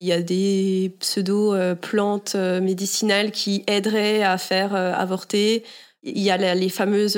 Il 0.00 0.08
y 0.08 0.12
a 0.12 0.20
des 0.20 0.96
pseudo-plantes 0.98 2.34
euh, 2.34 2.60
médicinales 2.60 3.30
qui 3.30 3.62
aideraient 3.66 4.22
à 4.22 4.36
faire 4.38 4.74
avorter. 4.74 5.64
Il 6.02 6.18
y 6.18 6.30
a 6.30 6.54
les 6.54 6.68
fameuses 6.70 7.16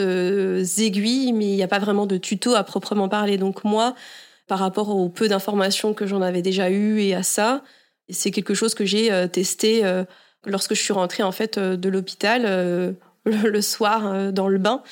aiguilles, 0.78 1.33
mais 1.33 1.46
il 1.46 1.55
n'y 1.55 1.62
a 1.62 1.68
pas 1.68 1.78
vraiment 1.78 2.07
de 2.07 2.16
tuto 2.16 2.55
à 2.55 2.64
proprement 2.64 3.09
parler. 3.09 3.38
Donc 3.38 3.64
moi, 3.64 3.94
par 4.48 4.59
rapport 4.59 4.88
au 4.90 5.09
peu 5.09 5.28
d'informations 5.28 5.94
que 5.94 6.07
j'en 6.07 6.20
avais 6.20 6.42
déjà 6.42 6.68
eues 6.70 7.00
et 7.00 7.14
à 7.14 7.22
ça, 7.22 7.62
c'est 8.09 8.33
quelque 8.33 8.55
chose 8.55 8.74
que 8.74 8.85
j'ai 8.85 9.28
testé 9.31 9.83
lorsque 10.44 10.74
je 10.74 10.83
suis 10.83 10.92
rentrée 10.92 11.22
en 11.22 11.31
fait 11.31 11.61
de 11.61 11.88
l'hôpital 11.88 12.96
le, 13.24 13.61
soir 13.62 14.33
dans 14.33 14.48
le 14.48 14.59
bain. 14.59 14.83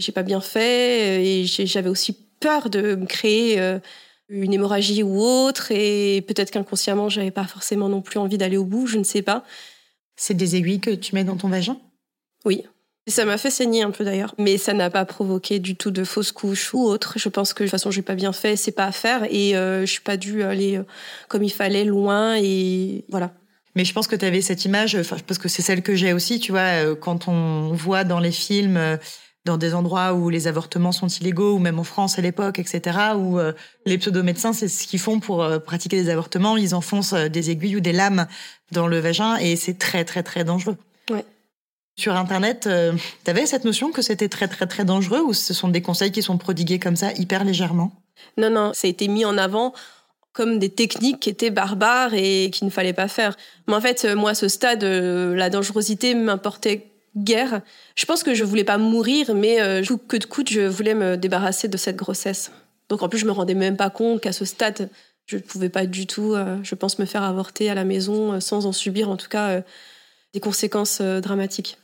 J'ai 0.00 0.12
pas 0.12 0.22
bien 0.22 0.40
fait 0.40 1.18
euh, 1.18 1.22
et 1.22 1.44
j'avais 1.46 1.88
aussi 1.88 2.16
peur 2.40 2.70
de 2.70 2.94
me 2.94 3.06
créer 3.06 3.60
euh, 3.60 3.78
une 4.28 4.52
hémorragie 4.52 5.02
ou 5.02 5.20
autre 5.20 5.70
et 5.70 6.22
peut-être 6.26 6.50
qu'inconsciemment 6.50 7.08
j'avais 7.08 7.30
pas 7.30 7.44
forcément 7.44 7.88
non 7.88 8.00
plus 8.00 8.18
envie 8.18 8.38
d'aller 8.38 8.56
au 8.56 8.64
bout, 8.64 8.86
je 8.86 8.98
ne 8.98 9.04
sais 9.04 9.22
pas. 9.22 9.44
C'est 10.16 10.34
des 10.34 10.56
aiguilles 10.56 10.80
que 10.80 10.90
tu 10.90 11.14
mets 11.14 11.24
dans 11.24 11.36
ton 11.36 11.48
vagin? 11.48 11.78
Oui. 12.44 12.64
Et 13.06 13.10
Ça 13.10 13.24
m'a 13.24 13.38
fait 13.38 13.50
saigner 13.50 13.82
un 13.82 13.90
peu 13.90 14.04
d'ailleurs, 14.04 14.34
mais 14.38 14.58
ça 14.58 14.72
n'a 14.72 14.90
pas 14.90 15.04
provoqué 15.04 15.58
du 15.58 15.74
tout 15.74 15.90
de 15.90 16.04
fausses 16.04 16.32
couches 16.32 16.74
ou 16.74 16.82
autre. 16.82 17.14
Je 17.16 17.28
pense 17.28 17.52
que 17.52 17.62
de 17.62 17.68
toute 17.68 17.72
façon 17.72 17.90
j'ai 17.90 18.02
pas 18.02 18.14
bien 18.14 18.32
fait, 18.32 18.56
c'est 18.56 18.72
pas 18.72 18.86
à 18.86 18.92
faire 18.92 19.24
et 19.30 19.56
euh, 19.56 19.80
je 19.82 19.90
suis 19.90 20.02
pas 20.02 20.16
dû 20.16 20.42
aller 20.42 20.76
euh, 20.76 20.84
comme 21.28 21.42
il 21.42 21.52
fallait 21.52 21.84
loin 21.84 22.36
et 22.36 23.04
voilà. 23.08 23.32
Mais 23.76 23.84
je 23.84 23.92
pense 23.92 24.08
que 24.08 24.16
tu 24.16 24.24
avais 24.24 24.40
cette 24.42 24.64
image, 24.64 24.96
enfin, 24.96 25.16
parce 25.26 25.38
que 25.38 25.48
c'est 25.48 25.62
celle 25.62 25.82
que 25.82 25.94
j'ai 25.94 26.12
aussi, 26.12 26.40
tu 26.40 26.50
vois, 26.50 26.96
quand 26.96 27.28
on 27.28 27.72
voit 27.72 28.02
dans 28.02 28.18
les 28.18 28.32
films, 28.32 28.98
dans 29.44 29.56
des 29.56 29.74
endroits 29.74 30.12
où 30.12 30.28
les 30.28 30.48
avortements 30.48 30.92
sont 30.92 31.08
illégaux, 31.08 31.54
ou 31.54 31.58
même 31.58 31.78
en 31.78 31.84
France 31.84 32.18
à 32.18 32.22
l'époque, 32.22 32.58
etc., 32.58 32.98
où 33.16 33.38
euh, 33.38 33.52
les 33.86 33.96
pseudo-médecins, 33.96 34.52
c'est 34.52 34.68
ce 34.68 34.86
qu'ils 34.86 34.98
font 34.98 35.18
pour 35.18 35.42
euh, 35.42 35.58
pratiquer 35.58 36.02
des 36.02 36.10
avortements, 36.10 36.56
ils 36.56 36.74
enfoncent 36.74 37.14
euh, 37.14 37.28
des 37.28 37.50
aiguilles 37.50 37.76
ou 37.76 37.80
des 37.80 37.92
lames 37.92 38.26
dans 38.72 38.86
le 38.86 38.98
vagin, 38.98 39.36
et 39.36 39.56
c'est 39.56 39.78
très, 39.78 40.04
très, 40.04 40.22
très 40.22 40.44
dangereux. 40.44 40.76
Ouais. 41.10 41.24
Sur 41.98 42.16
Internet, 42.16 42.66
euh, 42.66 42.92
t'avais 43.24 43.46
cette 43.46 43.64
notion 43.64 43.92
que 43.92 44.02
c'était 44.02 44.28
très, 44.28 44.46
très, 44.46 44.66
très 44.66 44.84
dangereux, 44.84 45.20
ou 45.20 45.32
ce 45.32 45.54
sont 45.54 45.68
des 45.68 45.80
conseils 45.80 46.12
qui 46.12 46.22
sont 46.22 46.36
prodigués 46.36 46.78
comme 46.78 46.96
ça, 46.96 47.12
hyper 47.12 47.44
légèrement? 47.44 47.92
Non, 48.36 48.50
non, 48.50 48.72
ça 48.74 48.88
a 48.88 48.90
été 48.90 49.08
mis 49.08 49.24
en 49.24 49.38
avant 49.38 49.72
comme 50.32 50.58
des 50.58 50.68
techniques 50.68 51.18
qui 51.18 51.30
étaient 51.30 51.50
barbares 51.50 52.14
et 52.14 52.50
qu'il 52.52 52.66
ne 52.66 52.70
fallait 52.70 52.92
pas 52.92 53.08
faire. 53.08 53.36
Mais 53.66 53.74
en 53.74 53.80
fait, 53.80 54.06
moi, 54.14 54.30
à 54.30 54.34
ce 54.34 54.46
stade, 54.46 54.84
la 54.84 55.50
dangerosité 55.50 56.14
m'importait 56.14 56.89
guère. 57.16 57.60
Je 57.96 58.04
pense 58.06 58.22
que 58.22 58.34
je 58.34 58.44
voulais 58.44 58.64
pas 58.64 58.78
mourir, 58.78 59.34
mais 59.34 59.60
euh, 59.60 59.82
que 60.08 60.16
de 60.16 60.24
coûte, 60.24 60.50
je 60.50 60.62
voulais 60.62 60.94
me 60.94 61.16
débarrasser 61.16 61.68
de 61.68 61.76
cette 61.76 61.96
grossesse. 61.96 62.50
Donc 62.88 63.02
en 63.02 63.08
plus, 63.08 63.18
je 63.18 63.26
me 63.26 63.32
rendais 63.32 63.54
même 63.54 63.76
pas 63.76 63.90
compte 63.90 64.20
qu'à 64.20 64.32
ce 64.32 64.44
stade, 64.44 64.90
je 65.26 65.36
ne 65.36 65.42
pouvais 65.42 65.68
pas 65.68 65.86
du 65.86 66.06
tout, 66.06 66.34
euh, 66.34 66.58
je 66.62 66.74
pense, 66.74 66.98
me 66.98 67.06
faire 67.06 67.22
avorter 67.22 67.70
à 67.70 67.74
la 67.74 67.84
maison 67.84 68.32
euh, 68.32 68.40
sans 68.40 68.66
en 68.66 68.72
subir, 68.72 69.08
en 69.08 69.16
tout 69.16 69.28
cas, 69.28 69.50
euh, 69.50 69.60
des 70.34 70.40
conséquences 70.40 71.00
dramatiques. 71.00 71.78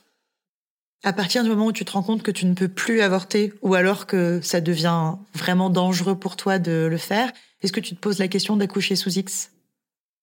À 1.05 1.13
partir 1.13 1.45
du 1.45 1.51
moment 1.51 1.67
où 1.67 1.73
tu 1.73 1.85
te 1.85 1.93
rends 1.93 2.03
compte 2.03 2.23
que 2.23 2.31
tu 2.31 2.47
ne 2.47 2.55
peux 2.55 2.69
plus 2.69 3.01
avorter, 3.01 3.53
ou 3.63 3.75
alors 3.75 4.07
que 4.07 4.41
ça 4.43 4.61
devient 4.61 5.15
vraiment 5.35 5.71
dangereux 5.71 6.19
pour 6.19 6.37
toi 6.37 6.59
de 6.59 6.89
le 6.91 6.97
faire, 6.97 7.33
est-ce 7.63 7.73
que 7.73 7.81
tu 7.81 7.95
te 7.95 8.01
poses 8.01 8.19
la 8.19 8.29
question 8.29 8.57
d'accoucher 8.57 8.97
sous 8.97 9.19
X? 9.19 9.51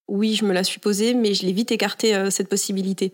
Oui, 0.08 0.36
je 0.36 0.46
me 0.46 0.54
la 0.54 0.64
suis 0.64 0.80
posée, 0.80 1.14
mais 1.14 1.34
je 1.34 1.46
l'ai 1.46 1.54
vite 1.54 1.72
écarté 1.72 2.16
euh, 2.16 2.30
cette 2.30 2.50
possibilité. 2.50 3.14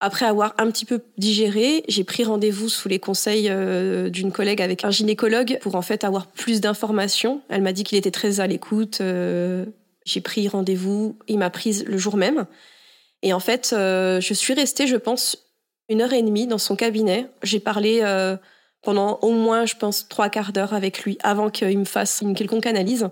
Après 0.00 0.26
avoir 0.26 0.54
un 0.58 0.70
petit 0.70 0.84
peu 0.84 1.00
digéré, 1.16 1.82
j'ai 1.88 2.04
pris 2.04 2.22
rendez-vous 2.22 2.68
sous 2.68 2.88
les 2.88 3.00
conseils 3.00 3.48
euh, 3.50 4.10
d'une 4.10 4.30
collègue 4.30 4.62
avec 4.62 4.84
un 4.84 4.90
gynécologue 4.90 5.58
pour 5.60 5.74
en 5.74 5.82
fait 5.82 6.04
avoir 6.04 6.28
plus 6.28 6.60
d'informations. 6.60 7.42
Elle 7.48 7.62
m'a 7.62 7.72
dit 7.72 7.82
qu'il 7.82 7.98
était 7.98 8.12
très 8.12 8.38
à 8.38 8.46
l'écoute. 8.46 9.00
euh, 9.00 9.66
j'ai 10.04 10.20
pris 10.20 10.46
rendez-vous, 10.46 11.18
il 11.26 11.38
m'a 11.38 11.50
prise 11.50 11.84
le 11.84 11.98
jour 11.98 12.16
même. 12.16 12.46
Et 13.22 13.32
en 13.32 13.40
fait, 13.40 13.74
euh, 13.76 14.20
je 14.20 14.32
suis 14.34 14.54
restée, 14.54 14.86
je 14.86 14.96
pense, 14.96 15.48
une 15.88 16.00
heure 16.00 16.12
et 16.12 16.22
demie 16.22 16.46
dans 16.46 16.58
son 16.58 16.76
cabinet. 16.76 17.26
J'ai 17.42 17.60
parlé 17.60 18.02
pendant 18.82 19.18
au 19.22 19.32
moins, 19.32 19.66
je 19.66 19.74
pense, 19.74 20.06
trois 20.08 20.28
quarts 20.28 20.52
d'heure 20.52 20.74
avec 20.74 21.02
lui 21.02 21.18
avant 21.24 21.50
qu'il 21.50 21.78
me 21.78 21.84
fasse 21.84 22.20
une 22.22 22.34
quelconque 22.34 22.66
analyse. 22.66 23.10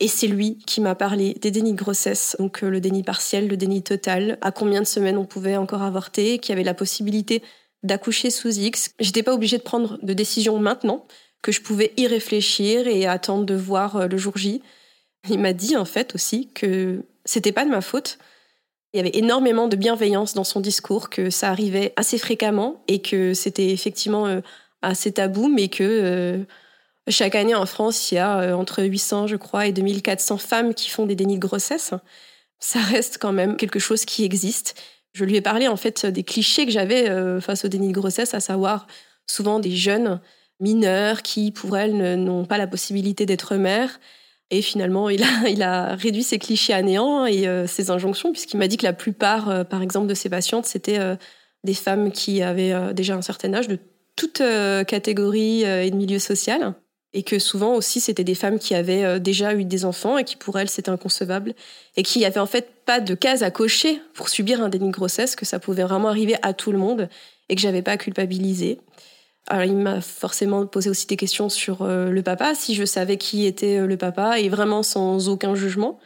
Et 0.00 0.08
c'est 0.08 0.28
lui 0.28 0.58
qui 0.58 0.80
m'a 0.80 0.94
parlé 0.94 1.34
des 1.34 1.50
dénis 1.50 1.72
de 1.72 1.78
grossesse, 1.78 2.36
donc 2.38 2.62
euh, 2.62 2.70
le 2.70 2.80
déni 2.80 3.02
partiel, 3.02 3.48
le 3.48 3.56
déni 3.56 3.82
total, 3.82 4.38
à 4.40 4.52
combien 4.52 4.80
de 4.80 4.86
semaines 4.86 5.18
on 5.18 5.24
pouvait 5.24 5.56
encore 5.56 5.82
avorter, 5.82 6.38
qu'il 6.38 6.50
y 6.50 6.52
avait 6.52 6.64
la 6.64 6.74
possibilité 6.74 7.42
d'accoucher 7.82 8.30
sous 8.30 8.58
X. 8.58 8.92
J'étais 9.00 9.24
pas 9.24 9.34
obligée 9.34 9.58
de 9.58 9.62
prendre 9.62 9.98
de 10.02 10.12
décision 10.12 10.58
maintenant, 10.60 11.06
que 11.42 11.50
je 11.50 11.60
pouvais 11.60 11.92
y 11.96 12.06
réfléchir 12.06 12.86
et 12.86 13.06
attendre 13.06 13.44
de 13.44 13.54
voir 13.54 13.96
euh, 13.96 14.06
le 14.06 14.16
jour 14.18 14.36
J. 14.36 14.62
Il 15.28 15.40
m'a 15.40 15.52
dit 15.52 15.76
en 15.76 15.84
fait 15.84 16.14
aussi 16.14 16.48
que 16.54 17.02
c'était 17.24 17.52
pas 17.52 17.64
de 17.64 17.70
ma 17.70 17.80
faute. 17.80 18.18
Il 18.94 18.98
y 18.98 19.00
avait 19.00 19.16
énormément 19.18 19.66
de 19.66 19.76
bienveillance 19.76 20.32
dans 20.32 20.44
son 20.44 20.60
discours, 20.60 21.10
que 21.10 21.28
ça 21.28 21.50
arrivait 21.50 21.92
assez 21.96 22.18
fréquemment 22.18 22.82
et 22.86 23.02
que 23.02 23.34
c'était 23.34 23.70
effectivement 23.70 24.26
euh, 24.26 24.40
assez 24.80 25.10
tabou, 25.12 25.48
mais 25.48 25.68
que 25.68 26.46
chaque 27.10 27.34
année 27.34 27.54
en 27.54 27.66
France, 27.66 28.12
il 28.12 28.16
y 28.16 28.18
a 28.18 28.40
euh, 28.40 28.52
entre 28.54 28.82
800, 28.82 29.26
je 29.26 29.36
crois, 29.36 29.66
et 29.66 29.72
2400 29.72 30.38
femmes 30.38 30.74
qui 30.74 30.90
font 30.90 31.06
des 31.06 31.14
dénis 31.14 31.36
de 31.36 31.46
grossesse. 31.46 31.94
ça 32.60 32.80
reste 32.80 33.18
quand 33.20 33.32
même 33.32 33.56
quelque 33.56 33.78
chose 33.78 34.04
qui 34.04 34.24
existe. 34.24 34.74
Je 35.12 35.24
lui 35.24 35.36
ai 35.36 35.40
parlé 35.40 35.68
en 35.68 35.76
fait 35.76 36.06
des 36.06 36.22
clichés 36.22 36.66
que 36.66 36.72
j'avais 36.72 37.08
euh, 37.08 37.40
face 37.40 37.64
au 37.64 37.68
déni 37.68 37.88
de 37.88 37.92
grossesse, 37.92 38.34
à 38.34 38.40
savoir 38.40 38.86
souvent 39.26 39.58
des 39.58 39.74
jeunes 39.74 40.20
mineurs 40.60 41.22
qui, 41.22 41.50
pour 41.50 41.76
elles, 41.76 42.16
n'ont 42.16 42.44
pas 42.44 42.58
la 42.58 42.66
possibilité 42.66 43.26
d'être 43.26 43.56
mères. 43.56 44.00
Et 44.50 44.62
finalement, 44.62 45.10
il 45.10 45.22
a, 45.62 45.94
réduit 45.96 46.22
ces 46.22 46.38
clichés 46.38 46.72
à 46.72 46.82
néant 46.82 47.26
et 47.26 47.46
euh, 47.46 47.66
ses 47.66 47.90
injonctions, 47.90 48.32
puisqu'il 48.32 48.58
m'a 48.58 48.68
dit 48.68 48.76
que 48.76 48.84
la 48.86 48.92
plupart, 48.92 49.48
euh, 49.48 49.64
par 49.64 49.82
exemple, 49.82 50.06
de 50.06 50.14
ses 50.14 50.28
patientes, 50.28 50.66
c'était 50.66 51.00
des 51.64 51.74
femmes 51.74 52.12
qui 52.12 52.42
avaient 52.42 52.94
déjà 52.94 53.14
un 53.14 53.22
certain 53.22 53.52
âge, 53.54 53.68
de 53.68 53.78
toute 54.16 54.42
catégorie 54.86 55.62
et 55.62 55.90
de 55.90 55.96
milieu 55.96 56.18
social 56.18 56.74
et 57.18 57.24
que 57.24 57.40
souvent 57.40 57.74
aussi 57.74 57.98
c'était 57.98 58.22
des 58.22 58.36
femmes 58.36 58.60
qui 58.60 58.76
avaient 58.76 59.02
euh, 59.04 59.18
déjà 59.18 59.52
eu 59.52 59.64
des 59.64 59.84
enfants 59.84 60.18
et 60.18 60.24
qui 60.24 60.36
pour 60.36 60.56
elles 60.56 60.70
c'était 60.70 60.88
inconcevable 60.88 61.52
et 61.96 62.04
qui 62.04 62.24
avaient 62.24 62.38
en 62.38 62.46
fait 62.46 62.70
pas 62.86 63.00
de 63.00 63.12
case 63.16 63.42
à 63.42 63.50
cocher 63.50 64.00
pour 64.14 64.28
subir 64.28 64.62
un 64.62 64.68
déni 64.68 64.86
de 64.86 64.92
grossesse 64.92 65.34
que 65.34 65.44
ça 65.44 65.58
pouvait 65.58 65.82
vraiment 65.82 66.10
arriver 66.10 66.36
à 66.42 66.52
tout 66.52 66.70
le 66.70 66.78
monde 66.78 67.08
et 67.48 67.56
que 67.56 67.60
j'avais 67.60 67.82
pas 67.82 67.92
à 67.92 67.96
culpabiliser. 67.96 68.78
Alors 69.48 69.64
il 69.64 69.74
m'a 69.74 70.00
forcément 70.00 70.64
posé 70.64 70.90
aussi 70.90 71.08
des 71.08 71.16
questions 71.16 71.48
sur 71.48 71.82
euh, 71.82 72.10
le 72.10 72.22
papa, 72.22 72.54
si 72.54 72.76
je 72.76 72.84
savais 72.84 73.16
qui 73.16 73.46
était 73.46 73.78
euh, 73.78 73.86
le 73.88 73.96
papa 73.96 74.38
et 74.38 74.48
vraiment 74.48 74.84
sans 74.84 75.28
aucun 75.28 75.56
jugement. 75.56 75.98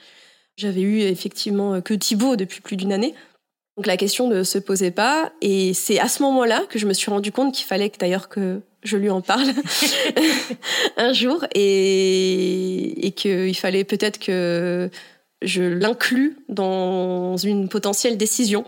J'avais 0.57 0.81
eu 0.81 1.01
effectivement 1.01 1.83
que 1.83 1.93
Thibaut 1.93 2.37
depuis 2.37 2.63
plus 2.63 2.79
d'une 2.79 2.93
année. 2.93 3.15
Donc 3.77 3.87
la 3.87 3.99
question 3.99 4.29
ne 4.29 4.45
se 4.45 4.57
posait 4.57 4.91
pas 4.91 5.31
et 5.43 5.75
c'est 5.75 5.99
à 5.99 6.09
ce 6.09 6.23
moment-là 6.23 6.65
que 6.71 6.79
je 6.79 6.87
me 6.87 6.95
suis 6.95 7.11
rendu 7.11 7.33
compte 7.33 7.55
qu'il 7.55 7.67
fallait 7.67 7.91
que 7.91 7.99
d'ailleurs 7.99 8.31
que 8.31 8.63
je 8.83 8.97
lui 8.97 9.11
en 9.11 9.21
parle 9.21 9.49
un 10.97 11.13
jour 11.13 11.45
et, 11.55 13.07
et 13.07 13.13
qu'il 13.13 13.57
fallait 13.57 13.85
peut-être 13.85 14.19
que 14.19 14.91
je 15.43 15.63
l'inclue 15.63 16.37
dans 16.49 17.37
une 17.37 17.69
potentielle 17.69 18.17
décision. 18.17 18.65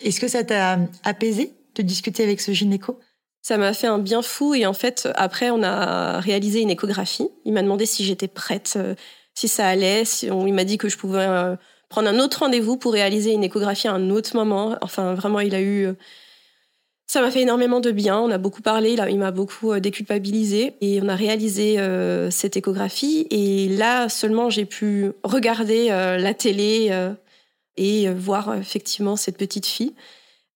Est-ce 0.00 0.20
que 0.20 0.28
ça 0.28 0.44
t'a 0.44 0.78
apaisé 1.04 1.52
de 1.74 1.82
discuter 1.82 2.22
avec 2.22 2.40
ce 2.40 2.52
gynéco? 2.52 2.98
Ça 3.40 3.56
m'a 3.56 3.72
fait 3.72 3.88
un 3.88 3.98
bien 3.98 4.22
fou 4.22 4.54
et 4.54 4.66
en 4.66 4.72
fait, 4.72 5.08
après, 5.16 5.50
on 5.50 5.62
a 5.62 6.20
réalisé 6.20 6.60
une 6.60 6.70
échographie. 6.70 7.28
Il 7.44 7.52
m'a 7.52 7.62
demandé 7.62 7.86
si 7.86 8.04
j'étais 8.04 8.28
prête, 8.28 8.74
euh, 8.76 8.94
si 9.34 9.48
ça 9.48 9.66
allait. 9.66 10.04
Si 10.04 10.30
on, 10.30 10.46
il 10.46 10.54
m'a 10.54 10.64
dit 10.64 10.78
que 10.78 10.88
je 10.88 10.96
pouvais 10.96 11.26
euh, 11.26 11.56
prendre 11.88 12.08
un 12.08 12.20
autre 12.20 12.40
rendez-vous 12.40 12.76
pour 12.76 12.92
réaliser 12.92 13.32
une 13.32 13.42
échographie 13.42 13.88
à 13.88 13.94
un 13.94 14.10
autre 14.10 14.36
moment. 14.36 14.76
Enfin, 14.80 15.14
vraiment, 15.14 15.40
il 15.40 15.56
a 15.56 15.60
eu 15.60 15.86
euh, 15.86 15.94
ça 17.06 17.20
m'a 17.20 17.30
fait 17.30 17.42
énormément 17.42 17.80
de 17.80 17.90
bien. 17.90 18.18
On 18.18 18.30
a 18.30 18.38
beaucoup 18.38 18.62
parlé, 18.62 18.96
il 19.10 19.18
m'a 19.18 19.32
beaucoup 19.32 19.72
euh, 19.72 19.80
déculpabilisé 19.80 20.74
et 20.80 21.00
on 21.02 21.08
a 21.08 21.16
réalisé 21.16 21.78
euh, 21.78 22.30
cette 22.30 22.56
échographie. 22.56 23.26
Et 23.30 23.68
là 23.68 24.08
seulement, 24.08 24.50
j'ai 24.50 24.64
pu 24.64 25.12
regarder 25.22 25.88
euh, 25.90 26.16
la 26.16 26.34
télé 26.34 26.90
et 27.76 28.10
voir 28.10 28.54
effectivement 28.54 29.16
cette 29.16 29.36
petite 29.36 29.66
fille. 29.66 29.94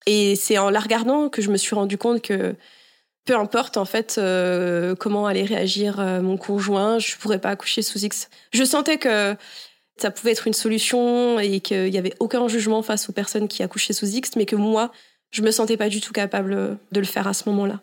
Et 0.06 0.36
c'est 0.36 0.58
en 0.58 0.70
la 0.70 0.80
regardant 0.80 1.28
que 1.28 1.42
je 1.42 1.50
me 1.50 1.56
suis 1.56 1.74
rendu 1.74 1.98
compte 1.98 2.22
que 2.22 2.54
peu 3.24 3.36
importe 3.36 3.76
en 3.76 3.84
fait 3.84 4.20
comment 5.00 5.26
allait 5.26 5.44
réagir 5.44 5.98
mon 6.22 6.36
conjoint, 6.36 6.98
je 6.98 7.16
pourrais 7.16 7.40
pas 7.40 7.50
accoucher 7.50 7.82
sous 7.82 8.04
X. 8.04 8.28
Je 8.52 8.64
sentais 8.64 8.98
que 8.98 9.34
ça 9.96 10.10
pouvait 10.10 10.32
être 10.32 10.46
une 10.46 10.52
solution 10.52 11.40
et 11.40 11.60
qu'il 11.60 11.88
y 11.88 11.98
avait 11.98 12.14
aucun 12.20 12.48
jugement 12.48 12.82
face 12.82 13.08
aux 13.08 13.12
personnes 13.12 13.48
qui 13.48 13.62
accouchaient 13.62 13.94
sous 13.94 14.06
X, 14.06 14.36
mais 14.36 14.44
que 14.46 14.56
moi, 14.56 14.92
je 15.36 15.42
me 15.42 15.50
sentais 15.50 15.76
pas 15.76 15.90
du 15.90 16.00
tout 16.00 16.14
capable 16.14 16.78
de 16.92 17.00
le 17.00 17.06
faire 17.06 17.28
à 17.28 17.34
ce 17.34 17.46
moment-là. 17.50 17.82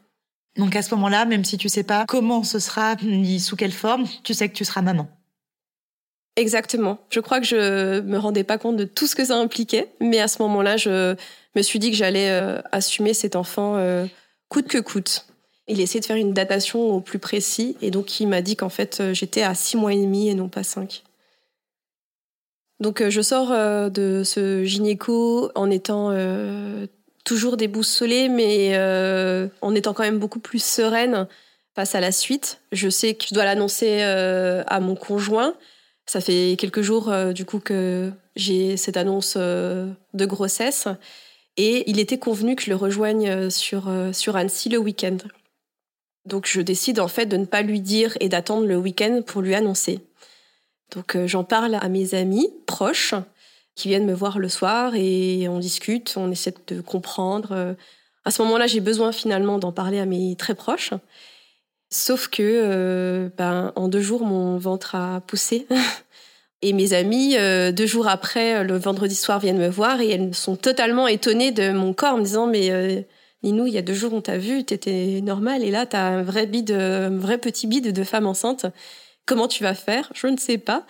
Donc 0.57 0.75
à 0.75 0.81
ce 0.81 0.93
moment-là, 0.95 1.25
même 1.25 1.45
si 1.45 1.57
tu 1.57 1.69
sais 1.69 1.83
pas 1.83 2.05
comment 2.07 2.43
ce 2.43 2.57
sera 2.57 2.95
ni 3.03 3.39
sous 3.39 3.55
quelle 3.55 3.71
forme, 3.71 4.05
tu 4.23 4.33
sais 4.33 4.49
que 4.49 4.55
tu 4.55 4.65
seras 4.65 4.81
maman. 4.81 5.07
Exactement. 6.35 6.97
Je 7.11 7.19
crois 7.19 7.39
que 7.39 7.45
je 7.45 7.99
me 8.01 8.17
rendais 8.17 8.43
pas 8.43 8.57
compte 8.57 8.75
de 8.75 8.85
tout 8.85 9.05
ce 9.05 9.15
que 9.15 9.25
ça 9.25 9.37
impliquait, 9.37 9.89
mais 9.99 10.19
à 10.19 10.27
ce 10.27 10.41
moment-là, 10.41 10.77
je 10.77 11.15
me 11.55 11.61
suis 11.61 11.77
dit 11.77 11.91
que 11.91 11.97
j'allais 11.97 12.31
euh, 12.31 12.59
assumer 12.71 13.13
cet 13.13 13.35
enfant 13.35 13.75
euh, 13.75 14.07
coûte 14.49 14.67
que 14.67 14.79
coûte. 14.79 15.27
Il 15.67 15.79
a 15.79 15.83
essayé 15.83 15.99
de 15.99 16.05
faire 16.05 16.15
une 16.15 16.33
datation 16.33 16.89
au 16.89 17.01
plus 17.01 17.19
précis, 17.19 17.77
et 17.81 17.91
donc 17.91 18.19
il 18.19 18.27
m'a 18.27 18.41
dit 18.41 18.55
qu'en 18.55 18.69
fait 18.69 18.99
euh, 18.99 19.13
j'étais 19.13 19.43
à 19.43 19.53
six 19.53 19.77
mois 19.77 19.93
et 19.93 20.01
demi 20.01 20.27
et 20.27 20.33
non 20.33 20.49
pas 20.49 20.63
cinq. 20.63 21.03
Donc 22.79 23.07
je 23.07 23.21
sors 23.21 23.51
de 23.91 24.23
ce 24.25 24.65
gynéco 24.65 25.51
en 25.55 25.69
étant 25.69 26.11
toujours 27.23 27.57
déboussolée, 27.57 28.29
mais 28.29 28.71
euh, 28.73 29.47
en 29.61 29.75
étant 29.75 29.93
quand 29.93 30.03
même 30.03 30.19
beaucoup 30.19 30.39
plus 30.39 30.63
sereine 30.63 31.27
face 31.75 31.95
à 31.95 31.99
la 31.99 32.11
suite. 32.11 32.61
Je 32.71 32.89
sais 32.89 33.15
que 33.15 33.25
je 33.27 33.33
dois 33.33 33.45
l'annoncer 33.45 33.99
euh, 34.01 34.63
à 34.67 34.79
mon 34.79 34.95
conjoint. 34.95 35.55
Ça 36.05 36.21
fait 36.21 36.55
quelques 36.59 36.81
jours, 36.81 37.09
euh, 37.09 37.31
du 37.31 37.45
coup, 37.45 37.59
que 37.59 38.11
j'ai 38.35 38.77
cette 38.77 38.97
annonce 38.97 39.37
de 39.37 40.25
grossesse. 40.25 40.87
Et 41.55 41.89
il 41.89 41.99
était 41.99 42.17
convenu 42.17 42.55
que 42.55 42.63
je 42.63 42.71
le 42.71 42.75
rejoigne 42.75 43.49
sur, 43.51 43.91
sur 44.11 44.35
Annecy 44.35 44.69
le 44.69 44.79
week-end. 44.79 45.17
Donc 46.25 46.47
je 46.47 46.61
décide 46.61 46.99
en 46.99 47.07
fait 47.07 47.27
de 47.27 47.37
ne 47.37 47.45
pas 47.45 47.61
lui 47.61 47.79
dire 47.79 48.17
et 48.19 48.29
d'attendre 48.29 48.65
le 48.65 48.77
week-end 48.77 49.21
pour 49.25 49.41
lui 49.41 49.53
annoncer. 49.53 49.99
Donc 50.95 51.15
j'en 51.27 51.43
parle 51.43 51.75
à 51.75 51.89
mes 51.89 52.15
amis 52.15 52.49
proches 52.65 53.13
qui 53.75 53.87
viennent 53.89 54.05
me 54.05 54.13
voir 54.13 54.39
le 54.39 54.49
soir 54.49 54.93
et 54.95 55.47
on 55.49 55.59
discute, 55.59 56.13
on 56.15 56.31
essaie 56.31 56.53
de 56.67 56.81
comprendre. 56.81 57.75
À 58.25 58.31
ce 58.31 58.41
moment-là, 58.43 58.67
j'ai 58.67 58.79
besoin 58.79 59.11
finalement 59.11 59.57
d'en 59.59 59.71
parler 59.71 59.99
à 59.99 60.05
mes 60.05 60.35
très 60.35 60.55
proches. 60.55 60.93
Sauf 61.93 62.27
que, 62.27 62.41
euh, 62.41 63.29
ben, 63.37 63.71
en 63.75 63.87
deux 63.87 64.01
jours, 64.01 64.25
mon 64.25 64.57
ventre 64.57 64.95
a 64.95 65.21
poussé. 65.21 65.67
et 66.63 66.73
mes 66.73 66.93
amis, 66.93 67.37
euh, 67.37 67.71
deux 67.71 67.85
jours 67.85 68.07
après, 68.07 68.63
le 68.63 68.77
vendredi 68.77 69.15
soir, 69.15 69.39
viennent 69.39 69.59
me 69.59 69.69
voir 69.69 70.01
et 70.01 70.09
elles 70.09 70.33
sont 70.33 70.55
totalement 70.55 71.07
étonnées 71.07 71.51
de 71.51 71.71
mon 71.71 71.93
corps, 71.93 72.15
en 72.15 72.17
me 72.17 72.23
disant 72.23 72.47
mais 72.47 72.71
euh, 72.71 73.01
Ninou, 73.43 73.67
il 73.67 73.73
y 73.73 73.77
a 73.77 73.83
deux 73.83 73.93
jours, 73.93 74.13
on 74.13 74.21
t'a 74.21 74.39
vu, 74.39 74.63
t'étais 74.63 75.21
normal, 75.21 75.63
et 75.63 75.69
là, 75.69 75.85
t'as 75.85 76.01
un 76.01 76.23
vrai 76.23 76.49
un 76.71 77.15
vrai 77.17 77.37
petit 77.37 77.67
bide 77.67 77.93
de 77.93 78.03
femme 78.03 78.25
enceinte. 78.25 78.65
Comment 79.27 79.47
tu 79.47 79.63
vas 79.63 79.75
faire? 79.75 80.09
Je 80.15 80.27
ne 80.27 80.37
sais 80.37 80.57
pas. 80.57 80.85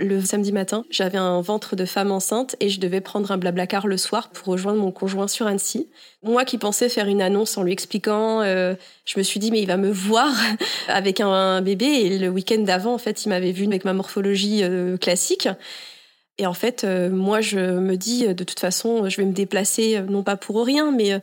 Le 0.00 0.20
samedi 0.20 0.52
matin, 0.52 0.84
j'avais 0.90 1.18
un 1.18 1.40
ventre 1.40 1.76
de 1.76 1.84
femme 1.84 2.10
enceinte 2.10 2.56
et 2.60 2.68
je 2.68 2.80
devais 2.80 3.00
prendre 3.00 3.30
un 3.30 3.38
blablacar 3.38 3.86
le 3.86 3.96
soir 3.96 4.30
pour 4.30 4.48
rejoindre 4.48 4.80
mon 4.80 4.90
conjoint 4.90 5.28
sur 5.28 5.46
Annecy. 5.46 5.88
Moi 6.22 6.44
qui 6.44 6.58
pensais 6.58 6.88
faire 6.88 7.06
une 7.06 7.22
annonce 7.22 7.56
en 7.58 7.62
lui 7.62 7.72
expliquant, 7.72 8.40
euh, 8.42 8.74
je 9.04 9.18
me 9.18 9.22
suis 9.22 9.40
dit 9.40 9.50
mais 9.50 9.60
il 9.60 9.66
va 9.66 9.76
me 9.76 9.90
voir 9.90 10.32
avec 10.88 11.20
un 11.20 11.60
bébé 11.60 11.86
et 11.86 12.18
le 12.18 12.28
week-end 12.28 12.60
d'avant 12.60 12.94
en 12.94 12.98
fait 12.98 13.24
il 13.24 13.28
m'avait 13.28 13.52
vu 13.52 13.66
avec 13.66 13.84
ma 13.84 13.92
morphologie 13.92 14.60
euh, 14.62 14.96
classique. 14.96 15.48
Et 16.38 16.46
en 16.46 16.54
fait 16.54 16.84
euh, 16.84 17.10
moi 17.10 17.40
je 17.40 17.58
me 17.58 17.96
dis 17.96 18.26
de 18.26 18.44
toute 18.44 18.60
façon 18.60 19.08
je 19.08 19.16
vais 19.18 19.26
me 19.26 19.32
déplacer 19.32 20.00
non 20.08 20.22
pas 20.22 20.36
pour 20.36 20.64
rien 20.64 20.90
mais 20.90 21.20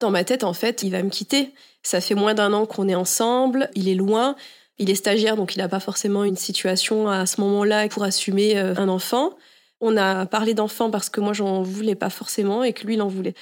dans 0.00 0.10
ma 0.10 0.24
tête 0.24 0.44
en 0.44 0.52
fait 0.52 0.82
il 0.82 0.90
va 0.90 1.02
me 1.02 1.10
quitter. 1.10 1.52
Ça 1.82 2.00
fait 2.00 2.14
moins 2.14 2.34
d'un 2.34 2.52
an 2.52 2.66
qu'on 2.66 2.88
est 2.88 2.94
ensemble, 2.94 3.70
il 3.74 3.88
est 3.88 3.94
loin. 3.94 4.36
Il 4.78 4.90
est 4.90 4.96
stagiaire, 4.96 5.36
donc 5.36 5.54
il 5.54 5.58
n'a 5.58 5.68
pas 5.68 5.80
forcément 5.80 6.24
une 6.24 6.36
situation 6.36 7.08
à 7.08 7.26
ce 7.26 7.40
moment-là 7.40 7.88
pour 7.88 8.02
assumer 8.02 8.58
euh, 8.58 8.74
un 8.76 8.88
enfant. 8.88 9.36
On 9.80 9.96
a 9.96 10.26
parlé 10.26 10.54
d'enfant 10.54 10.90
parce 10.90 11.10
que 11.10 11.20
moi, 11.20 11.32
j'en 11.32 11.62
voulais 11.62 11.94
pas 11.94 12.10
forcément 12.10 12.64
et 12.64 12.72
que 12.72 12.86
lui, 12.86 12.94
il 12.94 13.02
en 13.02 13.08
voulait. 13.08 13.34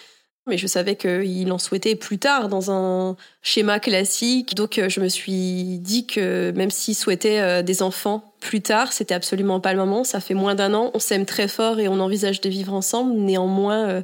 Mais 0.47 0.59
je 0.59 0.66
savais 0.66 0.97
qu'il 0.97 1.53
en 1.53 1.59
souhaitait 1.59 1.95
plus 1.95 2.18
tard 2.18 2.49
dans 2.49 2.71
un 2.71 3.16
schéma 3.42 3.79
classique. 3.79 4.55
Donc 4.57 4.77
euh, 4.79 4.88
je 4.88 5.01
me 5.01 5.09
suis 5.09 5.79
dit 5.79 6.07
que 6.07 6.53
même 6.55 6.71
s'il 6.71 6.97
souhaitait 6.97 7.38
euh, 7.38 7.62
des 7.62 7.83
enfants 7.83 8.35
plus 8.40 8.61
tard, 8.61 8.92
c'était 8.92 9.14
absolument 9.14 9.61
pas 9.61 9.73
le 9.73 9.79
moment. 9.79 10.05
Ça 10.05 10.21
fait 10.21 10.35
moins 10.35 10.55
d'un 10.55 10.75
an, 10.75 10.90
on 10.95 10.99
s'aime 10.99 11.27
très 11.27 11.49
fort 11.49 11.79
et 11.79 11.88
on 11.88 12.01
envisage 12.01 12.40
de 12.40 12.51
vivre 12.51 12.75
ensemble. 12.75 13.14
Néanmoins, 13.14 14.03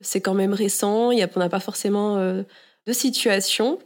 c'est 0.00 0.20
quand 0.20 0.34
même 0.34 0.54
récent. 0.54 1.10
On 1.10 1.38
n'a 1.38 1.48
pas 1.48 1.60
forcément 1.60 2.16
de 2.16 2.92
situation. 2.92 3.80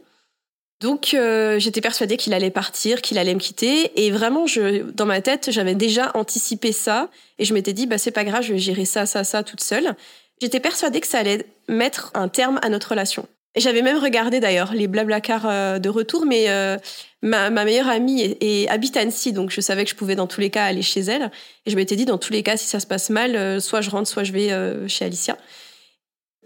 Donc 0.81 1.13
euh, 1.13 1.59
j'étais 1.59 1.81
persuadée 1.81 2.15
qu'il 2.15 2.33
allait 2.33 2.51
partir, 2.51 3.01
qu'il 3.01 3.17
allait 3.17 3.33
me 3.33 3.39
quitter 3.39 3.91
et 4.01 4.11
vraiment 4.11 4.47
je 4.47 4.83
dans 4.91 5.05
ma 5.05 5.21
tête, 5.21 5.49
j'avais 5.51 5.75
déjà 5.75 6.11
anticipé 6.13 6.71
ça 6.71 7.09
et 7.37 7.43
je 7.43 7.53
m'étais 7.53 7.73
dit 7.73 7.85
bah 7.85 7.97
c'est 7.97 8.11
pas 8.11 8.23
grave, 8.23 8.43
je 8.43 8.53
vais 8.53 8.59
gérer 8.59 8.85
ça 8.85 9.05
ça 9.05 9.25
ça 9.25 9.43
toute 9.43 9.61
seule. 9.61 9.95
J'étais 10.41 10.61
persuadée 10.61 11.01
que 11.01 11.07
ça 11.07 11.19
allait 11.19 11.45
mettre 11.67 12.11
un 12.13 12.29
terme 12.29 12.59
à 12.61 12.69
notre 12.69 12.91
relation. 12.91 13.27
J'avais 13.57 13.81
même 13.81 13.97
regardé 13.97 14.39
d'ailleurs 14.39 14.73
les 14.73 14.87
blablacars 14.87 15.47
euh, 15.49 15.79
de 15.79 15.89
retour 15.89 16.25
mais 16.25 16.45
euh, 16.47 16.77
ma, 17.21 17.49
ma, 17.49 17.65
meilleure 17.65 17.89
amie 17.89 18.37
est, 18.39 18.69
habite 18.69 18.95
à 18.95 19.01
Annecy 19.01 19.33
donc 19.33 19.49
je 19.49 19.59
savais 19.59 19.83
que 19.83 19.89
je 19.89 19.95
pouvais 19.95 20.15
dans 20.15 20.27
tous 20.27 20.39
les 20.39 20.49
cas 20.49 20.63
aller 20.63 20.83
chez 20.83 21.01
elle 21.01 21.29
et 21.65 21.71
je 21.71 21.75
m'étais 21.75 21.97
dit 21.97 22.05
dans 22.05 22.19
tous 22.19 22.31
les 22.31 22.43
cas 22.43 22.55
si 22.55 22.67
ça 22.67 22.79
se 22.79 22.87
passe 22.87 23.09
mal 23.09 23.59
soit 23.59 23.81
je 23.81 23.89
rentre 23.89 24.07
soit 24.07 24.23
je 24.23 24.31
vais 24.31 24.87
chez 24.87 25.03
Alicia 25.03 25.35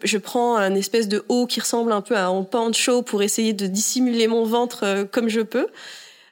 je 0.03 0.17
prends 0.17 0.57
un 0.57 0.75
espèce 0.75 1.07
de 1.07 1.23
haut 1.29 1.47
qui 1.47 1.59
ressemble 1.59 1.91
un 1.91 2.01
peu 2.01 2.15
à 2.15 2.27
un 2.27 2.43
pancho 2.43 3.01
pour 3.01 3.23
essayer 3.23 3.53
de 3.53 3.67
dissimuler 3.67 4.27
mon 4.27 4.43
ventre 4.43 4.83
euh, 4.83 5.05
comme 5.05 5.29
je 5.29 5.41
peux. 5.41 5.67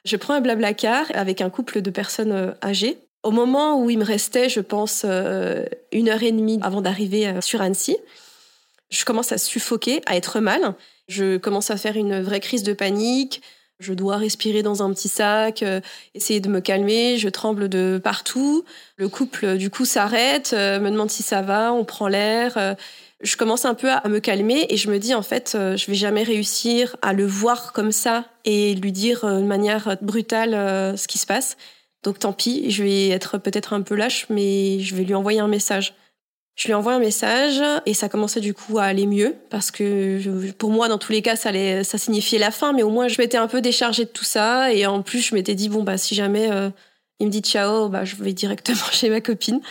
Je 0.04 0.16
prends 0.16 0.34
un 0.34 0.40
blablacar 0.40 1.06
avec 1.14 1.40
un 1.40 1.50
couple 1.50 1.80
de 1.80 1.90
personnes 1.90 2.32
euh, 2.32 2.52
âgées. 2.62 2.98
Au 3.22 3.30
moment 3.30 3.80
où 3.80 3.88
il 3.88 3.98
me 3.98 4.04
restait, 4.04 4.48
je 4.48 4.60
pense, 4.60 5.02
euh, 5.04 5.64
une 5.92 6.08
heure 6.08 6.22
et 6.22 6.32
demie 6.32 6.58
avant 6.62 6.80
d'arriver 6.80 7.32
sur 7.40 7.62
Annecy, 7.62 7.96
je 8.90 9.04
commence 9.04 9.30
à 9.30 9.38
suffoquer, 9.38 10.02
à 10.06 10.16
être 10.16 10.40
mal. 10.40 10.74
Je 11.06 11.36
commence 11.36 11.70
à 11.70 11.76
faire 11.76 11.96
une 11.96 12.20
vraie 12.20 12.40
crise 12.40 12.64
de 12.64 12.72
panique. 12.72 13.40
Je 13.78 13.94
dois 13.94 14.16
respirer 14.16 14.62
dans 14.62 14.82
un 14.82 14.92
petit 14.92 15.08
sac, 15.08 15.64
essayer 16.14 16.40
de 16.40 16.48
me 16.48 16.60
calmer, 16.60 17.16
je 17.16 17.28
tremble 17.28 17.68
de 17.68 18.00
partout. 18.02 18.64
Le 18.96 19.08
couple, 19.08 19.56
du 19.56 19.70
coup, 19.70 19.84
s'arrête, 19.84 20.52
me 20.52 20.90
demande 20.90 21.10
si 21.10 21.22
ça 21.22 21.42
va, 21.42 21.72
on 21.72 21.84
prend 21.84 22.08
l'air. 22.08 22.76
Je 23.22 23.36
commence 23.36 23.64
un 23.64 23.74
peu 23.74 23.88
à 23.90 24.06
me 24.08 24.18
calmer 24.18 24.66
et 24.68 24.76
je 24.76 24.90
me 24.90 24.98
dis, 24.98 25.14
en 25.14 25.22
fait, 25.22 25.52
euh, 25.54 25.76
je 25.76 25.86
vais 25.86 25.96
jamais 25.96 26.24
réussir 26.24 26.96
à 27.02 27.12
le 27.12 27.24
voir 27.24 27.72
comme 27.72 27.92
ça 27.92 28.24
et 28.44 28.74
lui 28.74 28.92
dire 28.92 29.24
euh, 29.24 29.40
de 29.40 29.46
manière 29.46 29.96
brutale 30.02 30.54
euh, 30.54 30.96
ce 30.96 31.06
qui 31.06 31.18
se 31.18 31.26
passe. 31.26 31.56
Donc 32.02 32.18
tant 32.18 32.32
pis, 32.32 32.70
je 32.70 32.82
vais 32.82 33.08
être 33.10 33.38
peut-être 33.38 33.72
un 33.74 33.82
peu 33.82 33.94
lâche, 33.94 34.26
mais 34.28 34.80
je 34.80 34.96
vais 34.96 35.04
lui 35.04 35.14
envoyer 35.14 35.38
un 35.38 35.48
message. 35.48 35.94
Je 36.56 36.66
lui 36.66 36.74
envoie 36.74 36.94
un 36.94 36.98
message 36.98 37.62
et 37.86 37.94
ça 37.94 38.08
commençait 38.08 38.40
du 38.40 38.52
coup 38.52 38.78
à 38.78 38.84
aller 38.84 39.06
mieux 39.06 39.36
parce 39.48 39.70
que 39.70 40.50
pour 40.52 40.70
moi, 40.70 40.88
dans 40.88 40.98
tous 40.98 41.12
les 41.12 41.22
cas, 41.22 41.36
ça, 41.36 41.50
signifiait 41.84 42.38
la 42.38 42.50
fin, 42.50 42.74
mais 42.74 42.82
au 42.82 42.90
moins 42.90 43.08
je 43.08 43.18
m'étais 43.18 43.38
un 43.38 43.46
peu 43.46 43.62
déchargée 43.62 44.04
de 44.04 44.10
tout 44.10 44.24
ça 44.24 44.70
et 44.70 44.84
en 44.84 45.00
plus 45.00 45.22
je 45.22 45.34
m'étais 45.34 45.54
dit 45.54 45.70
bon 45.70 45.82
bah 45.82 45.96
si 45.96 46.14
jamais 46.14 46.50
il 47.20 47.26
me 47.26 47.32
dit 47.32 47.40
ciao, 47.40 47.88
bah 47.88 48.04
je 48.04 48.16
vais 48.16 48.34
directement 48.34 48.84
chez 48.92 49.08
ma 49.08 49.22
copine. 49.22 49.62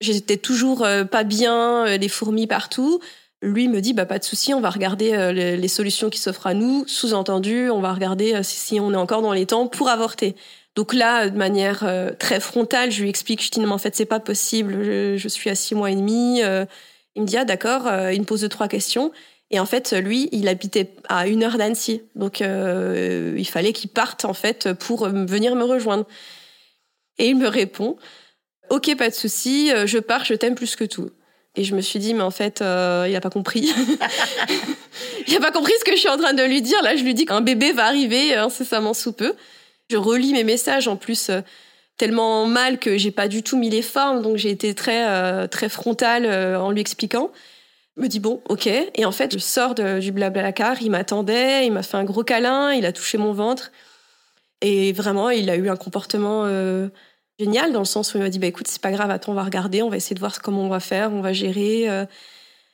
J'étais 0.00 0.36
toujours 0.36 0.84
euh, 0.84 1.04
pas 1.04 1.24
bien, 1.24 1.86
euh, 1.86 1.96
les 1.96 2.08
fourmis 2.08 2.46
partout. 2.46 3.00
Lui 3.42 3.68
me 3.68 3.80
dit 3.80 3.94
bah 3.94 4.06
pas 4.06 4.18
de 4.18 4.24
souci, 4.24 4.54
on 4.54 4.60
va 4.60 4.70
regarder 4.70 5.12
euh, 5.12 5.32
les, 5.32 5.68
solutions 5.68 6.10
qui 6.10 6.18
s'offrent 6.18 6.46
à 6.46 6.54
nous. 6.54 6.84
Sous-entendu, 6.86 7.70
on 7.70 7.80
va 7.80 7.92
regarder 7.92 8.40
si, 8.42 8.80
on 8.80 8.92
est 8.92 8.96
encore 8.96 9.22
dans 9.22 9.32
les 9.32 9.46
temps 9.46 9.66
pour 9.66 9.88
avorter. 9.88 10.36
Donc 10.74 10.94
là, 10.94 11.28
de 11.28 11.36
manière 11.36 11.84
très 12.20 12.38
frontale, 12.38 12.92
je 12.92 13.02
lui 13.02 13.08
explique, 13.08 13.42
je 13.42 13.50
dis 13.50 13.58
non, 13.58 13.66
mais 13.66 13.72
en 13.72 13.78
fait, 13.78 13.96
c'est 13.96 14.06
pas 14.06 14.20
possible, 14.20 14.84
je, 15.16 15.28
suis 15.28 15.50
à 15.50 15.56
six 15.56 15.74
mois 15.74 15.90
et 15.90 15.96
demi. 15.96 16.40
Il 17.16 17.22
me 17.22 17.26
dit, 17.26 17.36
ah 17.36 17.44
d'accord, 17.44 17.88
il 18.12 18.20
me 18.20 18.24
pose 18.24 18.42
deux, 18.42 18.48
trois 18.48 18.68
questions. 18.68 19.10
Et 19.50 19.58
en 19.58 19.66
fait, 19.66 19.92
lui, 19.92 20.28
il 20.30 20.46
habitait 20.46 20.92
à 21.08 21.26
une 21.26 21.42
heure 21.42 21.58
d'Annecy. 21.58 22.02
Donc, 22.14 22.38
il 22.40 23.48
fallait 23.48 23.72
qu'il 23.72 23.90
parte, 23.90 24.24
en 24.24 24.34
fait, 24.34 24.72
pour 24.74 25.08
venir 25.08 25.56
me 25.56 25.64
rejoindre. 25.64 26.06
Et 27.18 27.30
il 27.30 27.36
me 27.36 27.48
répond, 27.48 27.96
ok, 28.70 28.96
pas 28.96 29.08
de 29.10 29.14
souci, 29.14 29.72
euh, 29.72 29.86
je 29.86 29.98
pars, 29.98 30.24
je 30.24 30.34
t'aime 30.34 30.54
plus 30.54 30.76
que 30.76 30.84
tout. 30.84 31.10
Et 31.56 31.64
je 31.64 31.74
me 31.74 31.80
suis 31.80 31.98
dit, 31.98 32.14
mais 32.14 32.22
en 32.22 32.30
fait, 32.30 32.62
euh, 32.62 33.06
il 33.08 33.16
a 33.16 33.20
pas 33.20 33.30
compris. 33.30 33.72
il 35.26 35.36
a 35.36 35.40
pas 35.40 35.50
compris 35.50 35.72
ce 35.80 35.84
que 35.84 35.92
je 35.92 35.96
suis 35.96 36.08
en 36.08 36.16
train 36.16 36.32
de 36.32 36.42
lui 36.42 36.62
dire. 36.62 36.80
Là, 36.82 36.94
je 36.96 37.02
lui 37.02 37.14
dis 37.14 37.24
qu'un 37.24 37.40
bébé 37.40 37.72
va 37.72 37.86
arriver 37.86 38.36
euh, 38.36 38.44
incessamment 38.44 38.94
sous 38.94 39.12
peu. 39.12 39.34
Je 39.90 39.96
relis 39.96 40.32
mes 40.32 40.44
messages 40.44 40.86
en 40.86 40.96
plus 40.96 41.30
euh, 41.30 41.40
tellement 41.96 42.46
mal 42.46 42.78
que 42.78 42.96
j'ai 42.96 43.10
pas 43.10 43.26
du 43.26 43.42
tout 43.42 43.56
mis 43.56 43.70
les 43.70 43.82
formes, 43.82 44.22
donc 44.22 44.36
j'ai 44.36 44.50
été 44.50 44.74
très 44.74 45.08
euh, 45.08 45.46
très 45.48 45.68
frontale 45.68 46.26
en 46.56 46.70
lui 46.70 46.80
expliquant. 46.80 47.32
Il 47.96 48.04
me 48.04 48.08
dit 48.08 48.20
bon, 48.20 48.40
ok. 48.48 48.68
Et 48.68 49.04
en 49.04 49.10
fait, 49.10 49.32
je 49.32 49.38
sors 49.38 49.74
de- 49.74 49.98
du 49.98 50.12
blablacar, 50.12 50.80
il 50.80 50.90
m'attendait, 50.90 51.66
il 51.66 51.72
m'a 51.72 51.82
fait 51.82 51.96
un 51.96 52.04
gros 52.04 52.22
câlin, 52.22 52.72
il 52.72 52.86
a 52.86 52.92
touché 52.92 53.18
mon 53.18 53.32
ventre. 53.32 53.72
Et 54.60 54.92
vraiment, 54.92 55.30
il 55.30 55.50
a 55.50 55.56
eu 55.56 55.68
un 55.68 55.76
comportement 55.76 56.44
génial 57.38 57.72
dans 57.72 57.80
le 57.80 57.84
sens 57.84 58.14
où 58.14 58.18
il 58.18 58.22
m'a 58.22 58.30
dit 58.30 58.38
bah 58.38 58.46
écoute, 58.46 58.68
c'est 58.68 58.82
pas 58.82 58.90
grave, 58.90 59.10
attends, 59.10 59.32
on 59.32 59.34
va 59.34 59.44
regarder, 59.44 59.82
on 59.82 59.88
va 59.88 59.96
essayer 59.96 60.14
de 60.14 60.20
voir 60.20 60.40
comment 60.42 60.62
on 60.62 60.68
va 60.68 60.80
faire, 60.80 61.12
on 61.12 61.20
va 61.20 61.32
gérer. 61.32 61.88
euh. 61.88 62.04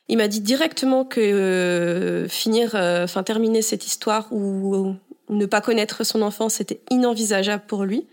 Il 0.07 0.17
m'a 0.17 0.27
dit 0.27 0.41
directement 0.41 1.03
que 1.03 1.19
euh, 1.19 2.27
finir, 2.27 2.75
euh, 2.75 3.05
enfin 3.05 3.23
terminer 3.23 3.61
cette 3.61 3.87
histoire 3.87 4.27
ou 4.31 4.95
ne 5.29 5.45
pas 5.47 5.61
connaître 5.61 6.03
son 6.03 6.21
enfant, 6.21 6.49
c'était 6.49 6.79
inenvisageable 6.91 7.63
pour 7.67 7.85
lui. 7.85 8.05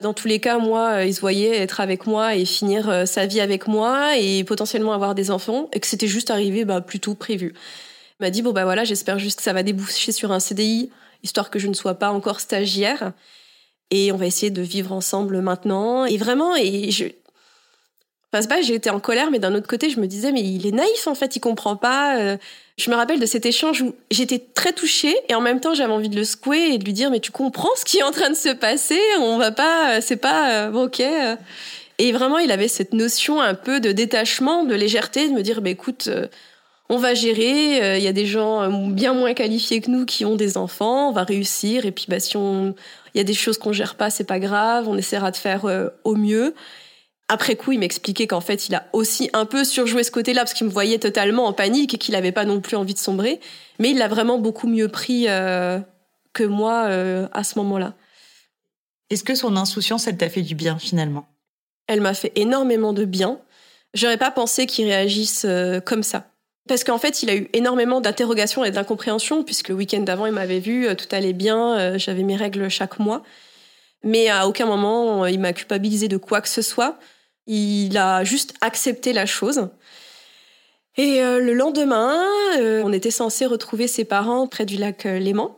Dans 0.00 0.12
tous 0.12 0.28
les 0.28 0.40
cas, 0.40 0.58
moi, 0.58 1.04
il 1.04 1.14
se 1.14 1.20
voyait 1.20 1.56
être 1.56 1.80
avec 1.80 2.06
moi 2.06 2.34
et 2.34 2.44
finir 2.44 3.06
sa 3.06 3.24
vie 3.26 3.40
avec 3.40 3.66
moi 3.66 4.18
et 4.18 4.44
potentiellement 4.44 4.92
avoir 4.92 5.14
des 5.14 5.30
enfants 5.30 5.70
et 5.72 5.80
que 5.80 5.86
c'était 5.86 6.08
juste 6.08 6.30
arrivé 6.30 6.64
bah, 6.64 6.80
plus 6.82 7.00
tôt 7.00 7.14
prévu. 7.14 7.54
Il 8.20 8.24
m'a 8.24 8.30
dit 8.30 8.42
bon 8.42 8.52
bah 8.52 8.64
voilà, 8.64 8.84
j'espère 8.84 9.18
juste 9.18 9.38
que 9.38 9.42
ça 9.44 9.52
va 9.52 9.62
déboucher 9.62 10.12
sur 10.12 10.32
un 10.32 10.40
CDI 10.40 10.90
histoire 11.22 11.50
que 11.50 11.58
je 11.58 11.68
ne 11.68 11.74
sois 11.74 11.94
pas 11.94 12.10
encore 12.10 12.40
stagiaire 12.40 13.12
et 13.90 14.12
on 14.12 14.16
va 14.16 14.26
essayer 14.26 14.50
de 14.50 14.62
vivre 14.62 14.92
ensemble 14.92 15.40
maintenant 15.40 16.04
et 16.04 16.16
vraiment 16.16 16.54
et 16.56 16.90
je 16.90 17.06
Enfin, 18.32 18.42
c'est 18.42 18.48
pas 18.48 18.60
été 18.74 18.90
en 18.90 18.98
colère, 18.98 19.30
mais 19.30 19.38
d'un 19.38 19.54
autre 19.54 19.68
côté, 19.68 19.88
je 19.88 20.00
me 20.00 20.06
disais, 20.06 20.32
mais 20.32 20.42
il 20.42 20.66
est 20.66 20.72
naïf 20.72 21.06
en 21.06 21.14
fait, 21.14 21.36
il 21.36 21.40
comprend 21.40 21.76
pas. 21.76 22.18
euh. 22.18 22.36
Je 22.76 22.90
me 22.90 22.96
rappelle 22.96 23.20
de 23.20 23.24
cet 23.26 23.46
échange 23.46 23.80
où 23.82 23.94
j'étais 24.10 24.38
très 24.38 24.72
touchée 24.72 25.16
et 25.28 25.34
en 25.34 25.40
même 25.40 25.60
temps, 25.60 25.74
j'avais 25.74 25.92
envie 25.92 26.08
de 26.10 26.16
le 26.16 26.24
secouer 26.24 26.74
et 26.74 26.78
de 26.78 26.84
lui 26.84 26.92
dire, 26.92 27.10
mais 27.10 27.20
tu 27.20 27.30
comprends 27.30 27.70
ce 27.76 27.84
qui 27.84 27.98
est 27.98 28.02
en 28.02 28.10
train 28.10 28.28
de 28.28 28.34
se 28.34 28.50
passer 28.50 28.98
On 29.20 29.38
va 29.38 29.52
pas, 29.52 29.96
euh, 29.96 29.98
c'est 30.02 30.16
pas 30.16 30.68
bon, 30.70 30.86
ok. 30.86 31.00
euh. 31.00 31.36
Et 31.98 32.12
vraiment, 32.12 32.38
il 32.38 32.50
avait 32.50 32.68
cette 32.68 32.92
notion 32.92 33.40
un 33.40 33.54
peu 33.54 33.80
de 33.80 33.92
détachement, 33.92 34.64
de 34.64 34.74
légèreté, 34.74 35.28
de 35.28 35.32
me 35.32 35.42
dire, 35.42 35.62
bah 35.62 35.70
écoute, 35.70 36.10
on 36.90 36.98
va 36.98 37.14
gérer. 37.14 37.96
Il 37.96 38.04
y 38.04 38.06
a 38.08 38.12
des 38.12 38.26
gens 38.26 38.68
bien 38.90 39.14
moins 39.14 39.32
qualifiés 39.32 39.80
que 39.80 39.90
nous 39.90 40.04
qui 40.04 40.26
ont 40.26 40.36
des 40.36 40.58
enfants, 40.58 41.08
on 41.08 41.12
va 41.12 41.22
réussir. 41.24 41.86
Et 41.86 41.92
puis, 41.92 42.04
bah 42.06 42.20
si 42.20 42.36
on, 42.36 42.74
il 43.16 43.18
y 43.18 43.22
a 43.22 43.24
des 43.24 43.32
choses 43.32 43.56
qu'on 43.56 43.72
gère 43.72 43.94
pas, 43.94 44.10
c'est 44.10 44.24
pas 44.24 44.38
grave, 44.38 44.88
on 44.88 44.98
essaiera 44.98 45.30
de 45.30 45.38
faire 45.38 45.64
euh, 45.64 45.88
au 46.04 46.16
mieux. 46.16 46.54
Après 47.28 47.56
coup, 47.56 47.72
il 47.72 47.78
m'expliquait 47.78 48.26
qu'en 48.26 48.42
fait, 48.42 48.68
il 48.68 48.74
a 48.74 48.84
aussi 48.92 49.30
un 49.32 49.46
peu 49.46 49.64
surjoué 49.64 50.04
ce 50.04 50.10
côté-là 50.10 50.42
parce 50.42 50.52
qu'il 50.52 50.66
me 50.66 50.70
voyait 50.70 50.98
totalement 50.98 51.46
en 51.46 51.54
panique 51.54 51.94
et 51.94 51.98
qu'il 51.98 52.12
n'avait 52.12 52.30
pas 52.30 52.44
non 52.44 52.60
plus 52.60 52.76
envie 52.76 52.92
de 52.92 52.98
sombrer. 52.98 53.40
Mais 53.78 53.88
il 53.88 53.96
l'a 53.96 54.08
vraiment 54.08 54.38
beaucoup 54.38 54.68
mieux 54.68 54.88
pris 54.88 55.30
euh, 55.30 55.80
que 56.34 56.44
moi 56.44 56.88
euh, 56.88 57.26
à 57.32 57.42
ce 57.42 57.58
moment-là. 57.58 57.94
Est-ce 59.08 59.24
que 59.24 59.34
son 59.34 59.56
insouciance, 59.56 60.06
elle 60.06 60.18
t'a 60.18 60.28
fait 60.28 60.42
du 60.42 60.54
bien 60.54 60.78
finalement? 60.78 61.26
Elle 61.86 62.02
m'a 62.02 62.12
fait 62.12 62.32
énormément 62.34 62.92
de 62.92 63.06
bien. 63.06 63.40
J'aurais 63.94 64.18
pas 64.18 64.30
pensé 64.30 64.66
qu'il 64.66 64.84
réagisse 64.84 65.46
comme 65.86 66.02
ça. 66.02 66.26
Parce 66.66 66.82
qu'en 66.82 66.98
fait, 66.98 67.22
il 67.22 67.30
a 67.30 67.36
eu 67.36 67.48
énormément 67.52 68.00
d'interrogations 68.00 68.64
et 68.64 68.70
d'incompréhensions, 68.70 69.44
puisque 69.44 69.68
le 69.68 69.76
week-end 69.76 70.00
d'avant, 70.00 70.26
il 70.26 70.32
m'avait 70.32 70.58
vu, 70.58 70.86
euh, 70.86 70.94
tout 70.94 71.06
allait 71.12 71.32
bien, 71.32 71.78
euh, 71.78 71.98
j'avais 71.98 72.24
mes 72.24 72.36
règles 72.36 72.68
chaque 72.68 72.98
mois. 72.98 73.22
Mais 74.02 74.28
à 74.28 74.48
aucun 74.48 74.66
moment, 74.66 75.24
euh, 75.24 75.30
il 75.30 75.38
m'a 75.38 75.52
culpabilisé 75.52 76.08
de 76.08 76.16
quoi 76.16 76.40
que 76.40 76.48
ce 76.48 76.62
soit. 76.62 76.98
Il 77.46 77.96
a 77.96 78.24
juste 78.24 78.54
accepté 78.60 79.12
la 79.12 79.26
chose. 79.26 79.68
Et 80.96 81.20
le 81.20 81.52
lendemain, 81.52 82.24
on 82.58 82.90
était 82.92 83.10
censé 83.10 83.44
retrouver 83.44 83.86
ses 83.86 84.04
parents 84.04 84.48
près 84.48 84.64
du 84.64 84.78
lac 84.78 85.04
Léman. 85.04 85.56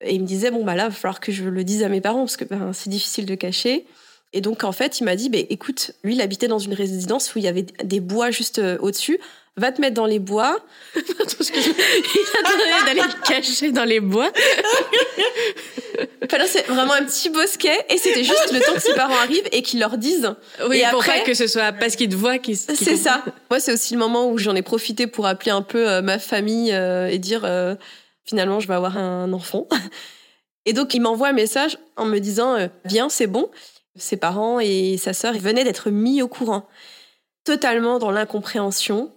Et 0.00 0.14
il 0.14 0.22
me 0.22 0.26
disait, 0.26 0.52
bon, 0.52 0.64
bah 0.64 0.76
là, 0.76 0.84
il 0.84 0.90
va 0.90 0.94
falloir 0.94 1.20
que 1.20 1.32
je 1.32 1.44
le 1.44 1.64
dise 1.64 1.82
à 1.82 1.88
mes 1.88 2.00
parents, 2.00 2.20
parce 2.20 2.36
que 2.36 2.44
ben, 2.44 2.72
c'est 2.72 2.88
difficile 2.88 3.26
de 3.26 3.34
cacher. 3.34 3.86
Et 4.32 4.40
donc, 4.40 4.62
en 4.62 4.72
fait, 4.72 5.00
il 5.00 5.04
m'a 5.04 5.16
dit, 5.16 5.28
bah, 5.28 5.38
écoute, 5.50 5.90
lui, 6.04 6.14
il 6.14 6.20
habitait 6.22 6.46
dans 6.46 6.60
une 6.60 6.74
résidence 6.74 7.34
où 7.34 7.38
il 7.40 7.44
y 7.44 7.48
avait 7.48 7.66
des 7.82 8.00
bois 8.00 8.30
juste 8.30 8.58
au-dessus. 8.80 9.18
Va 9.58 9.72
te 9.72 9.80
mettre 9.80 9.94
dans 9.94 10.06
les 10.06 10.20
bois. 10.20 10.56
Il 10.94 11.00
adorait 11.00 12.84
d'aller 12.86 13.02
le 13.02 13.26
cacher 13.26 13.72
dans 13.72 13.84
les 13.84 14.00
bois. 14.00 14.30
Enfin, 16.24 16.44
c'est 16.46 16.66
vraiment 16.66 16.92
un 16.92 17.04
petit 17.04 17.28
bosquet. 17.28 17.76
Et 17.90 17.98
c'était 17.98 18.22
juste 18.24 18.52
le 18.52 18.60
temps 18.60 18.74
que 18.74 18.80
ses 18.80 18.94
parents 18.94 19.16
arrivent 19.16 19.48
et 19.52 19.62
qu'ils 19.62 19.80
leur 19.80 19.98
disent. 19.98 20.34
Oui, 20.68 20.78
Et 20.78 20.84
pour 20.90 21.00
après- 21.00 21.18
pas 21.18 21.24
que 21.24 21.34
ce 21.34 21.46
soit 21.46 21.72
parce 21.72 21.96
qu'il 21.96 22.08
te 22.08 22.14
voit 22.14 22.38
qu'il 22.38 22.56
qu'il 22.56 22.76
C'est 22.76 22.96
ça. 22.96 23.24
Moi, 23.50 23.58
c'est 23.60 23.72
aussi 23.72 23.94
le 23.94 23.98
moment 24.00 24.30
où 24.30 24.38
j'en 24.38 24.54
ai 24.54 24.62
profité 24.62 25.06
pour 25.06 25.26
appeler 25.26 25.50
un 25.50 25.62
peu 25.62 25.88
euh, 25.88 26.02
ma 26.02 26.18
famille 26.18 26.72
euh, 26.72 27.08
et 27.08 27.18
dire 27.18 27.42
euh, 27.44 27.74
finalement, 28.24 28.60
je 28.60 28.68
vais 28.68 28.74
avoir 28.74 28.96
un 28.96 29.32
enfant. 29.32 29.66
Et 30.66 30.72
donc, 30.72 30.94
il 30.94 31.00
m'envoie 31.00 31.28
un 31.28 31.32
message 31.32 31.78
en 31.96 32.04
me 32.04 32.18
disant 32.18 32.56
Viens, 32.84 33.08
c'est 33.08 33.26
bon. 33.26 33.50
Ses 33.96 34.16
parents 34.16 34.60
et 34.60 34.96
sa 34.98 35.12
sœur 35.12 35.32
venaient 35.34 35.64
d'être 35.64 35.90
mis 35.90 36.22
au 36.22 36.28
courant, 36.28 36.68
totalement 37.44 37.98
dans 37.98 38.12
l'incompréhension. 38.12 39.10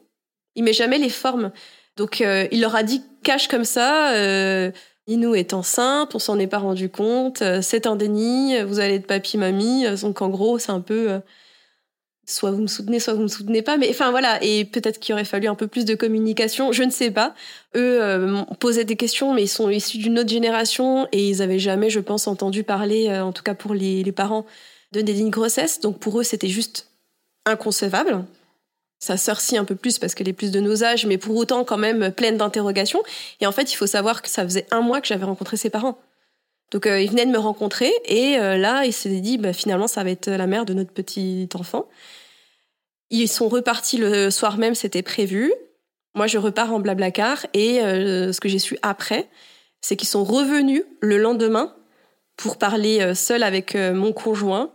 Il 0.56 0.64
met 0.64 0.74
jamais 0.74 0.98
les 0.98 1.10
formes. 1.10 1.52
Donc, 1.98 2.22
euh, 2.22 2.48
il 2.52 2.62
leur 2.62 2.76
a 2.76 2.84
dit 2.84 3.04
cache 3.24 3.48
comme 3.48 3.66
ça. 3.66 4.14
Euh, 4.14 4.72
Ninou 5.08 5.36
est 5.36 5.54
enceinte, 5.54 6.16
on 6.16 6.20
s'en 6.20 6.40
est 6.40 6.48
pas 6.48 6.60
rendu 6.60 6.90
compte, 6.90 7.42
euh, 7.42 7.62
c'est 7.62 7.88
un 7.88 7.96
déni, 7.96 8.62
vous 8.62 8.80
allez 8.80 8.96
être 8.96 9.08
papy 9.08 9.38
mamie. 9.38 9.86
Donc 10.02 10.22
en 10.22 10.30
gros, 10.30 10.60
c'est 10.60 10.72
un 10.72 10.80
peu 10.80 11.20
soit 12.26 12.52
vous 12.52 12.62
me 12.62 12.68
soutenez, 12.68 13.00
soit 13.00 13.14
vous 13.14 13.24
me 13.24 13.28
soutenez 13.28 13.62
pas. 13.62 13.78
Mais 13.78 13.90
enfin 13.90 14.12
voilà, 14.12 14.42
et 14.44 14.64
peut-être 14.64 15.00
qu'il 15.00 15.14
aurait 15.14 15.26
fallu 15.26 15.48
un 15.48 15.56
peu 15.56 15.68
plus 15.68 15.86
de 15.86 15.96
communication, 15.96 16.72
je 16.72 16.84
ne 16.84 16.92
sais 16.92 17.12
pas. 17.12 17.34
Eux 17.76 18.00
posé 18.60 18.86
des 18.86 18.96
questions, 18.96 19.34
mais 19.34 19.44
ils 19.44 19.48
sont 19.48 19.70
issus 19.70 19.98
d'une 19.98 20.20
autre 20.20 20.30
génération 20.30 21.08
et 21.12 21.30
ils 21.30 21.42
avaient 21.42 21.60
jamais, 21.60 21.90
je 21.90 22.00
pense, 22.00 22.28
entendu 22.28 22.64
parler, 22.64 23.12
en 23.20 23.34
tout 23.34 23.44
cas 23.44 23.56
pour 23.56 23.74
les, 23.74 24.04
les 24.04 24.12
parents, 24.12 24.46
de 24.92 25.02
déni 25.02 25.26
de 25.26 25.30
grossesse. 25.30 25.82
Donc 25.82 26.00
pour 26.00 26.20
eux, 26.20 26.24
c'était 26.24 26.48
juste 26.48 26.92
inconcevable. 27.46 28.24
Sa 29.02 29.18
sœur 29.18 29.42
un 29.58 29.66
peu 29.66 29.76
plus 29.76 30.00
parce 30.00 30.16
qu'elle 30.16 30.30
est 30.30 30.34
plus 30.34 30.52
de 30.52 30.62
nos 30.62 30.86
âges, 30.86 31.06
mais 31.06 31.18
pour 31.18 31.36
autant 31.36 31.66
quand 31.66 31.78
même 31.78 32.12
pleine 32.12 32.38
d'interrogations. 32.38 33.04
Et 33.42 33.48
en 33.48 33.52
fait, 33.52 33.74
il 33.74 33.76
faut 33.76 33.88
savoir 33.88 34.22
que 34.22 34.30
ça 34.30 34.44
faisait 34.44 34.68
un 34.72 34.80
mois 34.80 35.02
que 35.02 35.08
j'avais 35.08 35.26
rencontré 35.26 35.58
ses 35.58 35.70
parents. 35.70 35.98
Donc 36.72 36.88
euh, 36.88 37.02
ils 37.02 37.10
venaient 37.10 37.26
de 37.26 37.32
me 37.32 37.40
rencontrer 37.40 37.92
et 38.06 38.38
euh, 38.38 38.56
là, 38.56 38.86
il 38.86 38.94
s'est 38.94 39.20
dit 39.20 39.38
bah, 39.38 39.52
finalement 39.52 39.88
ça 39.88 40.06
va 40.06 40.12
être 40.12 40.30
la 40.30 40.48
mère 40.48 40.64
de 40.64 40.74
notre 40.74 40.92
petit 40.94 41.50
enfant. 41.56 41.90
Ils 43.10 43.28
sont 43.28 43.50
repartis 43.50 43.98
le 43.98 44.32
soir 44.32 44.58
même, 44.58 44.74
c'était 44.74 45.02
prévu. 45.02 45.52
Moi, 46.16 46.28
je 46.28 46.38
repars 46.38 46.74
en 46.74 46.80
blablacar 46.80 47.46
et 47.54 47.82
euh, 47.82 48.34
ce 48.34 48.42
que 48.42 48.50
j'ai 48.50 48.60
su 48.60 48.78
après, 48.82 49.30
c'est 49.82 49.96
qu'ils 49.96 50.10
sont 50.10 50.24
revenus 50.24 50.84
le 51.00 51.18
lendemain 51.18 51.74
pour 52.36 52.58
parler 52.58 53.02
euh, 53.02 53.14
seul 53.14 53.44
avec 53.44 53.76
euh, 53.76 53.94
mon 53.94 54.12
conjoint. 54.12 54.72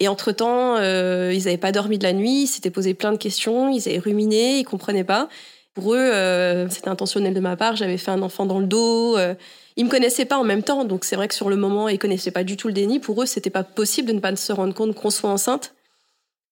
Et 0.00 0.08
entre-temps, 0.08 0.76
euh, 0.76 1.32
ils 1.32 1.44
n'avaient 1.44 1.56
pas 1.56 1.72
dormi 1.72 1.98
de 1.98 2.04
la 2.04 2.12
nuit, 2.12 2.42
ils 2.42 2.46
s'étaient 2.46 2.70
posé 2.70 2.94
plein 2.94 3.12
de 3.12 3.16
questions, 3.16 3.68
ils 3.68 3.88
avaient 3.88 3.98
ruminé, 3.98 4.58
ils 4.58 4.64
comprenaient 4.64 5.04
pas. 5.04 5.28
Pour 5.74 5.94
eux, 5.94 5.98
euh, 5.98 6.68
c'était 6.68 6.88
intentionnel 6.88 7.34
de 7.34 7.40
ma 7.40 7.56
part. 7.56 7.74
J'avais 7.74 7.98
fait 7.98 8.12
un 8.12 8.22
enfant 8.22 8.46
dans 8.46 8.60
le 8.60 8.66
dos. 8.66 9.18
Euh, 9.18 9.34
ils 9.76 9.84
me 9.84 9.90
connaissaient 9.90 10.24
pas 10.24 10.38
en 10.38 10.44
même 10.44 10.62
temps, 10.62 10.84
donc 10.84 11.04
c'est 11.04 11.16
vrai 11.16 11.26
que 11.26 11.34
sur 11.34 11.50
le 11.50 11.56
moment, 11.56 11.88
ils 11.88 11.98
connaissaient 11.98 12.30
pas 12.30 12.44
du 12.44 12.56
tout 12.56 12.68
le 12.68 12.74
déni. 12.74 13.00
Pour 13.00 13.20
eux, 13.20 13.26
c'était 13.26 13.50
pas 13.50 13.64
possible 13.64 14.06
de 14.08 14.12
ne 14.12 14.20
pas 14.20 14.34
se 14.36 14.52
rendre 14.52 14.72
compte 14.72 14.94
qu'on 14.94 15.10
soit 15.10 15.30
enceinte. 15.30 15.74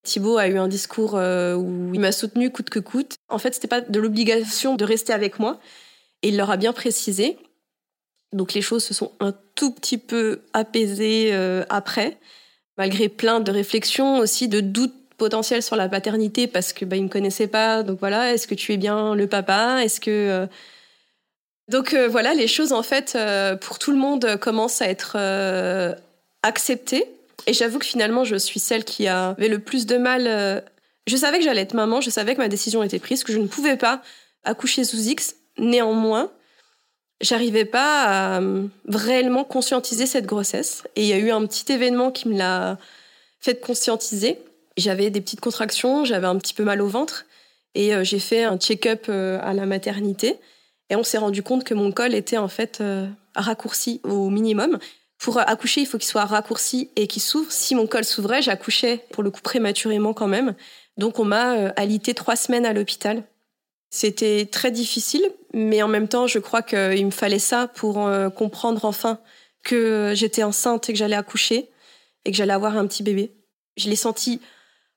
Thibaut 0.02 0.38
a 0.38 0.48
eu 0.48 0.58
un 0.58 0.66
discours 0.66 1.14
euh, 1.14 1.54
où 1.54 1.94
il 1.94 2.00
m'a 2.00 2.10
soutenu 2.10 2.50
coûte 2.50 2.68
que 2.68 2.80
coûte. 2.80 3.14
En 3.28 3.38
fait, 3.38 3.54
c'était 3.54 3.68
pas 3.68 3.80
de 3.80 4.00
l'obligation 4.00 4.74
de 4.74 4.84
rester 4.84 5.12
avec 5.12 5.38
moi, 5.38 5.60
et 6.22 6.30
il 6.30 6.36
leur 6.36 6.50
a 6.50 6.56
bien 6.56 6.72
précisé. 6.72 7.38
Donc 8.32 8.54
les 8.54 8.62
choses 8.62 8.82
se 8.82 8.94
sont 8.94 9.12
un 9.20 9.32
tout 9.54 9.72
petit 9.72 9.98
peu 9.98 10.40
apaisées 10.52 11.32
après, 11.68 12.18
malgré 12.78 13.08
plein 13.08 13.40
de 13.40 13.50
réflexions 13.50 14.18
aussi, 14.18 14.48
de 14.48 14.60
doutes 14.60 14.94
potentiels 15.18 15.62
sur 15.62 15.76
la 15.76 15.88
paternité 15.88 16.46
parce 16.46 16.72
que 16.72 16.84
bah, 16.84 16.96
ils 16.96 17.04
me 17.04 17.08
connaissaient 17.08 17.46
pas. 17.46 17.82
Donc 17.82 18.00
voilà, 18.00 18.32
est-ce 18.32 18.46
que 18.46 18.54
tu 18.54 18.72
es 18.72 18.76
bien 18.76 19.14
le 19.14 19.26
papa? 19.26 19.82
Est-ce 19.82 20.00
que 20.00 20.10
euh, 20.10 20.46
donc 21.68 21.94
euh, 21.94 22.08
voilà, 22.08 22.34
les 22.34 22.48
choses 22.48 22.72
en 22.72 22.82
fait 22.82 23.16
pour 23.60 23.78
tout 23.78 23.92
le 23.92 23.98
monde 23.98 24.36
commencent 24.40 24.82
à 24.82 24.88
être 24.88 25.16
acceptées. 26.42 27.04
Et 27.46 27.52
j'avoue 27.52 27.78
que 27.78 27.86
finalement, 27.86 28.24
je 28.24 28.36
suis 28.36 28.60
celle 28.60 28.84
qui 28.84 29.08
avait 29.08 29.48
le 29.48 29.58
plus 29.58 29.86
de 29.86 29.96
mal. 29.96 30.62
Je 31.06 31.16
savais 31.16 31.38
que 31.38 31.44
j'allais 31.44 31.62
être 31.62 31.74
maman, 31.74 32.00
je 32.00 32.10
savais 32.10 32.34
que 32.34 32.40
ma 32.40 32.48
décision 32.48 32.82
était 32.82 32.98
prise, 32.98 33.24
que 33.24 33.32
je 33.32 33.38
ne 33.38 33.46
pouvais 33.46 33.76
pas 33.76 34.02
accoucher 34.44 34.84
sous 34.84 34.98
X. 34.98 35.36
Néanmoins, 35.58 36.30
j'arrivais 37.22 37.64
pas 37.64 38.02
à 38.02 38.40
euh, 38.40 38.66
réellement 38.88 39.44
conscientiser 39.44 40.06
cette 40.06 40.26
grossesse. 40.26 40.82
Et 40.96 41.02
il 41.02 41.06
y 41.06 41.12
a 41.12 41.18
eu 41.18 41.30
un 41.30 41.46
petit 41.46 41.72
événement 41.72 42.10
qui 42.10 42.28
me 42.28 42.36
l'a 42.36 42.78
fait 43.40 43.60
conscientiser. 43.60 44.38
J'avais 44.76 45.10
des 45.10 45.20
petites 45.20 45.40
contractions, 45.40 46.04
j'avais 46.04 46.26
un 46.26 46.36
petit 46.36 46.54
peu 46.54 46.64
mal 46.64 46.82
au 46.82 46.88
ventre. 46.88 47.24
Et 47.74 47.94
euh, 47.94 48.04
j'ai 48.04 48.18
fait 48.18 48.44
un 48.44 48.58
check-up 48.58 49.06
euh, 49.08 49.38
à 49.42 49.54
la 49.54 49.64
maternité. 49.64 50.36
Et 50.90 50.96
on 50.96 51.04
s'est 51.04 51.18
rendu 51.18 51.42
compte 51.42 51.64
que 51.64 51.74
mon 51.74 51.90
col 51.92 52.14
était 52.14 52.36
en 52.36 52.48
fait 52.48 52.82
raccourci 53.34 54.02
au 54.04 54.28
minimum. 54.28 54.78
Pour 55.16 55.38
accoucher, 55.38 55.80
il 55.80 55.86
faut 55.86 55.96
qu'il 55.96 56.08
soit 56.08 56.26
raccourci 56.26 56.90
et 56.96 57.06
qu'il 57.06 57.22
s'ouvre. 57.22 57.50
Si 57.50 57.74
mon 57.74 57.86
col 57.86 58.04
s'ouvrait, 58.04 58.42
j'accouchais 58.42 59.02
pour 59.10 59.22
le 59.22 59.30
coup 59.30 59.40
prématurément 59.40 60.12
quand 60.12 60.26
même. 60.26 60.54
Donc 60.98 61.18
on 61.18 61.24
m'a 61.24 61.68
alité 61.76 62.12
trois 62.12 62.36
semaines 62.36 62.66
à 62.66 62.74
l'hôpital 62.74 63.22
c'était 63.94 64.48
très 64.50 64.70
difficile, 64.70 65.22
mais 65.52 65.82
en 65.82 65.88
même 65.88 66.08
temps, 66.08 66.26
je 66.26 66.38
crois 66.38 66.62
qu'il 66.62 67.04
me 67.04 67.10
fallait 67.10 67.38
ça 67.38 67.68
pour 67.68 68.06
euh, 68.06 68.30
comprendre 68.30 68.86
enfin 68.86 69.20
que 69.62 70.14
j'étais 70.16 70.42
enceinte 70.42 70.88
et 70.88 70.94
que 70.94 70.98
j'allais 70.98 71.14
accoucher 71.14 71.68
et 72.24 72.30
que 72.30 72.36
j'allais 72.36 72.54
avoir 72.54 72.78
un 72.78 72.86
petit 72.86 73.02
bébé. 73.02 73.32
Je 73.76 73.90
l'ai 73.90 73.96
senti 73.96 74.40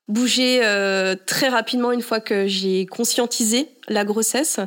bouger 0.08 0.60
euh, 0.64 1.14
très 1.26 1.48
rapidement 1.48 1.92
une 1.92 2.00
fois 2.00 2.20
que 2.20 2.46
j'ai 2.46 2.86
conscientisé 2.86 3.68
la 3.86 4.06
grossesse. 4.06 4.60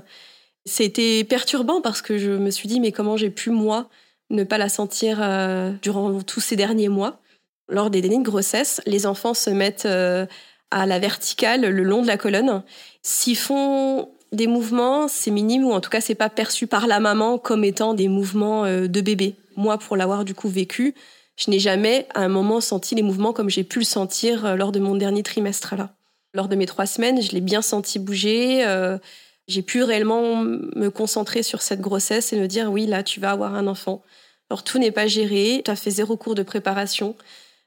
C'était 0.63 1.23
perturbant 1.23 1.81
parce 1.81 2.03
que 2.03 2.19
je 2.19 2.29
me 2.29 2.51
suis 2.51 2.67
dit, 2.67 2.79
mais 2.79 2.91
comment 2.91 3.17
j'ai 3.17 3.31
pu, 3.31 3.49
moi, 3.49 3.89
ne 4.29 4.43
pas 4.43 4.59
la 4.59 4.69
sentir 4.69 5.17
euh, 5.23 5.71
durant 5.81 6.21
tous 6.21 6.39
ces 6.39 6.55
derniers 6.55 6.89
mois? 6.89 7.19
Lors 7.67 7.89
des 7.89 8.01
dénis 8.01 8.19
de 8.19 8.29
grossesse, 8.29 8.79
les 8.85 9.07
enfants 9.07 9.33
se 9.33 9.49
mettent 9.49 9.87
à 9.87 10.85
la 10.85 10.99
verticale 10.99 11.61
le 11.61 11.83
long 11.83 12.03
de 12.03 12.07
la 12.07 12.17
colonne. 12.17 12.63
S'ils 13.01 13.37
font 13.37 14.09
des 14.31 14.47
mouvements, 14.47 15.07
c'est 15.07 15.31
minime 15.31 15.65
ou 15.65 15.71
en 15.71 15.81
tout 15.81 15.89
cas 15.89 16.01
c'est 16.01 16.15
pas 16.15 16.29
perçu 16.29 16.67
par 16.67 16.87
la 16.87 16.99
maman 16.99 17.37
comme 17.37 17.63
étant 17.63 17.93
des 17.93 18.07
mouvements 18.07 18.65
euh, 18.65 18.87
de 18.87 19.01
bébé. 19.01 19.35
Moi, 19.55 19.77
pour 19.77 19.97
l'avoir 19.97 20.23
du 20.23 20.33
coup 20.35 20.49
vécu, 20.49 20.93
je 21.35 21.49
n'ai 21.49 21.59
jamais 21.59 22.07
à 22.13 22.21
un 22.21 22.27
moment 22.27 22.61
senti 22.61 22.95
les 22.95 23.01
mouvements 23.01 23.33
comme 23.33 23.49
j'ai 23.49 23.63
pu 23.63 23.79
le 23.79 23.85
sentir 23.85 24.45
euh, 24.45 24.55
lors 24.55 24.71
de 24.71 24.79
mon 24.79 24.95
dernier 24.95 25.23
trimestre 25.23 25.75
là. 25.75 25.95
Lors 26.35 26.47
de 26.47 26.55
mes 26.55 26.67
trois 26.67 26.85
semaines, 26.85 27.21
je 27.23 27.31
l'ai 27.31 27.41
bien 27.41 27.63
senti 27.63 27.97
bouger. 27.97 28.63
Euh, 28.67 28.99
j'ai 29.47 29.63
pu 29.63 29.81
réellement 29.81 30.35
me 30.35 30.89
concentrer 30.89 31.41
sur 31.41 31.63
cette 31.63 31.81
grossesse 31.81 32.33
et 32.33 32.39
me 32.39 32.47
dire 32.47 32.71
oui 32.71 32.85
là 32.85 33.01
tu 33.01 33.19
vas 33.19 33.31
avoir 33.31 33.55
un 33.55 33.65
enfant. 33.65 34.03
Alors 34.51 34.63
tout 34.63 34.77
n'est 34.77 34.91
pas 34.91 35.07
géré, 35.07 35.63
tu 35.65 35.71
as 35.71 35.75
fait 35.75 35.89
zéro 35.89 36.17
cours 36.17 36.35
de 36.35 36.43
préparation, 36.43 37.15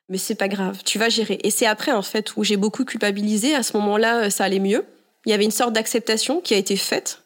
mais 0.08 0.18
c'est 0.18 0.36
pas 0.36 0.46
grave, 0.46 0.82
tu 0.84 0.98
vas 0.98 1.08
gérer. 1.08 1.38
Et 1.42 1.50
c'est 1.50 1.66
après 1.66 1.90
en 1.90 2.02
fait 2.02 2.36
où 2.36 2.44
j'ai 2.44 2.56
beaucoup 2.56 2.84
culpabilisé. 2.84 3.54
À 3.56 3.64
ce 3.64 3.76
moment-là, 3.76 4.30
ça 4.30 4.44
allait 4.44 4.60
mieux 4.60 4.84
il 5.26 5.30
y 5.30 5.32
avait 5.32 5.44
une 5.44 5.50
sorte 5.50 5.72
d'acceptation 5.72 6.40
qui 6.40 6.54
a 6.54 6.56
été 6.56 6.76
faite. 6.76 7.22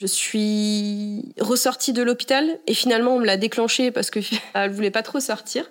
Je 0.00 0.06
suis 0.06 1.34
ressortie 1.40 1.92
de 1.92 2.02
l'hôpital 2.02 2.58
et 2.66 2.74
finalement 2.74 3.16
on 3.16 3.20
me 3.20 3.26
l'a 3.26 3.36
déclenché 3.36 3.90
parce 3.90 4.10
que 4.10 4.20
elle 4.54 4.70
voulait 4.70 4.90
pas 4.90 5.02
trop 5.02 5.20
sortir. 5.20 5.70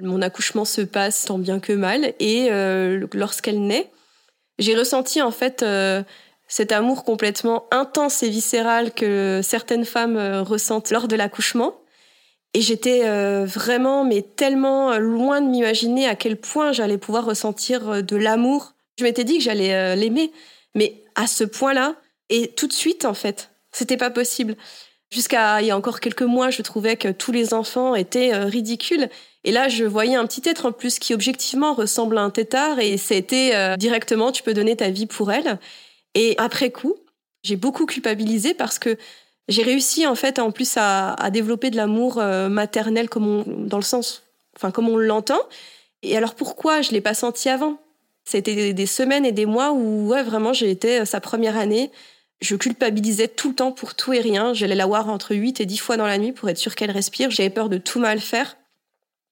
Mon 0.00 0.22
accouchement 0.22 0.64
se 0.64 0.80
passe 0.80 1.26
tant 1.26 1.38
bien 1.38 1.60
que 1.60 1.72
mal 1.72 2.14
et 2.18 2.48
euh, 2.50 3.06
lorsqu'elle 3.12 3.64
naît, 3.64 3.90
j'ai 4.58 4.74
ressenti 4.74 5.22
en 5.22 5.30
fait 5.30 5.62
euh, 5.62 6.02
cet 6.48 6.72
amour 6.72 7.04
complètement 7.04 7.66
intense 7.70 8.24
et 8.24 8.28
viscéral 8.28 8.92
que 8.92 9.40
certaines 9.44 9.84
femmes 9.84 10.16
euh, 10.16 10.42
ressentent 10.42 10.90
lors 10.90 11.06
de 11.06 11.14
l'accouchement. 11.14 11.80
Et 12.56 12.60
j'étais 12.60 13.02
vraiment, 13.46 14.04
mais 14.04 14.22
tellement 14.22 14.96
loin 14.98 15.40
de 15.40 15.48
m'imaginer 15.48 16.06
à 16.06 16.14
quel 16.14 16.36
point 16.36 16.70
j'allais 16.70 16.98
pouvoir 16.98 17.24
ressentir 17.24 18.04
de 18.04 18.16
l'amour. 18.16 18.74
Je 18.96 19.02
m'étais 19.02 19.24
dit 19.24 19.38
que 19.38 19.42
j'allais 19.42 19.96
l'aimer, 19.96 20.30
mais 20.74 21.02
à 21.14 21.26
ce 21.26 21.44
point-là, 21.44 21.96
et 22.30 22.48
tout 22.48 22.66
de 22.66 22.72
suite, 22.72 23.04
en 23.04 23.14
fait, 23.14 23.50
c'était 23.72 23.96
pas 23.96 24.10
possible. 24.10 24.56
Jusqu'à 25.10 25.60
il 25.60 25.66
y 25.66 25.70
a 25.70 25.76
encore 25.76 26.00
quelques 26.00 26.22
mois, 26.22 26.50
je 26.50 26.62
trouvais 26.62 26.96
que 26.96 27.08
tous 27.08 27.30
les 27.30 27.54
enfants 27.54 27.94
étaient 27.94 28.34
euh, 28.34 28.46
ridicules. 28.46 29.08
Et 29.44 29.52
là, 29.52 29.68
je 29.68 29.84
voyais 29.84 30.16
un 30.16 30.26
petit 30.26 30.48
être 30.48 30.66
en 30.66 30.72
plus 30.72 30.98
qui 30.98 31.14
objectivement 31.14 31.74
ressemble 31.74 32.18
à 32.18 32.22
un 32.22 32.30
tétard 32.30 32.80
et 32.80 32.96
c'était 32.96 33.52
euh, 33.54 33.76
directement, 33.76 34.32
tu 34.32 34.42
peux 34.42 34.54
donner 34.54 34.74
ta 34.76 34.90
vie 34.90 35.06
pour 35.06 35.30
elle. 35.30 35.58
Et 36.14 36.34
après 36.38 36.70
coup, 36.70 36.96
j'ai 37.42 37.56
beaucoup 37.56 37.86
culpabilisé 37.86 38.54
parce 38.54 38.78
que 38.78 38.96
j'ai 39.48 39.62
réussi 39.62 40.06
en 40.06 40.14
fait 40.14 40.38
en 40.38 40.50
plus 40.50 40.72
à, 40.76 41.16
développer 41.30 41.70
de 41.70 41.76
l'amour 41.76 42.18
euh, 42.18 42.48
maternel 42.48 43.08
comme 43.08 43.28
on, 43.28 43.44
dans 43.46 43.76
le 43.76 43.84
sens, 43.84 44.22
enfin 44.56 44.70
comme 44.70 44.88
on 44.88 44.96
l'entend. 44.96 45.40
Et 46.02 46.16
alors 46.16 46.34
pourquoi 46.34 46.82
je 46.82 46.92
l'ai 46.92 47.00
pas 47.02 47.14
senti 47.14 47.48
avant? 47.48 47.78
C'était 48.24 48.72
des 48.72 48.86
semaines 48.86 49.26
et 49.26 49.32
des 49.32 49.46
mois 49.46 49.72
où 49.72 50.08
ouais, 50.08 50.22
vraiment 50.22 50.52
j'ai 50.52 50.70
été 50.70 51.00
euh, 51.00 51.04
sa 51.04 51.20
première 51.20 51.58
année. 51.58 51.90
Je 52.40 52.56
culpabilisais 52.56 53.28
tout 53.28 53.50
le 53.50 53.54
temps 53.54 53.72
pour 53.72 53.94
tout 53.94 54.12
et 54.12 54.20
rien. 54.20 54.54
J'allais 54.54 54.74
la 54.74 54.86
voir 54.86 55.08
entre 55.08 55.34
8 55.34 55.60
et 55.60 55.66
10 55.66 55.78
fois 55.78 55.96
dans 55.96 56.06
la 56.06 56.18
nuit 56.18 56.32
pour 56.32 56.48
être 56.48 56.58
sûre 56.58 56.74
qu'elle 56.74 56.90
respire. 56.90 57.30
J'avais 57.30 57.50
peur 57.50 57.68
de 57.68 57.78
tout 57.78 58.00
mal 58.00 58.20
faire. 58.20 58.56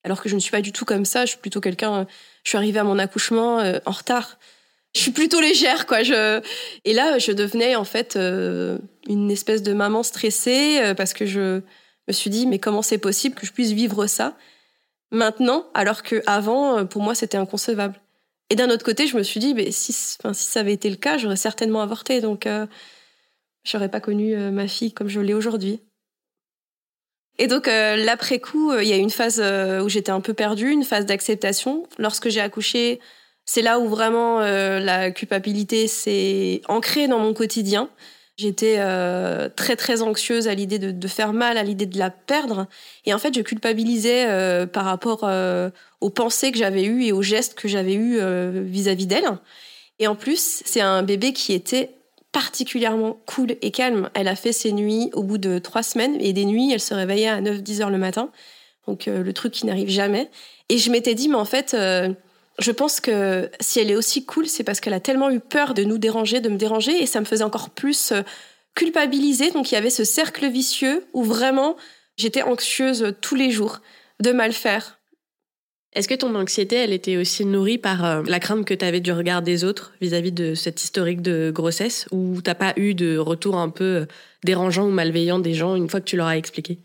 Alors 0.05 0.23
que 0.23 0.29
je 0.29 0.35
ne 0.35 0.41
suis 0.41 0.51
pas 0.51 0.61
du 0.61 0.73
tout 0.73 0.85
comme 0.85 1.05
ça. 1.05 1.25
Je 1.25 1.31
suis 1.31 1.39
plutôt 1.39 1.61
quelqu'un. 1.61 2.01
Euh, 2.01 2.05
je 2.45 2.51
suis 2.51 2.59
arrivée 2.59 2.81
à 2.81 2.85
mon 2.85 2.99
accouchement 2.99 3.61
euh, 3.61 3.79
en 3.87 3.93
retard. 3.93 4.39
Je 4.95 5.01
suis 5.01 5.11
plutôt 5.11 5.41
légère, 5.41 5.87
quoi. 5.87 6.03
Et 6.03 6.93
là, 6.93 7.19
je 7.19 7.33
devenais 7.33 7.77
en 7.77 7.85
fait 7.85 8.15
une 8.15 9.31
espèce 9.31 9.63
de 9.63 9.73
maman 9.73 10.03
stressée 10.03 10.93
parce 10.99 11.15
que 11.15 11.25
je 11.25 11.63
me 12.09 12.13
suis 12.13 12.29
dit, 12.29 12.47
mais 12.47 12.59
comment 12.59 12.83
c'est 12.83 12.99
possible 12.99 13.35
que 13.35 13.47
je 13.47 13.53
puisse 13.53 13.71
vivre 13.71 14.07
ça 14.07 14.37
maintenant, 15.11 15.65
alors 15.73 16.03
que 16.03 16.23
avant, 16.27 16.85
pour 16.85 17.01
moi, 17.01 17.15
c'était 17.15 17.39
inconcevable. 17.39 18.02
Et 18.53 18.55
d'un 18.55 18.69
autre 18.69 18.85
côté, 18.85 19.07
je 19.07 19.17
me 19.17 19.23
suis 19.23 19.41
dit, 19.41 19.55
si, 19.73 19.95
enfin, 20.21 20.35
si 20.35 20.45
ça 20.45 20.61
avait 20.61 20.75
été 20.75 20.91
le 20.91 20.97
cas, 20.97 21.17
j'aurais 21.17 21.37
certainement 21.37 21.81
avorté. 21.81 22.21
Donc, 22.21 22.47
euh, 22.47 22.67
je 23.65 23.75
n'aurais 23.75 23.89
pas 23.89 24.01
connu 24.01 24.35
euh, 24.35 24.51
ma 24.51 24.69
fille 24.69 24.93
comme 24.93 25.09
je 25.09 25.21
l'ai 25.21 25.33
aujourd'hui. 25.33 25.81
Et 27.39 27.47
donc, 27.47 27.67
euh, 27.67 27.97
l'après-coup, 27.97 28.75
il 28.75 28.87
y 28.87 28.93
a 28.93 28.99
une 28.99 29.09
phase 29.09 29.41
où 29.41 29.89
j'étais 29.89 30.11
un 30.11 30.21
peu 30.21 30.35
perdue, 30.35 30.71
une 30.71 30.85
phase 30.85 31.07
d'acceptation. 31.07 31.89
Lorsque 31.97 32.29
j'ai 32.29 32.43
accouché, 32.43 33.01
c'est 33.47 33.63
là 33.63 33.79
où 33.79 33.89
vraiment 33.89 34.41
la 34.41 35.11
culpabilité 35.13 35.89
s'est 35.89 36.61
ancrée 36.69 37.09
dans 37.09 37.21
mon 37.21 37.33
quotidien. 37.33 37.89
J'étais 38.43 38.75
euh, 38.79 39.49
très 39.55 39.77
très 39.77 40.03
anxieuse 40.03 40.49
à 40.49 40.55
l'idée 40.55 40.81
de, 40.81 41.09
faire 41.09 41.33
mal, 41.33 41.57
à 41.57 41.63
l'idée 41.63 41.87
de 41.87 41.97
la 41.97 42.11
perdre. 42.11 42.67
Et 43.07 43.15
en 43.15 43.19
fait, 43.19 43.33
je 43.33 43.41
culpabilisais 43.41 44.27
euh, 44.29 44.67
par 44.67 44.85
rapport 44.85 45.21
euh, 45.23 45.71
aux 46.01 46.11
pensées 46.11 46.51
que 46.51 46.59
j'avais 46.59 46.83
eues 46.83 47.05
et 47.05 47.13
aux 47.13 47.23
gestes 47.23 47.55
que 47.55 47.69
j'avais 47.69 47.95
eus 47.95 48.19
vis-à-vis 48.65 49.07
d'elle. 49.07 49.39
Et 50.01 50.09
en 50.09 50.17
plus, 50.17 50.63
c'est 50.65 50.81
un 50.81 51.05
bébé 51.05 51.33
qui 51.33 51.53
était 51.53 51.91
particulièrement 52.33 53.21
cool 53.27 53.55
et 53.63 53.71
calme. 53.71 54.11
Elle 54.15 54.27
a 54.27 54.35
fait 54.35 54.53
ses 54.53 54.73
nuits 54.73 55.11
au 55.13 55.23
bout 55.23 55.39
de 55.39 55.61
trois 55.61 55.85
semaines 55.85 56.17
et 56.19 56.33
des 56.33 56.45
nuits, 56.45 56.73
elle 56.73 56.81
se 56.81 56.95
réveillait 56.95 57.29
à 57.29 57.41
9-10 57.41 57.83
heures 57.83 57.91
le 57.91 57.99
matin. 57.99 58.31
Donc 58.89 59.07
le 59.07 59.33
truc 59.33 59.53
qui 59.53 59.67
n'arrive 59.67 59.89
jamais. 59.89 60.29
Et 60.69 60.79
je 60.79 60.91
m'étais 60.91 61.15
dit, 61.15 61.29
mais 61.29 61.37
en 61.37 61.45
fait 61.45 61.77
je 62.59 62.71
pense 62.71 63.01
que 63.01 63.51
si 63.61 63.81
elle 63.81 63.91
est 63.91 63.97
aussi 63.97 64.25
cool, 64.25 64.47
c'est 64.47 64.65
parce 64.65 64.81
qu'elle 64.81 64.93
a 64.93 65.01
tellement 65.01 65.31
eu 65.31 65.41
peur 65.41 65.75
de 65.75 65.85
nous 65.85 65.99
déranger, 65.99 66.41
de 66.41 66.49
me 66.49 66.57
déranger, 66.57 67.03
et 67.03 67.07
ça 67.07 67.21
me 67.21 67.25
faisait 67.25 67.45
encore 67.45 67.71
plus 67.71 68.13
euh, 68.13 68.23
culpabiliser. 68.75 69.51
Donc 69.51 69.71
il 69.71 69.75
y 69.75 69.79
avait 69.79 69.91
ce 69.91 70.05
cercle 70.05 70.49
vicieux 70.49 71.05
où 71.13 71.23
vraiment 71.23 71.77
j'étais 72.17 72.43
anxieuse 72.43 73.15
tous 73.21 73.35
les 73.35 73.51
jours 73.51 73.81
de 74.21 74.33
mal 74.33 74.53
faire. 74.53 74.99
Est-ce 75.95 76.09
que 76.09 76.15
ton 76.15 76.35
anxiété, 76.35 76.77
elle 76.77 76.93
était 76.93 77.19
aussi 77.19 77.45
nourrie 77.45 77.77
par 77.77 78.05
euh, 78.05 78.23
la 78.27 78.41
crainte 78.41 78.65
que 78.65 78.73
tu 78.73 78.85
avais 78.85 79.01
du 79.01 79.13
regard 79.13 79.43
des 79.43 79.63
autres 79.65 79.93
vis-à-vis 80.01 80.33
de 80.33 80.55
cette 80.55 80.83
historique 80.83 81.21
de 81.21 81.51
grossesse, 81.55 82.07
ou 82.11 82.41
t'as 82.43 82.55
pas 82.55 82.73
eu 82.77 82.95
de 82.95 83.19
retour 83.19 83.57
un 83.57 83.69
peu 83.69 83.85
euh, 83.85 84.07
dérangeant 84.43 84.87
ou 84.87 84.91
malveillant 84.91 85.39
des 85.39 85.53
gens 85.53 85.75
une 85.75 85.91
fois 85.91 86.01
que 86.01 86.07
tu 86.07 86.17
leur 86.17 86.29
as 86.29 86.39
expliqué? 86.39 86.79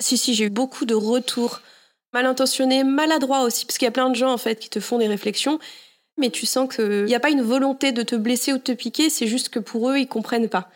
Si, 0.00 0.16
si, 0.16 0.34
j'ai 0.34 0.44
eu 0.44 0.50
beaucoup 0.50 0.84
de 0.84 0.94
retours 0.94 1.60
mal 2.12 2.26
intentionné, 2.26 2.84
maladroit 2.84 3.42
aussi, 3.42 3.66
parce 3.66 3.78
qu'il 3.78 3.86
y 3.86 3.88
a 3.88 3.92
plein 3.92 4.10
de 4.10 4.14
gens 4.14 4.32
en 4.32 4.38
fait 4.38 4.58
qui 4.58 4.70
te 4.70 4.80
font 4.80 4.98
des 4.98 5.08
réflexions. 5.08 5.58
mais 6.18 6.30
tu 6.30 6.46
sens 6.46 6.74
qu'il 6.74 7.04
n'y 7.04 7.14
a 7.14 7.20
pas 7.20 7.30
une 7.30 7.42
volonté 7.42 7.92
de 7.92 8.02
te 8.02 8.14
blesser 8.16 8.52
ou 8.52 8.58
de 8.58 8.62
te 8.62 8.72
piquer, 8.72 9.10
c'est 9.10 9.26
juste 9.26 9.48
que 9.48 9.58
pour 9.58 9.90
eux, 9.90 9.98
ils 9.98 10.08
comprennent 10.08 10.48
pas. 10.48 10.70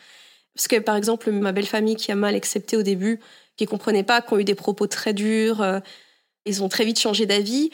Parce 0.54 0.68
que 0.68 0.78
par 0.78 0.96
exemple, 0.96 1.30
ma 1.32 1.52
belle 1.52 1.66
famille 1.66 1.96
qui 1.96 2.12
a 2.12 2.14
mal 2.16 2.34
accepté 2.34 2.76
au 2.76 2.82
début, 2.82 3.20
qui 3.56 3.66
comprenait 3.66 4.04
pas, 4.04 4.22
qui 4.22 4.32
ont 4.32 4.38
eu 4.38 4.44
des 4.44 4.54
propos 4.54 4.86
très 4.86 5.12
durs, 5.12 5.60
euh, 5.62 5.80
ils 6.46 6.62
ont 6.62 6.68
très 6.68 6.84
vite 6.84 7.00
changé 7.00 7.26
d'avis. 7.26 7.70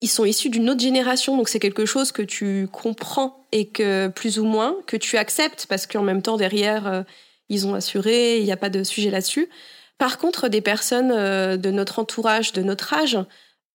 Ils 0.00 0.08
sont 0.08 0.24
issus 0.24 0.50
d'une 0.50 0.70
autre 0.70 0.80
génération, 0.80 1.36
donc 1.36 1.48
c'est 1.48 1.58
quelque 1.58 1.86
chose 1.86 2.12
que 2.12 2.22
tu 2.22 2.68
comprends 2.70 3.46
et 3.50 3.68
que 3.68 4.08
plus 4.08 4.38
ou 4.38 4.44
moins 4.44 4.76
que 4.86 4.96
tu 4.96 5.16
acceptes 5.16 5.66
parce 5.68 5.86
qu'en 5.88 6.02
même 6.02 6.22
temps 6.22 6.36
derrière 6.36 6.86
euh, 6.86 7.02
ils 7.48 7.66
ont 7.66 7.74
assuré, 7.74 8.38
il 8.38 8.44
n'y 8.44 8.52
a 8.52 8.56
pas 8.56 8.70
de 8.70 8.84
sujet 8.84 9.10
là-dessus. 9.10 9.48
Par 9.98 10.18
contre, 10.18 10.48
des 10.48 10.60
personnes 10.60 11.12
euh, 11.12 11.56
de 11.56 11.70
notre 11.70 11.98
entourage, 11.98 12.52
de 12.52 12.62
notre 12.62 12.94
âge, 12.94 13.18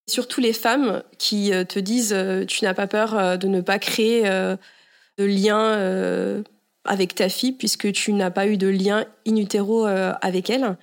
surtout 0.08 0.40
les 0.40 0.52
femmes 0.52 1.02
qui 1.18 1.50
te 1.66 1.78
disent 1.78 2.14
tu 2.46 2.64
n'as 2.64 2.74
pas 2.74 2.86
peur 2.86 3.38
de 3.38 3.48
ne 3.48 3.62
pas 3.62 3.78
créer 3.78 4.24
de 4.24 5.24
lien 5.24 6.44
avec 6.84 7.14
ta 7.14 7.30
fille 7.30 7.52
puisque 7.52 7.90
tu 7.90 8.12
n'as 8.12 8.30
pas 8.30 8.46
eu 8.46 8.58
de 8.58 8.68
lien 8.68 9.06
in 9.26 9.36
utero 9.36 9.86
avec 9.86 10.50
elle 10.50 10.76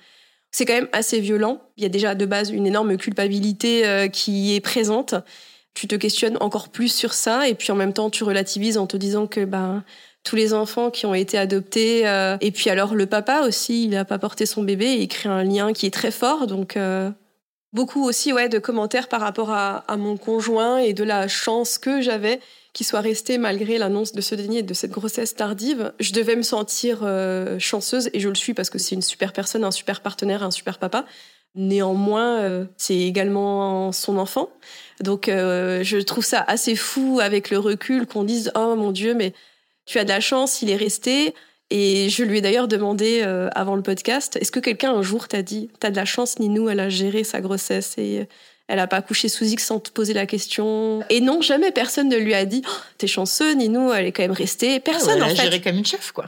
c'est 0.52 0.66
quand 0.66 0.74
même 0.74 0.88
assez 0.92 1.18
violent. 1.18 1.62
Il 1.78 1.82
y 1.82 1.86
a 1.86 1.88
déjà 1.88 2.14
de 2.14 2.26
base 2.26 2.50
une 2.50 2.66
énorme 2.66 2.96
culpabilité 2.98 3.86
euh, 3.86 4.08
qui 4.08 4.54
est 4.54 4.60
présente. 4.60 5.14
Tu 5.74 5.88
te 5.88 5.94
questionnes 5.94 6.36
encore 6.40 6.68
plus 6.68 6.94
sur 6.94 7.14
ça 7.14 7.48
et 7.48 7.54
puis 7.54 7.72
en 7.72 7.74
même 7.74 7.94
temps 7.94 8.10
tu 8.10 8.22
relativises 8.22 8.76
en 8.76 8.86
te 8.86 8.98
disant 8.98 9.26
que 9.26 9.46
ben 9.46 9.82
tous 10.24 10.36
les 10.36 10.54
enfants 10.54 10.90
qui 10.90 11.06
ont 11.06 11.14
été 11.14 11.36
adoptés 11.36 12.06
euh, 12.06 12.36
et 12.40 12.52
puis 12.52 12.70
alors 12.70 12.94
le 12.94 13.06
papa 13.06 13.42
aussi, 13.42 13.84
il 13.84 13.90
n'a 13.90 14.04
pas 14.04 14.18
porté 14.18 14.46
son 14.46 14.62
bébé 14.62 14.86
et 14.86 15.02
il 15.02 15.08
crée 15.08 15.28
un 15.28 15.42
lien 15.42 15.72
qui 15.72 15.86
est 15.86 15.90
très 15.90 16.10
fort 16.10 16.46
donc 16.46 16.76
euh, 16.76 17.10
beaucoup 17.72 18.04
aussi 18.04 18.32
ouais 18.32 18.48
de 18.48 18.58
commentaires 18.58 19.08
par 19.08 19.20
rapport 19.20 19.50
à, 19.50 19.84
mon 19.96 20.16
conjoint 20.16 20.78
et 20.78 20.92
de 20.92 21.04
la 21.04 21.26
chance 21.28 21.78
que 21.78 22.00
j'avais 22.00 22.40
qui 22.72 22.84
soit 22.84 23.00
resté 23.00 23.36
malgré 23.36 23.78
l'annonce 23.78 24.12
de 24.12 24.20
ce 24.20 24.34
dernier 24.34 24.62
de 24.62 24.72
cette 24.72 24.92
grossesse 24.92 25.34
tardive. 25.34 25.92
Je 26.00 26.12
devais 26.12 26.36
me 26.36 26.42
sentir 26.42 27.00
euh, 27.02 27.58
chanceuse 27.58 28.08
et 28.14 28.20
je 28.20 28.30
le 28.30 28.34
suis 28.34 28.54
parce 28.54 28.70
que 28.70 28.78
c'est 28.78 28.94
une 28.94 29.02
super 29.02 29.34
personne, 29.34 29.62
un 29.62 29.70
super 29.70 30.00
partenaire, 30.00 30.42
un 30.42 30.50
super 30.50 30.78
papa. 30.78 31.04
Néanmoins, 31.54 32.66
c'est 32.78 32.96
également 32.96 33.92
son 33.92 34.16
enfant. 34.16 34.48
Donc, 35.00 35.26
je 35.26 36.00
trouve 36.00 36.24
ça 36.24 36.42
assez 36.48 36.74
fou 36.76 37.20
avec 37.22 37.50
le 37.50 37.58
recul 37.58 38.06
qu'on 38.06 38.24
dise 38.24 38.50
Oh 38.54 38.74
mon 38.74 38.90
Dieu, 38.90 39.12
mais 39.12 39.34
tu 39.86 39.98
as 39.98 40.04
de 40.04 40.08
la 40.08 40.20
chance, 40.20 40.62
il 40.62 40.70
est 40.70 40.76
resté. 40.76 41.34
Et 41.70 42.10
je 42.10 42.22
lui 42.22 42.38
ai 42.38 42.40
d'ailleurs 42.42 42.68
demandé 42.68 43.22
avant 43.54 43.76
le 43.76 43.82
podcast 43.82 44.36
Est-ce 44.36 44.52
que 44.52 44.60
quelqu'un 44.60 44.92
un 44.92 45.00
jour 45.00 45.26
t'a 45.26 45.40
dit 45.40 45.70
T'as 45.80 45.90
de 45.90 45.96
la 45.96 46.04
chance, 46.04 46.38
Ninou, 46.38 46.68
elle 46.68 46.80
a 46.80 46.90
géré 46.90 47.24
sa 47.24 47.40
grossesse 47.40 47.94
et 47.96 48.28
elle 48.68 48.78
a 48.78 48.86
pas 48.86 48.96
accouché 48.96 49.28
sous 49.28 49.44
X 49.44 49.64
sans 49.64 49.80
te 49.80 49.90
poser 49.90 50.12
la 50.12 50.26
question? 50.26 51.02
Et 51.08 51.22
non, 51.22 51.40
jamais 51.40 51.72
personne 51.72 52.10
ne 52.10 52.16
lui 52.16 52.34
a 52.34 52.44
dit 52.44 52.62
oh, 52.66 52.70
T'es 52.98 53.06
chanceux, 53.06 53.52
Ninou, 53.54 53.90
elle 53.90 54.04
est 54.04 54.12
quand 54.12 54.22
même 54.22 54.32
restée. 54.32 54.80
Personne, 54.80 55.16
elle 55.16 55.22
en 55.22 55.26
a 55.26 55.34
fait. 55.34 55.44
géré 55.44 55.60
comme 55.62 55.76
une 55.76 55.86
chef, 55.86 56.12
quoi. 56.12 56.26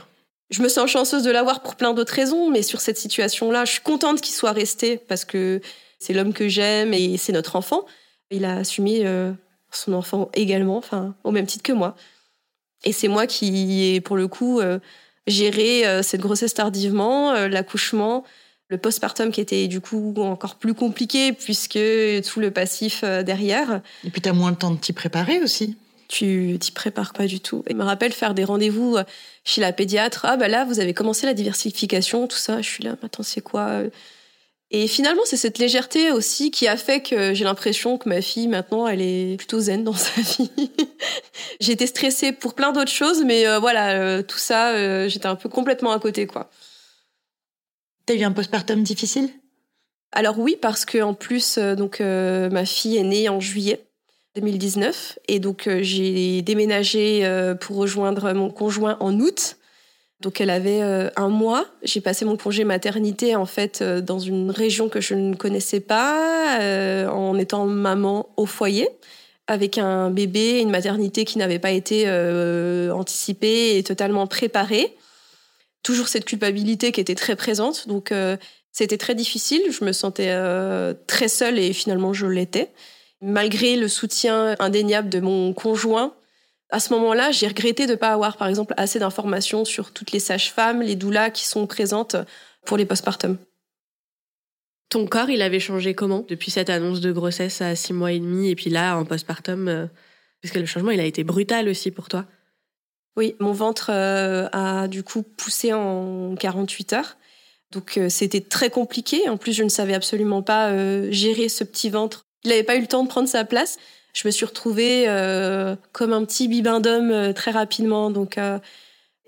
Je 0.49 0.61
me 0.61 0.69
sens 0.69 0.89
chanceuse 0.89 1.23
de 1.23 1.31
l'avoir 1.31 1.61
pour 1.61 1.75
plein 1.75 1.93
d'autres 1.93 2.13
raisons, 2.13 2.51
mais 2.51 2.61
sur 2.61 2.79
cette 2.79 2.97
situation-là, 2.97 3.65
je 3.65 3.71
suis 3.73 3.81
contente 3.81 4.21
qu'il 4.21 4.35
soit 4.35 4.51
resté 4.51 4.97
parce 4.97 5.25
que 5.25 5.59
c'est 5.99 6.13
l'homme 6.13 6.33
que 6.33 6.47
j'aime 6.47 6.93
et 6.93 7.17
c'est 7.17 7.33
notre 7.33 7.55
enfant. 7.55 7.85
Il 8.29 8.45
a 8.45 8.57
assumé 8.57 9.01
euh, 9.05 9.31
son 9.71 9.93
enfant 9.93 10.29
également, 10.33 10.77
enfin, 10.77 11.15
au 11.23 11.31
même 11.31 11.47
titre 11.47 11.63
que 11.63 11.73
moi. 11.73 11.95
Et 12.83 12.91
c'est 12.91 13.07
moi 13.07 13.25
qui 13.27 13.93
ai, 13.95 14.01
pour 14.01 14.17
le 14.17 14.27
coup, 14.27 14.59
euh, 14.59 14.79
géré 15.27 15.87
euh, 15.87 16.03
cette 16.03 16.21
grossesse 16.21 16.53
tardivement, 16.53 17.33
l'accouchement, 17.47 18.23
le 18.69 18.77
postpartum 18.77 19.31
qui 19.31 19.41
était 19.41 19.67
du 19.67 19.79
coup 19.81 20.13
encore 20.17 20.55
plus 20.55 20.73
compliqué 20.73 21.33
puisque 21.33 21.73
tout 21.73 22.39
le 22.39 22.49
passif 22.51 23.01
euh, 23.03 23.23
derrière. 23.23 23.81
Et 24.03 24.09
puis 24.09 24.21
tu 24.21 24.29
as 24.29 24.33
moins 24.33 24.49
le 24.49 24.55
temps 24.55 24.71
de 24.71 24.77
t'y 24.77 24.93
préparer 24.93 25.41
aussi. 25.41 25.77
Tu 26.07 26.57
t'y 26.59 26.71
prépares 26.71 27.13
pas 27.13 27.25
du 27.25 27.39
tout. 27.39 27.63
Il 27.69 27.75
me 27.75 27.83
rappelle 27.83 28.11
faire 28.11 28.33
des 28.33 28.43
rendez-vous 28.43 28.97
euh, 28.97 29.03
chez 29.43 29.61
la 29.61 29.71
pédiatre. 29.71 30.25
Ah 30.25 30.37
bah 30.37 30.47
là, 30.47 30.65
vous 30.65 30.79
avez 30.79 30.93
commencé 30.93 31.25
la 31.25 31.33
diversification, 31.33 32.27
tout 32.27 32.37
ça. 32.37 32.61
Je 32.61 32.69
suis 32.69 32.83
là, 32.83 32.95
attends, 33.03 33.23
c'est 33.23 33.41
quoi 33.41 33.81
Et 34.71 34.87
finalement, 34.87 35.21
c'est 35.25 35.37
cette 35.37 35.59
légèreté 35.59 36.11
aussi 36.11 36.51
qui 36.51 36.67
a 36.67 36.75
fait 36.75 37.01
que 37.01 37.33
j'ai 37.33 37.43
l'impression 37.43 37.97
que 37.97 38.09
ma 38.09 38.21
fille, 38.21 38.47
maintenant, 38.47 38.87
elle 38.87 39.01
est 39.01 39.37
plutôt 39.37 39.59
zen 39.59 39.83
dans 39.83 39.93
sa 39.93 40.21
vie. 40.21 40.49
j'étais 41.59 41.87
stressée 41.87 42.31
pour 42.31 42.55
plein 42.55 42.71
d'autres 42.71 42.91
choses, 42.91 43.23
mais 43.23 43.47
euh, 43.47 43.59
voilà, 43.59 44.23
tout 44.23 44.39
ça, 44.39 45.07
j'étais 45.07 45.27
un 45.27 45.35
peu 45.35 45.49
complètement 45.49 45.91
à 45.91 45.99
côté, 45.99 46.27
quoi. 46.27 46.49
T'as 48.05 48.15
eu 48.15 48.23
un 48.23 48.31
postpartum 48.31 48.83
difficile? 48.83 49.29
Alors 50.11 50.39
oui, 50.39 50.57
parce 50.59 50.85
que 50.85 51.01
en 51.01 51.13
plus, 51.13 51.57
euh, 51.57 51.75
donc 51.75 51.99
euh, 51.99 52.49
ma 52.49 52.65
fille 52.65 52.97
est 52.97 53.03
née 53.03 53.29
en 53.29 53.39
juillet 53.39 53.85
2019 54.35 55.19
et 55.27 55.39
donc 55.39 55.67
euh, 55.67 55.79
j'ai 55.81 56.41
déménagé 56.41 57.27
pour 57.59 57.77
rejoindre 57.77 58.33
mon 58.33 58.49
conjoint 58.49 58.97
en 58.99 59.19
août. 59.19 59.57
Donc 60.21 60.39
elle 60.41 60.49
avait 60.49 60.81
un 61.15 61.29
mois. 61.29 61.65
J'ai 61.83 62.01
passé 62.01 62.25
mon 62.25 62.37
congé 62.37 62.63
maternité 62.63 63.35
en 63.35 63.45
fait 63.45 63.83
dans 63.83 64.17
une 64.17 64.49
région 64.49 64.87
que 64.89 65.01
je 65.01 65.13
ne 65.13 65.35
connaissais 65.35 65.81
pas, 65.81 66.57
en 67.11 67.37
étant 67.37 67.65
maman 67.65 68.29
au 68.37 68.45
foyer 68.45 68.87
avec 69.47 69.77
un 69.77 70.09
bébé, 70.09 70.61
une 70.61 70.71
maternité 70.71 71.25
qui 71.25 71.37
n'avait 71.37 71.59
pas 71.59 71.71
été 71.71 72.09
anticipée 72.89 73.77
et 73.77 73.83
totalement 73.83 74.25
préparée 74.25 74.95
toujours 75.85 76.07
cette 76.07 76.25
culpabilité 76.25 76.91
qui 76.91 76.99
était 76.99 77.15
très 77.15 77.35
présente. 77.35 77.87
Donc, 77.87 78.11
euh, 78.11 78.35
c'était 78.71 78.97
très 78.97 79.15
difficile. 79.15 79.61
Je 79.69 79.85
me 79.85 79.93
sentais 79.93 80.29
euh, 80.29 80.93
très 81.07 81.27
seule 81.27 81.59
et 81.59 81.71
finalement, 81.71 82.11
je 82.11 82.25
l'étais. 82.25 82.71
Malgré 83.21 83.77
le 83.77 83.87
soutien 83.87 84.55
indéniable 84.59 85.09
de 85.09 85.19
mon 85.19 85.53
conjoint, 85.53 86.13
à 86.69 86.79
ce 86.79 86.93
moment-là, 86.93 87.31
j'ai 87.31 87.47
regretté 87.47 87.85
de 87.85 87.91
ne 87.91 87.97
pas 87.97 88.11
avoir, 88.11 88.37
par 88.37 88.47
exemple, 88.47 88.73
assez 88.77 88.99
d'informations 88.99 89.65
sur 89.65 89.91
toutes 89.91 90.11
les 90.11 90.19
sages-femmes, 90.19 90.81
les 90.81 90.95
doulas 90.95 91.29
qui 91.29 91.45
sont 91.45 91.67
présentes 91.67 92.15
pour 92.65 92.77
les 92.77 92.85
postpartum. 92.85 93.37
Ton 94.89 95.07
corps, 95.07 95.29
il 95.29 95.41
avait 95.41 95.59
changé 95.59 95.93
comment 95.93 96.25
depuis 96.27 96.51
cette 96.51 96.69
annonce 96.69 97.01
de 97.01 97.11
grossesse 97.11 97.61
à 97.61 97.75
six 97.75 97.93
mois 97.93 98.11
et 98.11 98.19
demi 98.19 98.49
et 98.49 98.55
puis 98.55 98.69
là, 98.69 98.97
en 98.97 99.05
postpartum 99.05 99.67
euh, 99.67 99.87
Parce 100.41 100.53
que 100.53 100.59
le 100.59 100.65
changement, 100.65 100.91
il 100.91 100.99
a 100.99 101.05
été 101.05 101.23
brutal 101.23 101.67
aussi 101.67 101.91
pour 101.91 102.07
toi. 102.07 102.25
Oui, 103.17 103.35
mon 103.39 103.53
ventre 103.53 103.91
euh, 103.91 104.47
a 104.51 104.87
du 104.87 105.03
coup 105.03 105.23
poussé 105.23 105.73
en 105.73 106.35
48 106.35 106.93
heures. 106.93 107.17
Donc 107.71 107.97
euh, 107.97 108.09
c'était 108.09 108.41
très 108.41 108.69
compliqué. 108.69 109.29
En 109.29 109.37
plus, 109.37 109.53
je 109.53 109.63
ne 109.63 109.69
savais 109.69 109.93
absolument 109.93 110.41
pas 110.41 110.69
euh, 110.69 111.11
gérer 111.11 111.49
ce 111.49 111.63
petit 111.63 111.89
ventre. 111.89 112.25
Il 112.43 112.49
n'avait 112.49 112.63
pas 112.63 112.75
eu 112.75 112.81
le 112.81 112.87
temps 112.87 113.03
de 113.03 113.09
prendre 113.09 113.29
sa 113.29 113.45
place. 113.45 113.77
Je 114.15 114.27
me 114.27 114.31
suis 114.31 114.45
retrouvée 114.45 115.05
comme 115.91 116.13
un 116.13 116.25
petit 116.25 116.47
bibin 116.47 116.79
d'homme 116.79 117.33
très 117.33 117.51
rapidement. 117.51 118.09
Donc 118.09 118.39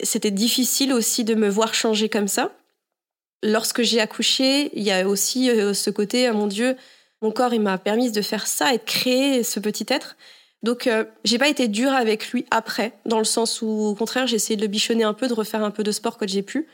c'était 0.02 0.32
difficile 0.32 0.94
aussi 0.94 1.24
de 1.24 1.36
me 1.36 1.50
voir 1.50 1.76
changer 1.76 2.10
comme 2.10 2.28
ça. 2.28 2.52
Lorsque 3.44 3.84
j'ai 3.84 4.00
accouché, 4.00 4.72
il 4.74 4.82
y 4.84 4.92
a 4.92 5.08
aussi 5.08 5.52
ce 5.74 5.90
côté, 5.92 6.32
mon 6.32 6.48
Dieu, 6.48 6.76
mon 7.22 7.32
corps, 7.32 7.54
il 7.54 7.62
m'a 7.62 7.78
permis 7.78 8.12
de 8.12 8.22
faire 8.22 8.48
ça 8.48 8.74
et 8.74 8.78
de 8.78 8.84
créer 8.84 9.44
ce 9.44 9.60
petit 9.60 9.86
être. 9.90 10.16
Donc, 10.64 10.88
euh, 10.88 11.06
j'ai 11.24 11.38
pas 11.38 11.48
été 11.48 11.68
dure 11.68 11.94
avec 11.94 12.32
lui 12.32 12.46
après, 12.52 12.94
dans 13.06 13.20
le 13.20 13.26
sens 13.26 13.62
où, 13.62 13.68
au 13.68 13.96
contraire, 13.96 14.28
j'ai 14.28 14.36
essayé 14.36 14.56
de 14.56 14.62
le 14.62 14.68
bichonner 14.68 15.04
un 15.04 15.14
peu, 15.14 15.28
de 15.28 15.34
refaire 15.34 15.64
un 15.64 15.72
peu 15.72 15.84
de 15.84 15.92
sport 15.92 16.18
quand 16.18 16.28
j'ai 16.28 16.44
pu. 16.44 16.68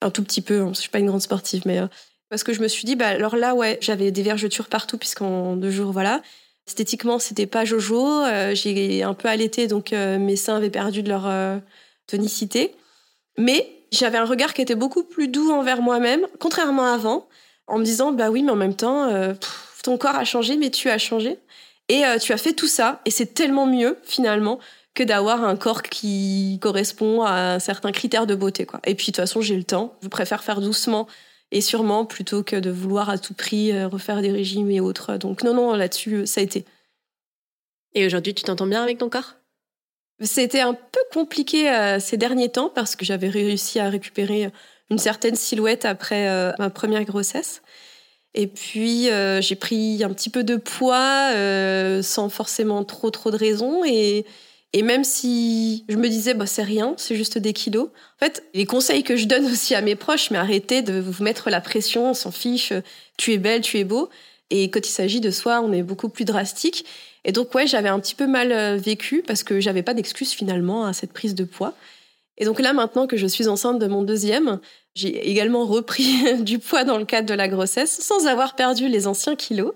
Un 0.00 0.10
tout 0.10 0.22
petit 0.22 0.40
peu, 0.40 0.60
hein, 0.60 0.72
je 0.74 0.80
suis 0.80 0.90
pas 0.90 0.98
une 0.98 1.06
grande 1.06 1.20
sportive, 1.22 1.62
mais 1.66 1.78
euh, 1.78 1.86
parce 2.28 2.44
que 2.44 2.52
je 2.52 2.60
me 2.60 2.68
suis 2.68 2.84
dit, 2.84 2.96
bah 2.96 3.08
alors 3.08 3.36
là, 3.36 3.54
ouais, 3.54 3.78
j'avais 3.80 4.10
des 4.10 4.22
vergetures 4.22 4.68
partout, 4.68 4.98
puisqu'en 4.98 5.56
deux 5.56 5.70
jours, 5.70 5.92
voilà. 5.92 6.22
Esthétiquement, 6.70 7.18
c'était 7.18 7.46
pas 7.46 7.64
Jojo. 7.64 8.22
Euh, 8.24 8.54
j'ai 8.54 9.02
un 9.02 9.14
peu 9.14 9.28
allaité, 9.28 9.66
donc 9.66 9.90
mes 9.92 10.36
seins 10.36 10.56
avaient 10.56 10.70
perdu 10.70 11.02
de 11.02 11.08
leur 11.08 11.28
tonicité. 12.06 12.74
Mais 13.38 13.68
j'avais 13.90 14.18
un 14.18 14.24
regard 14.24 14.54
qui 14.54 14.62
était 14.62 14.76
beaucoup 14.76 15.02
plus 15.02 15.26
doux 15.26 15.50
envers 15.50 15.82
moi-même, 15.82 16.20
contrairement 16.38 16.86
à 16.86 16.92
avant, 16.92 17.28
en 17.66 17.78
me 17.78 17.84
disant, 17.84 18.12
bah 18.12 18.30
oui, 18.30 18.44
mais 18.44 18.52
en 18.52 18.56
même 18.56 18.76
temps, 18.76 19.10
ton 19.82 19.98
corps 19.98 20.14
a 20.14 20.24
changé, 20.24 20.56
mais 20.56 20.70
tu 20.70 20.88
as 20.90 20.98
changé. 20.98 21.38
Et 21.90 22.04
euh, 22.04 22.18
tu 22.18 22.32
as 22.32 22.36
fait 22.36 22.52
tout 22.52 22.68
ça, 22.68 23.00
et 23.04 23.10
c'est 23.10 23.34
tellement 23.34 23.66
mieux 23.66 23.98
finalement 24.04 24.60
que 24.94 25.02
d'avoir 25.02 25.42
un 25.42 25.56
corps 25.56 25.82
qui 25.82 26.58
correspond 26.62 27.22
à 27.24 27.58
certains 27.58 27.90
critères 27.90 28.28
de 28.28 28.36
beauté. 28.36 28.64
Quoi. 28.64 28.80
Et 28.86 28.94
puis 28.94 29.06
de 29.06 29.16
toute 29.16 29.16
façon, 29.16 29.40
j'ai 29.40 29.56
le 29.56 29.64
temps. 29.64 29.96
Je 30.00 30.06
préfère 30.06 30.44
faire 30.44 30.60
doucement 30.60 31.08
et 31.52 31.60
sûrement 31.60 32.04
plutôt 32.04 32.42
que 32.42 32.56
de 32.56 32.70
vouloir 32.70 33.10
à 33.10 33.18
tout 33.18 33.34
prix 33.34 33.72
euh, 33.72 33.88
refaire 33.88 34.22
des 34.22 34.30
régimes 34.30 34.70
et 34.70 34.80
autres. 34.80 35.16
Donc 35.16 35.42
non, 35.42 35.54
non, 35.54 35.74
là-dessus, 35.74 36.26
ça 36.26 36.40
a 36.40 36.44
été. 36.44 36.64
Et 37.94 38.06
aujourd'hui, 38.06 38.34
tu 38.34 38.44
t'entends 38.44 38.66
bien 38.66 38.82
avec 38.82 38.98
ton 38.98 39.08
corps? 39.08 39.34
C'était 40.20 40.60
un 40.60 40.74
peu 40.74 41.00
compliqué 41.12 41.70
euh, 41.70 41.98
ces 41.98 42.16
derniers 42.16 42.50
temps 42.50 42.68
parce 42.68 42.94
que 42.94 43.04
j'avais 43.04 43.28
réussi 43.28 43.80
à 43.80 43.88
récupérer 43.88 44.50
une 44.90 44.98
certaine 44.98 45.36
silhouette 45.36 45.84
après 45.84 46.52
ma 46.58 46.68
première 46.68 47.04
grossesse. 47.04 47.62
Et 48.34 48.46
puis 48.46 49.10
euh, 49.10 49.40
j'ai 49.40 49.56
pris 49.56 50.02
un 50.04 50.12
petit 50.12 50.30
peu 50.30 50.44
de 50.44 50.56
poids 50.56 51.32
euh, 51.34 52.02
sans 52.02 52.28
forcément 52.28 52.84
trop 52.84 53.10
trop 53.10 53.30
de 53.30 53.36
raisons 53.36 53.84
et 53.84 54.24
et 54.72 54.82
même 54.82 55.02
si 55.02 55.84
je 55.88 55.96
me 55.96 56.08
disais 56.08 56.34
bah 56.34 56.46
c'est 56.46 56.62
rien, 56.62 56.94
c'est 56.96 57.16
juste 57.16 57.38
des 57.38 57.52
kilos. 57.52 57.88
En 57.88 58.24
fait, 58.24 58.44
les 58.54 58.66
conseils 58.66 59.02
que 59.02 59.16
je 59.16 59.26
donne 59.26 59.46
aussi 59.52 59.74
à 59.74 59.80
mes 59.80 59.96
proches, 59.96 60.30
mais 60.30 60.38
arrêtez 60.38 60.82
de 60.82 61.00
vous 61.00 61.22
mettre 61.22 61.50
la 61.50 61.60
pression, 61.60 62.10
on 62.10 62.14
s'en 62.14 62.30
fiche, 62.30 62.72
tu 63.16 63.32
es 63.32 63.38
belle, 63.38 63.62
tu 63.62 63.78
es 63.78 63.84
beau. 63.84 64.08
Et 64.50 64.70
quand 64.70 64.80
il 64.86 64.90
s'agit 64.90 65.20
de 65.20 65.30
soi, 65.30 65.60
on 65.60 65.72
est 65.72 65.82
beaucoup 65.82 66.08
plus 66.08 66.24
drastique. 66.24 66.84
Et 67.24 67.32
donc, 67.32 67.54
ouais, 67.54 67.66
j'avais 67.66 67.88
un 67.88 68.00
petit 68.00 68.14
peu 68.14 68.26
mal 68.26 68.50
euh, 68.50 68.76
vécu 68.76 69.22
parce 69.24 69.42
que 69.44 69.60
j'avais 69.60 69.82
pas 69.82 69.94
d'excuse 69.94 70.32
finalement 70.32 70.86
à 70.86 70.92
cette 70.92 71.12
prise 71.12 71.34
de 71.34 71.44
poids. 71.44 71.74
Et 72.38 72.44
donc 72.44 72.58
là, 72.58 72.72
maintenant 72.72 73.06
que 73.06 73.16
je 73.16 73.26
suis 73.26 73.48
enceinte 73.48 73.78
de 73.78 73.86
mon 73.86 74.02
deuxième, 74.02 74.58
j'ai 74.94 75.30
également 75.30 75.66
repris 75.66 76.08
du 76.42 76.58
poids 76.58 76.84
dans 76.84 76.98
le 76.98 77.04
cadre 77.04 77.28
de 77.28 77.34
la 77.34 77.48
grossesse 77.48 78.00
sans 78.00 78.26
avoir 78.26 78.56
perdu 78.56 78.88
les 78.88 79.06
anciens 79.06 79.36
kilos. 79.36 79.72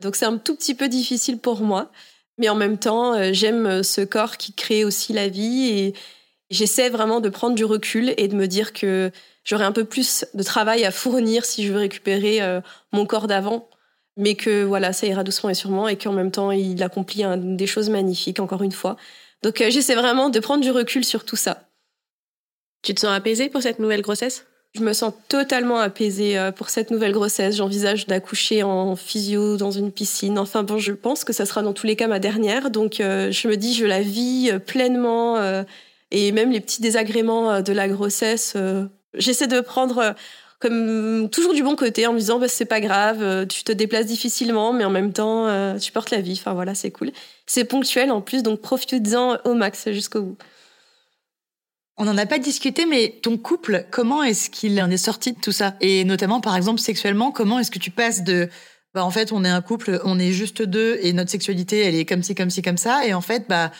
Donc 0.00 0.16
c'est 0.16 0.26
un 0.26 0.36
tout 0.36 0.56
petit 0.56 0.74
peu 0.74 0.88
difficile 0.88 1.38
pour 1.38 1.60
moi. 1.60 1.90
Mais 2.38 2.48
en 2.48 2.54
même 2.54 2.78
temps, 2.78 3.14
euh, 3.14 3.30
j'aime 3.32 3.82
ce 3.82 4.00
corps 4.00 4.36
qui 4.36 4.52
crée 4.52 4.84
aussi 4.84 5.12
la 5.12 5.28
vie 5.28 5.68
et 5.70 5.94
j'essaie 6.50 6.88
vraiment 6.88 7.20
de 7.20 7.28
prendre 7.28 7.54
du 7.56 7.64
recul 7.64 8.14
et 8.16 8.28
de 8.28 8.36
me 8.36 8.46
dire 8.46 8.72
que 8.72 9.10
j'aurai 9.44 9.64
un 9.64 9.72
peu 9.72 9.84
plus 9.84 10.24
de 10.34 10.42
travail 10.42 10.84
à 10.84 10.90
fournir 10.90 11.44
si 11.44 11.66
je 11.66 11.72
veux 11.72 11.80
récupérer 11.80 12.40
euh, 12.42 12.60
mon 12.92 13.06
corps 13.06 13.26
d'avant. 13.26 13.68
Mais 14.16 14.34
que 14.34 14.64
voilà, 14.64 14.92
ça 14.92 15.06
ira 15.06 15.22
doucement 15.24 15.50
et 15.50 15.54
sûrement 15.54 15.88
et 15.88 15.96
qu'en 15.96 16.12
même 16.12 16.32
temps, 16.32 16.50
il 16.50 16.82
accomplit 16.82 17.22
des 17.36 17.66
choses 17.68 17.88
magnifiques, 17.88 18.40
encore 18.40 18.62
une 18.62 18.72
fois. 18.72 18.96
Donc 19.42 19.60
euh, 19.60 19.70
j'essaie 19.70 19.94
vraiment 19.94 20.30
de 20.30 20.40
prendre 20.40 20.62
du 20.62 20.70
recul 20.70 21.04
sur 21.04 21.24
tout 21.24 21.36
ça. 21.36 21.68
Tu 22.82 22.94
te 22.94 23.00
sens 23.00 23.10
apaisée 23.10 23.48
pour 23.48 23.62
cette 23.62 23.78
nouvelle 23.78 24.02
grossesse? 24.02 24.46
Je 24.74 24.82
me 24.82 24.92
sens 24.92 25.12
totalement 25.28 25.78
apaisée 25.78 26.38
euh, 26.38 26.52
pour 26.52 26.68
cette 26.68 26.90
nouvelle 26.90 27.12
grossesse. 27.12 27.56
J'envisage 27.56 28.06
d'accoucher 28.06 28.62
en 28.62 28.96
physio 28.96 29.56
dans 29.56 29.70
une 29.70 29.90
piscine. 29.90 30.38
Enfin 30.38 30.62
bon, 30.62 30.78
je 30.78 30.92
pense 30.92 31.24
que 31.24 31.32
ça 31.32 31.46
sera 31.46 31.62
dans 31.62 31.72
tous 31.72 31.86
les 31.86 31.96
cas 31.96 32.06
ma 32.06 32.18
dernière. 32.18 32.70
Donc 32.70 33.00
euh, 33.00 33.32
je 33.32 33.48
me 33.48 33.56
dis, 33.56 33.74
je 33.74 33.86
la 33.86 34.00
vis 34.00 34.50
euh, 34.52 34.58
pleinement. 34.58 35.36
et 36.10 36.32
même 36.32 36.50
les 36.50 36.60
petits 36.60 36.82
désagréments 36.82 37.60
de 37.60 37.72
la 37.72 37.88
grossesse, 37.88 38.56
j'essaie 39.14 39.46
de 39.46 39.60
prendre 39.60 40.14
comme 40.60 41.28
toujours 41.30 41.54
du 41.54 41.62
bon 41.62 41.76
côté 41.76 42.06
en 42.06 42.12
me 42.12 42.18
disant, 42.18 42.38
bah, 42.38 42.48
c'est 42.48 42.64
pas 42.64 42.80
grave, 42.80 43.46
tu 43.46 43.62
te 43.62 43.72
déplaces 43.72 44.06
difficilement, 44.06 44.72
mais 44.72 44.84
en 44.84 44.90
même 44.90 45.12
temps, 45.12 45.46
tu 45.78 45.92
portes 45.92 46.10
la 46.10 46.20
vie. 46.20 46.38
Enfin 46.38 46.54
voilà, 46.54 46.74
c'est 46.74 46.90
cool. 46.90 47.10
C'est 47.46 47.64
ponctuel 47.64 48.10
en 48.10 48.20
plus, 48.20 48.42
donc 48.42 48.60
profite-en 48.60 49.38
au 49.44 49.54
max 49.54 49.90
jusqu'au 49.90 50.22
bout. 50.22 50.38
On 52.00 52.04
n'en 52.04 52.16
a 52.16 52.26
pas 52.26 52.38
discuté, 52.38 52.86
mais 52.86 53.18
ton 53.22 53.36
couple, 53.36 53.84
comment 53.90 54.22
est-ce 54.22 54.50
qu'il 54.50 54.80
en 54.80 54.88
est 54.88 54.96
sorti 54.96 55.32
de 55.32 55.40
tout 55.40 55.50
ça? 55.50 55.74
Et 55.80 56.04
notamment, 56.04 56.40
par 56.40 56.54
exemple, 56.54 56.80
sexuellement, 56.80 57.32
comment 57.32 57.58
est-ce 57.58 57.72
que 57.72 57.80
tu 57.80 57.90
passes 57.90 58.22
de, 58.22 58.48
bah, 58.94 59.04
en 59.04 59.10
fait, 59.10 59.32
on 59.32 59.44
est 59.44 59.48
un 59.48 59.60
couple, 59.62 60.00
on 60.04 60.18
est 60.18 60.30
juste 60.30 60.62
deux, 60.62 60.98
et 61.02 61.12
notre 61.12 61.30
sexualité, 61.30 61.80
elle 61.80 61.96
est 61.96 62.04
comme 62.04 62.22
ci, 62.22 62.36
comme 62.36 62.50
ci, 62.50 62.62
comme 62.62 62.76
ça, 62.76 63.04
et 63.04 63.14
en 63.14 63.20
fait, 63.20 63.46
bah, 63.48 63.72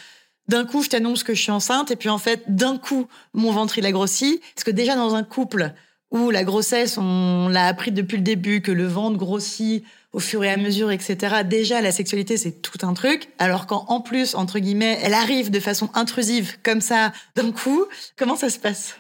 d'un 0.49 0.65
coup, 0.65 0.83
je 0.83 0.89
t'annonce 0.89 1.23
que 1.23 1.33
je 1.33 1.43
suis 1.43 1.53
enceinte, 1.53 1.93
et 1.93 1.97
puis 1.97 2.09
en 2.09 2.19
fait, 2.19 2.43
d'un 2.49 2.77
coup, 2.77 3.07
mon 3.35 3.53
ventre, 3.53 3.79
il 3.79 3.87
a 3.87 3.93
grossi. 3.93 4.41
Parce 4.55 4.65
que 4.65 4.71
déjà, 4.71 4.97
dans 4.97 5.15
un 5.15 5.23
couple 5.23 5.73
où 6.11 6.31
la 6.31 6.43
grossesse, 6.43 6.99
on 6.99 7.49
l'a 7.49 7.67
appris 7.67 7.93
depuis 7.93 8.17
le 8.17 8.23
début, 8.23 8.63
que 8.63 8.73
le 8.73 8.87
ventre 8.87 9.19
grossit, 9.19 9.85
au 10.13 10.21
fur 10.21 10.43
et 10.43 10.51
à 10.51 10.57
mesure, 10.57 10.91
etc. 10.91 11.43
Déjà, 11.45 11.81
la 11.81 11.93
sexualité, 11.93 12.37
c'est 12.37 12.63
tout 12.63 12.79
un 12.87 12.95
truc. 12.95 13.29
Alors 13.39 13.67
quand, 13.67 13.85
en 13.89 14.01
plus, 14.01 14.35
entre 14.35 14.59
guillemets, 14.59 14.99
elle 15.03 15.15
arrive 15.15 15.51
de 15.51 15.61
façon 15.61 15.91
intrusive, 15.95 16.57
comme 16.63 16.81
ça, 16.81 17.13
d'un 17.37 17.53
coup, 17.53 17.85
comment 18.17 18.37
ça 18.37 18.51
se 18.51 18.59
passe? 18.59 18.97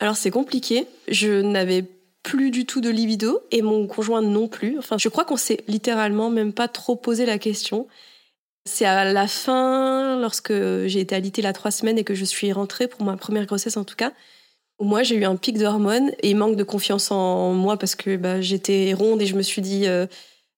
Alors 0.00 0.16
c'est 0.16 0.30
compliqué. 0.30 0.86
Je 1.08 1.40
n'avais 1.40 1.84
plus 2.22 2.50
du 2.50 2.66
tout 2.66 2.80
de 2.80 2.90
libido 2.90 3.40
et 3.50 3.62
mon 3.62 3.86
conjoint 3.86 4.22
non 4.22 4.48
plus. 4.48 4.78
Enfin, 4.78 4.96
je 4.98 5.08
crois 5.08 5.24
qu'on 5.24 5.36
s'est 5.36 5.64
littéralement 5.66 6.30
même 6.30 6.52
pas 6.52 6.68
trop 6.68 6.96
posé 6.96 7.26
la 7.26 7.38
question. 7.38 7.88
C'est 8.64 8.84
à 8.84 9.10
la 9.10 9.26
fin, 9.26 10.20
lorsque 10.20 10.52
j'ai 10.52 11.00
été 11.00 11.14
alitée 11.14 11.42
la 11.42 11.52
trois 11.52 11.72
semaines 11.72 11.98
et 11.98 12.04
que 12.04 12.14
je 12.14 12.24
suis 12.24 12.52
rentrée 12.52 12.86
pour 12.86 13.02
ma 13.02 13.16
première 13.16 13.46
grossesse 13.46 13.76
en 13.76 13.84
tout 13.84 13.96
cas, 13.96 14.12
moi, 14.84 15.02
j'ai 15.02 15.16
eu 15.16 15.24
un 15.24 15.36
pic 15.36 15.58
d'hormones 15.58 16.12
et 16.22 16.34
manque 16.34 16.56
de 16.56 16.64
confiance 16.64 17.10
en 17.10 17.52
moi 17.52 17.76
parce 17.76 17.94
que 17.94 18.16
bah, 18.16 18.40
j'étais 18.40 18.92
ronde 18.94 19.22
et 19.22 19.26
je 19.26 19.36
me 19.36 19.42
suis 19.42 19.62
dit 19.62 19.86
euh, 19.86 20.06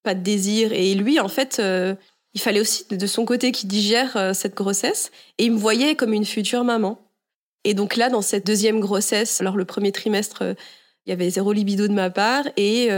pas 0.03 0.15
de 0.15 0.23
désir. 0.23 0.73
Et 0.73 0.95
lui, 0.95 1.21
en 1.21 1.29
fait, 1.29 1.59
euh, 1.61 1.95
il 2.33 2.41
fallait 2.41 2.61
aussi 2.61 2.87
de 2.91 3.07
son 3.07 3.25
côté 3.25 3.53
qu'il 3.53 3.69
digère 3.69 4.17
euh, 4.17 4.33
cette 4.33 4.55
grossesse 4.55 5.11
et 5.39 5.45
il 5.45 5.53
me 5.53 5.59
voyait 5.59 5.95
comme 5.95 6.13
une 6.13 6.25
future 6.25 6.65
maman. 6.65 6.99
Et 7.65 7.75
donc 7.75 7.97
là, 7.97 8.09
dans 8.09 8.23
cette 8.23 8.47
deuxième 8.47 8.81
grossesse, 8.81 9.41
alors 9.41 9.57
le 9.57 9.65
premier 9.65 9.91
trimestre, 9.91 10.43
il 11.07 11.11
y 11.11 11.13
avait 11.13 11.31
zéro 11.31 11.53
libido 11.53 11.89
de 11.89 11.95
ma 11.95 12.11
part 12.11 12.45
et 12.59 12.89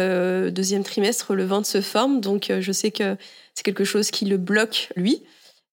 deuxième 0.50 0.82
trimestre, 0.82 1.34
le 1.34 1.44
ventre 1.44 1.68
se 1.68 1.80
forme. 1.80 2.20
Donc 2.20 2.52
je 2.58 2.72
sais 2.72 2.90
que 2.90 3.16
c'est 3.54 3.62
quelque 3.62 3.84
chose 3.84 4.10
qui 4.10 4.24
le 4.24 4.38
bloque 4.38 4.88
lui. 4.96 5.22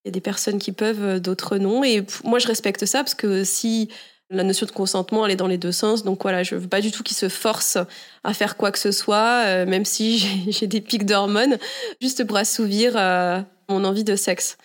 Il 0.04 0.06
y 0.06 0.10
a 0.10 0.12
des 0.12 0.20
personnes 0.20 0.60
qui 0.60 0.70
peuvent, 0.70 1.18
d'autres 1.18 1.58
non. 1.58 1.82
Et 1.82 2.06
moi, 2.22 2.38
je 2.38 2.46
respecte 2.46 2.86
ça 2.86 2.98
parce 2.98 3.16
que 3.16 3.42
si 3.42 3.88
la 4.30 4.42
notion 4.42 4.66
de 4.66 4.72
consentement, 4.72 5.24
elle 5.26 5.32
est 5.32 5.36
dans 5.36 5.46
les 5.46 5.58
deux 5.58 5.72
sens. 5.72 6.04
Donc 6.04 6.22
voilà, 6.22 6.42
je 6.42 6.54
veux 6.54 6.68
pas 6.68 6.80
du 6.80 6.90
tout 6.90 7.02
qu'il 7.02 7.16
se 7.16 7.28
force 7.28 7.78
à 8.24 8.34
faire 8.34 8.56
quoi 8.56 8.72
que 8.72 8.78
ce 8.78 8.92
soit, 8.92 9.44
euh, 9.46 9.66
même 9.66 9.84
si 9.84 10.18
j'ai 10.48 10.66
des 10.66 10.80
pics 10.80 11.06
d'hormones, 11.06 11.58
juste 12.00 12.24
pour 12.24 12.36
assouvir 12.36 12.94
euh, 12.96 13.40
mon 13.68 13.84
envie 13.84 14.04
de 14.04 14.16
sexe. 14.16 14.58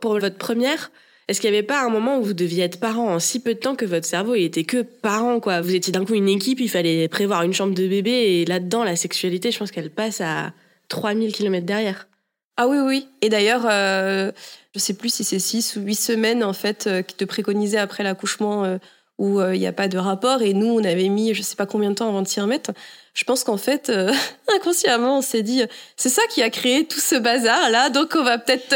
Pour 0.00 0.18
votre 0.18 0.36
première, 0.36 0.90
est-ce 1.28 1.40
qu'il 1.40 1.50
n'y 1.50 1.56
avait 1.56 1.66
pas 1.66 1.82
un 1.82 1.88
moment 1.88 2.18
où 2.18 2.22
vous 2.22 2.34
deviez 2.34 2.64
être 2.64 2.78
parent 2.78 3.14
en 3.14 3.18
si 3.18 3.40
peu 3.40 3.54
de 3.54 3.58
temps 3.58 3.76
que 3.76 3.86
votre 3.86 4.06
cerveau 4.06 4.34
il 4.34 4.44
était 4.44 4.64
que 4.64 4.82
parent 4.82 5.40
quoi? 5.40 5.62
Vous 5.62 5.74
étiez 5.74 5.92
d'un 5.92 6.04
coup 6.04 6.14
une 6.14 6.28
équipe, 6.28 6.60
il 6.60 6.68
fallait 6.68 7.08
prévoir 7.08 7.42
une 7.42 7.54
chambre 7.54 7.74
de 7.74 7.88
bébé 7.88 8.10
et 8.10 8.44
là-dedans 8.44 8.84
la 8.84 8.96
sexualité, 8.96 9.50
je 9.50 9.58
pense 9.58 9.70
qu'elle 9.70 9.90
passe 9.90 10.20
à 10.20 10.52
3000 10.88 11.32
km 11.32 11.64
derrière. 11.64 12.08
Ah 12.56 12.68
oui 12.68 12.78
oui. 12.78 13.08
Et 13.20 13.28
d'ailleurs 13.28 13.66
euh, 13.66 14.30
je 14.74 14.80
sais 14.80 14.94
plus 14.94 15.12
si 15.12 15.24
c'est 15.24 15.38
six 15.38 15.76
ou 15.76 15.80
huit 15.80 15.94
semaines 15.94 16.42
en 16.42 16.52
fait 16.52 16.86
euh, 16.86 17.02
qui 17.02 17.14
te 17.14 17.24
préconisaient 17.24 17.78
après 17.78 18.02
l'accouchement 18.02 18.64
euh, 18.64 18.78
où 19.18 19.40
euh, 19.40 19.54
il 19.54 19.60
n'y 19.60 19.68
a 19.68 19.72
pas 19.72 19.86
de 19.86 19.98
rapport 19.98 20.42
et 20.42 20.52
nous 20.52 20.66
on 20.66 20.82
avait 20.82 21.08
mis 21.08 21.32
je 21.32 21.42
sais 21.42 21.54
pas 21.54 21.66
combien 21.66 21.90
de 21.90 21.94
temps 21.94 22.08
avant 22.08 22.22
de 22.22 22.28
s'y 22.28 22.40
remettre. 22.40 22.72
Je 23.14 23.22
pense 23.22 23.44
qu'en 23.44 23.56
fait 23.56 23.92
inconsciemment 24.54 25.18
on 25.18 25.22
s'est 25.22 25.42
dit 25.42 25.62
c'est 25.96 26.08
ça 26.08 26.22
qui 26.28 26.42
a 26.42 26.50
créé 26.50 26.86
tout 26.86 26.98
ce 26.98 27.14
bazar 27.14 27.70
là 27.70 27.88
donc 27.88 28.14
on 28.16 28.24
va 28.24 28.38
peut-être 28.38 28.70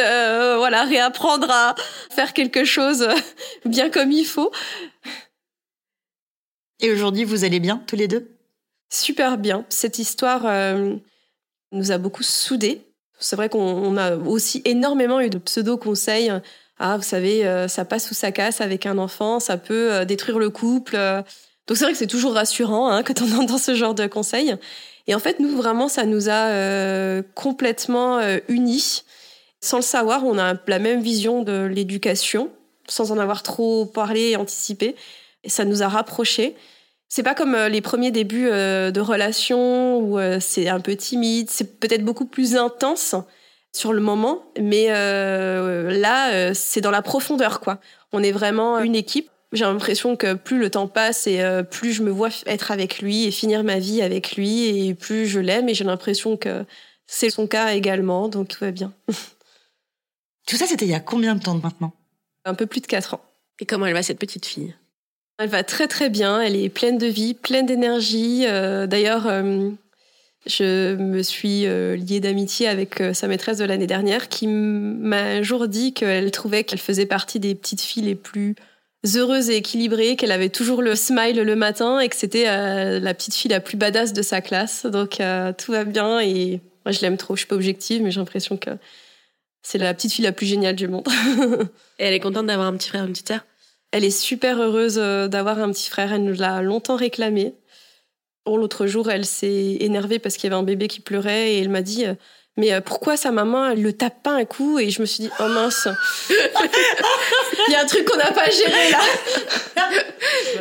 voilà 0.59 0.85
réapprendre 0.85 1.51
à 1.51 1.74
faire 2.11 2.33
quelque 2.33 2.64
chose 2.64 3.09
bien 3.64 3.91
comme 3.91 4.12
il 4.12 4.24
faut. 4.24 4.53
Et 6.81 6.93
aujourd'hui 6.93 7.24
vous 7.24 7.45
allez 7.45 7.59
bien 7.59 7.83
tous 7.89 7.97
les 7.97 8.07
deux? 8.07 8.31
Super 8.91 9.37
bien. 9.37 9.66
Cette 9.68 9.99
histoire 9.99 10.47
nous 11.72 11.91
a 11.91 11.99
beaucoup 11.99 12.22
soudés 12.22 12.89
c'est 13.19 13.37
vrai 13.37 13.49
qu'on 13.49 13.97
a 13.97 14.16
aussi 14.16 14.62
énormément 14.64 15.21
eu 15.21 15.31
de 15.31 15.39
pseudo-conseils. 15.39 16.33
Ah, 16.79 16.97
vous 16.97 17.03
savez, 17.03 17.47
euh, 17.47 17.66
ça 17.66 17.85
passe 17.85 18.11
ou 18.11 18.14
ça 18.14 18.31
casse 18.31 18.61
avec 18.61 18.87
un 18.87 18.99
enfant, 18.99 19.41
ça 19.41 19.57
peut 19.57 19.93
euh, 19.93 20.05
détruire 20.05 20.39
le 20.39 20.51
couple. 20.51 20.97
Donc 21.66 21.77
c'est 21.77 21.85
vrai 21.85 21.93
que 21.93 21.99
c'est 21.99 22.07
toujours 22.07 22.35
rassurant 22.35 22.89
hein, 22.89 23.03
quand 23.07 23.21
on 23.23 23.33
entend 23.41 23.59
ce 23.59 23.75
genre 23.75 23.95
de 23.95 24.07
conseils. 24.07 24.55
Et 25.07 25.14
en 25.14 25.19
fait, 25.19 25.41
nous, 25.41 25.57
vraiment, 25.57 25.89
ça 25.89 26.05
nous 26.05 26.29
a 26.29 26.49
euh, 26.49 27.23
complètement 27.35 28.21
unis. 28.49 29.05
Sans 29.61 29.79
le 29.79 29.83
savoir, 29.83 30.25
on 30.25 30.39
a 30.39 30.55
la 30.66 30.79
même 30.79 31.01
vision 31.01 31.43
de 31.43 31.64
l'éducation, 31.64 32.51
sans 32.87 33.11
en 33.11 33.19
avoir 33.19 33.43
trop 33.43 33.87
parlé 33.87 34.31
et 34.31 34.37
anticipé. 34.37 34.95
Et 35.45 35.49
ça 35.49 35.64
nous 35.64 35.83
a 35.83 35.89
rapprochés. 35.89 36.55
C'est 37.09 37.22
pas 37.22 37.34
comme 37.34 37.54
euh, 37.54 37.68
les 37.68 37.80
premiers 37.80 38.11
débuts 38.11 38.48
euh, 38.50 38.90
de 38.90 39.00
relation 39.00 39.98
où 39.98 40.18
euh, 40.18 40.38
c'est 40.40 40.68
un 40.68 40.80
peu 40.80 40.94
timide, 40.94 41.48
c'est 41.48 41.80
peut-être 41.80 42.04
beaucoup 42.04 42.26
plus 42.26 42.56
intense 42.56 43.14
sur 43.72 43.92
le 43.92 44.00
moment, 44.00 44.44
mais 44.59 44.88
là, 44.88 46.54
c'est 46.54 46.80
dans 46.80 46.90
la 46.90 47.02
profondeur, 47.02 47.61
quoi. 47.61 47.78
On 48.12 48.22
est 48.22 48.32
vraiment 48.32 48.78
une 48.78 48.96
équipe. 48.96 49.28
J'ai 49.52 49.66
l'impression 49.66 50.16
que 50.16 50.34
plus 50.34 50.59
le 50.59 50.70
temps 50.70 50.88
passe 50.88 51.26
et 51.26 51.44
plus 51.70 51.92
je 51.92 52.02
me 52.02 52.11
vois 52.11 52.30
être 52.46 52.70
avec 52.70 53.00
lui 53.00 53.24
et 53.24 53.30
finir 53.30 53.62
ma 53.64 53.78
vie 53.78 54.00
avec 54.00 54.36
lui 54.36 54.88
et 54.88 54.94
plus 54.94 55.26
je 55.26 55.38
l'aime 55.38 55.68
et 55.68 55.74
j'ai 55.74 55.84
l'impression 55.84 56.38
que 56.38 56.64
c'est 57.06 57.28
son 57.28 57.46
cas 57.46 57.74
également, 57.74 58.28
donc 58.28 58.48
tout 58.48 58.59
va 58.64 58.70
bien. 58.70 58.92
Tout 60.46 60.56
ça, 60.56 60.66
c'était 60.66 60.86
il 60.86 60.90
y 60.90 60.94
a 60.94 61.00
combien 61.00 61.34
de 61.34 61.42
temps 61.42 61.54
maintenant? 61.54 61.92
Un 62.46 62.54
peu 62.54 62.64
plus 62.64 62.80
de 62.80 62.86
4 62.86 63.14
ans. 63.14 63.20
Et 63.61 63.66
comment 63.66 63.84
elle 63.84 63.92
va 63.92 64.02
cette 64.02 64.18
petite 64.18 64.46
fille? 64.46 64.74
Elle 65.39 65.49
va 65.49 65.62
très 65.62 65.86
très 65.86 66.11
bien, 66.11 66.41
elle 66.41 66.57
est 66.57 66.68
pleine 66.68 66.99
de 66.99 67.07
vie, 67.07 67.34
pleine 67.34 67.64
d'énergie. 67.64 68.45
Euh, 68.47 68.89
d'ailleurs, 68.89 69.28
euh, 69.28 69.70
je 70.47 70.97
me 70.97 71.22
suis 71.22 71.64
euh, 71.66 71.95
liée 71.97 72.18
d'amitié 72.18 72.66
avec 72.66 73.03
sa 73.12 73.28
maîtresse 73.28 73.59
de 73.59 73.64
l'année 73.64 73.86
dernière 73.86 74.28
qui 74.28 74.49
m'a 74.49 75.22
un 75.22 75.43
jour 75.43 75.68
dit 75.68 75.95
qu'elle 75.95 76.30
trouvait 76.32 76.64
qu'elle 76.64 76.80
faisait 76.80 77.07
partie 77.07 77.39
des 77.39 77.55
petites 77.55 77.80
filles 77.80 78.03
les 78.03 78.14
plus 78.16 78.57
heureuses 79.14 79.49
et 79.49 79.57
équilibrées, 79.57 80.16
qu'elle 80.16 80.32
avait 80.32 80.49
toujours 80.49 80.82
le 80.82 80.97
smile 80.97 81.41
le 81.41 81.57
matin 81.57 82.01
et 82.01 82.09
que 82.09 82.16
c'était 82.16 82.47
la 82.99 83.14
petite 83.14 83.34
fille 83.34 83.51
la 83.51 83.61
plus 83.61 83.76
badass 83.76 84.12
de 84.12 84.22
sa 84.22 84.41
classe. 84.41 84.86
Donc 84.86 85.22
tout 85.59 85.72
va 85.72 85.84
bien 85.84 86.18
et 86.18 86.61
moi 86.84 86.91
je 86.91 87.01
l'aime 87.01 87.16
trop. 87.16 87.36
Je 87.36 87.41
suis 87.41 87.47
pas 87.47 87.55
objective, 87.55 88.03
mais 88.03 88.11
j'ai 88.11 88.18
l'impression 88.18 88.57
que 88.57 88.70
c'est 89.62 89.78
la 89.78 89.95
petite 89.95 90.12
fille 90.12 90.24
la 90.24 90.32
plus 90.32 90.47
géniale 90.47 90.74
du 90.74 90.89
monde. 90.89 91.07
et 92.01 92.07
elle 92.07 92.14
est 92.14 92.20
contente 92.20 92.47
d'avoir 92.47 92.66
un 92.66 92.76
petit 92.76 92.89
frère, 92.89 93.05
une 93.05 93.12
petite 93.12 93.28
sœur? 93.28 93.45
Elle 93.93 94.05
est 94.05 94.11
super 94.11 94.61
heureuse 94.61 94.99
euh, 94.99 95.28
d'avoir 95.28 95.59
un 95.59 95.70
petit 95.72 95.89
frère. 95.89 96.12
Elle 96.12 96.24
nous 96.24 96.39
l'a 96.39 96.62
longtemps 96.62 96.97
réclamé. 96.97 97.55
L'autre 98.47 98.86
jour, 98.86 99.11
elle 99.11 99.26
s'est 99.26 99.76
énervée 99.80 100.18
parce 100.18 100.36
qu'il 100.36 100.45
y 100.45 100.53
avait 100.53 100.61
un 100.61 100.64
bébé 100.64 100.89
qui 100.89 101.01
pleurait 101.01 101.53
et 101.53 101.61
elle 101.61 101.68
m'a 101.68 101.82
dit 101.82 102.07
euh, 102.07 102.14
mais 102.57 102.72
euh, 102.72 102.80
pourquoi 102.80 103.18
sa 103.18 103.30
maman 103.30 103.68
elle 103.68 103.82
le 103.82 103.93
tape 103.93 104.22
pas 104.22 104.30
un 104.30 104.47
coup? 104.47 104.78
Et 104.78 104.89
je 104.89 105.03
me 105.03 105.07
suis 105.07 105.24
dit 105.24 105.30
oh 105.39 105.49
mince 105.49 105.86
il 106.30 107.72
y 107.72 107.74
a 107.74 107.82
un 107.82 107.84
truc 107.84 108.07
qu'on 108.07 108.16
n'a 108.16 108.32
pas 108.32 108.49
géré 108.49 108.91
là 108.91 109.01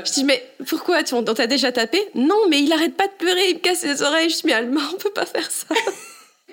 je 0.06 0.12
dis 0.12 0.26
mais 0.26 0.46
pourquoi 0.68 1.00
on 1.14 1.24
t'a 1.24 1.48
déjà 1.48 1.72
tapé? 1.72 2.10
Non 2.14 2.50
mais 2.50 2.60
il 2.60 2.74
arrête 2.74 2.98
pas 2.98 3.08
de 3.08 3.14
pleurer 3.14 3.52
il 3.52 3.56
me 3.56 3.60
casse 3.60 3.84
les 3.84 4.02
oreilles 4.02 4.30
je 4.30 4.36
dis 4.36 4.42
mais 4.44 4.54
Alma 4.54 4.82
on 4.94 4.98
peut 4.98 5.14
pas 5.14 5.26
faire 5.26 5.50
ça 5.50 5.74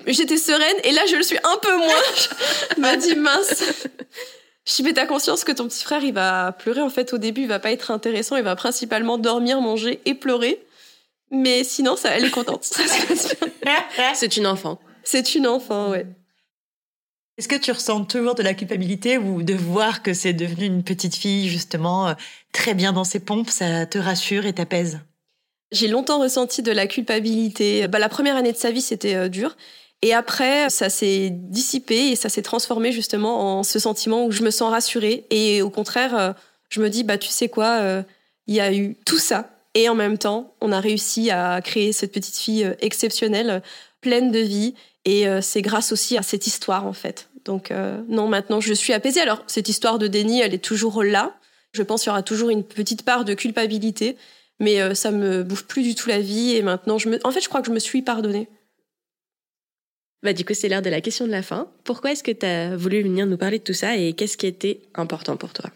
J'étais 0.07 0.37
sereine 0.37 0.77
et 0.85 0.93
là 0.93 1.03
je 1.07 1.17
le 1.17 1.23
suis 1.23 1.39
un 1.39 1.57
peu 1.59 1.77
moins. 1.77 2.03
Je 2.77 2.81
me 2.81 2.97
dis 2.97 3.17
mince. 3.17 3.65
Je 4.67 4.93
t'as 4.93 5.07
conscience 5.07 5.45
que 5.45 5.53
ton 5.53 5.69
petit 5.69 5.85
frère 5.85 6.03
il 6.03 6.15
va 6.15 6.53
pleurer 6.53 6.81
en 6.81 6.89
fait 6.89 7.13
au 7.13 7.19
début 7.19 7.43
il 7.43 7.49
va 7.49 7.59
pas 7.59 7.73
être 7.73 7.91
intéressant 7.91 8.37
il 8.37 8.43
va 8.43 8.57
principalement 8.57 9.19
dormir 9.19 9.61
manger 9.61 10.01
et 10.05 10.15
pleurer. 10.15 10.65
Mais 11.31 11.65
sinon 11.65 11.97
ça 11.97 12.11
elle 12.11 12.25
est 12.25 12.31
contente. 12.31 12.65
C'est 14.15 14.37
une 14.37 14.47
enfant. 14.47 14.81
C'est 15.03 15.35
une 15.35 15.47
enfant 15.47 15.91
ouais. 15.91 16.07
Est-ce 17.37 17.49
que 17.49 17.57
tu 17.57 17.73
ressens 17.73 18.05
toujours 18.05 18.37
de 18.37 18.43
la 18.43 18.55
culpabilité 18.55 19.19
ou 19.19 19.43
de 19.43 19.55
voir 19.55 20.03
que 20.03 20.15
c'est 20.15 20.33
devenu 20.33 20.67
une 20.67 20.85
petite 20.85 21.17
fille 21.17 21.49
justement 21.49 22.09
euh, 22.09 22.15
très 22.53 22.75
bien 22.75 22.93
dans 22.93 23.03
ses 23.03 23.19
pompes 23.19 23.51
ça 23.51 23.87
te 23.87 23.99
rassure 23.99 24.47
et 24.47 24.53
t'apaise? 24.53 25.01
J'ai 25.73 25.89
longtemps 25.89 26.21
ressenti 26.21 26.63
de 26.63 26.71
la 26.71 26.87
culpabilité. 26.87 27.89
Bah, 27.89 27.99
la 27.99 28.09
première 28.09 28.37
année 28.37 28.53
de 28.53 28.57
sa 28.57 28.71
vie 28.71 28.81
c'était 28.81 29.17
euh, 29.17 29.29
dur 29.29 29.57
et 30.05 30.13
après, 30.13 30.69
ça 30.69 30.91
s'est 30.91 31.31
dissipé 31.31 32.11
et 32.11 32.15
ça 32.15 32.29
s'est 32.29 32.43
transformé 32.43 32.93
justement 32.93 33.61
en 33.61 33.63
ce 33.63 33.79
sentiment 33.79 34.27
où 34.27 34.33
je 34.33 34.43
me 34.43 34.51
sens 34.51 34.71
rassurée. 34.71 35.25
Et 35.31 35.63
au 35.63 35.71
contraire, 35.71 36.15
euh, 36.15 36.33
je 36.69 36.83
me 36.83 36.91
dis, 36.91 37.05
bah, 37.05 37.17
tu 37.17 37.31
sais 37.31 37.49
quoi, 37.49 37.79
euh, 37.81 38.03
il 38.47 38.55
y 38.55 38.61
a 38.61 38.71
eu 38.75 38.97
tout 39.07 39.17
ça. 39.17 39.49
Et 39.73 39.89
en 39.89 39.95
même 39.95 40.19
temps, 40.19 40.53
on 40.61 40.73
a 40.73 40.81
réussi 40.81 41.31
à 41.31 41.59
créer 41.63 41.95
cette 41.95 42.13
petite 42.13 42.37
fille 42.37 42.65
euh, 42.65 42.75
exceptionnelle, 42.81 43.63
pleine 44.03 44.31
de 44.31 44.41
vie. 44.41 44.75
Et 45.07 45.27
c'est 45.43 45.61
grâce 45.61 45.93
aussi 45.93 46.17
à 46.17 46.23
cette 46.23 46.47
histoire, 46.47 46.87
en 46.87 46.95
fait. 46.95 47.29
Donc, 47.45 47.71
non, 48.09 48.27
maintenant, 48.27 48.59
je 48.59 48.73
suis 48.73 48.95
apaisée. 48.95 49.21
Alors, 49.21 49.43
cette 49.47 49.69
histoire 49.69 49.99
de 49.99 50.07
déni, 50.07 50.41
elle 50.41 50.55
est 50.55 50.65
toujours 50.65 51.05
là. 51.05 51.35
Je 51.73 51.83
pense 51.83 52.03
qu'il 52.03 52.09
y 52.09 52.11
aura 52.11 52.23
toujours 52.23 52.49
une 52.49 52.65
petite 52.65 53.03
part 53.03 53.27
de 53.27 53.35
culpabilité. 53.35 54.17
Mais 54.61 54.95
ça 54.95 55.11
me 55.11 55.43
bouffe 55.43 55.67
plus 55.67 55.83
du 55.83 55.95
tout 55.95 56.09
la 56.09 56.21
vie. 56.21 56.57
Et 56.57 56.63
maintenant, 56.63 56.97
je 56.97 57.11
me... 57.11 57.19
en 57.27 57.33
fait, 57.33 57.43
je 57.43 57.51
crois 57.51 57.61
que 57.61 57.67
je 57.67 57.73
me 57.73 57.79
suis 57.79 58.01
pardonnée. 58.01 58.49
Bah, 60.25 60.33
du 60.33 60.47
coup, 60.47 60.55
c'est 60.55 60.71
l'heure 60.71 60.81
de 60.81 60.89
la 60.89 61.03
question 61.03 61.27
de 61.27 61.31
la 61.31 61.43
fin. 61.43 61.69
Pourquoi 61.85 62.13
est-ce 62.13 62.23
que 62.23 62.33
tu 62.33 62.47
as 62.47 62.75
voulu 62.77 63.03
venir 63.03 63.27
nous 63.27 63.37
parler 63.37 63.59
de 63.59 63.63
tout 63.63 63.75
ça 63.75 63.95
et 63.95 64.15
qu'est-ce 64.15 64.39
qui 64.39 64.47
était 64.47 64.81
important 64.95 65.37
pour 65.37 65.53
toi? 65.53 65.69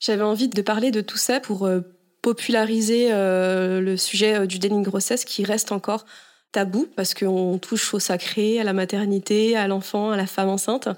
J'avais 0.00 0.22
envie 0.22 0.48
de 0.48 0.62
parler 0.62 0.90
de 0.90 1.02
tout 1.02 1.18
ça 1.18 1.40
pour 1.40 1.66
euh, 1.66 1.80
populariser 2.22 3.08
euh, 3.12 3.82
le 3.82 3.98
sujet 3.98 4.34
euh, 4.34 4.46
du 4.46 4.58
déni 4.58 4.82
de 4.82 4.88
grossesse 4.88 5.26
qui 5.26 5.44
reste 5.44 5.72
encore 5.72 6.06
tabou 6.52 6.88
parce 6.96 7.12
qu'on 7.12 7.58
touche 7.58 7.92
au 7.92 7.98
sacré, 7.98 8.60
à 8.60 8.64
la 8.64 8.72
maternité, 8.72 9.56
à 9.56 9.68
l'enfant, 9.68 10.10
à 10.10 10.16
la 10.16 10.26
femme 10.26 10.48
enceinte. 10.48 10.88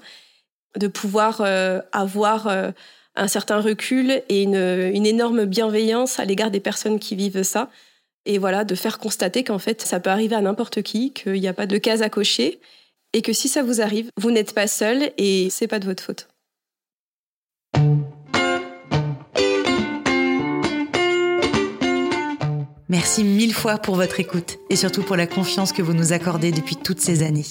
De 0.77 0.87
pouvoir 0.87 1.41
avoir 1.91 2.47
un 3.15 3.27
certain 3.27 3.59
recul 3.61 4.21
et 4.29 4.43
une, 4.43 4.55
une 4.55 5.07
énorme 5.07 5.45
bienveillance 5.45 6.19
à 6.19 6.25
l'égard 6.25 6.51
des 6.51 6.59
personnes 6.59 6.99
qui 6.99 7.15
vivent 7.15 7.41
ça 7.41 7.71
et 8.27 8.37
voilà, 8.37 8.63
de 8.63 8.75
faire 8.75 8.99
constater 8.99 9.43
qu'en 9.43 9.57
fait, 9.57 9.81
ça 9.81 9.99
peut 9.99 10.09
arriver 10.09 10.35
à 10.35 10.41
n'importe 10.41 10.83
qui, 10.83 11.13
qu'il 11.13 11.33
n'y 11.33 11.47
a 11.47 11.53
pas 11.53 11.65
de 11.65 11.77
case 11.77 12.01
à 12.01 12.09
cocher, 12.09 12.59
et 13.13 13.21
que 13.21 13.33
si 13.33 13.47
ça 13.47 13.63
vous 13.63 13.81
arrive, 13.81 14.11
vous 14.17 14.31
n'êtes 14.31 14.53
pas 14.53 14.67
seul 14.67 15.11
et 15.17 15.47
c'est 15.49 15.67
pas 15.67 15.79
de 15.79 15.85
votre 15.85 16.03
faute. 16.03 16.27
Merci 22.89 23.23
mille 23.23 23.53
fois 23.53 23.77
pour 23.77 23.95
votre 23.95 24.19
écoute 24.19 24.57
et 24.69 24.75
surtout 24.75 25.03
pour 25.03 25.15
la 25.15 25.27
confiance 25.27 25.73
que 25.73 25.81
vous 25.81 25.93
nous 25.93 26.13
accordez 26.13 26.51
depuis 26.51 26.75
toutes 26.75 27.01
ces 27.01 27.23
années. 27.23 27.45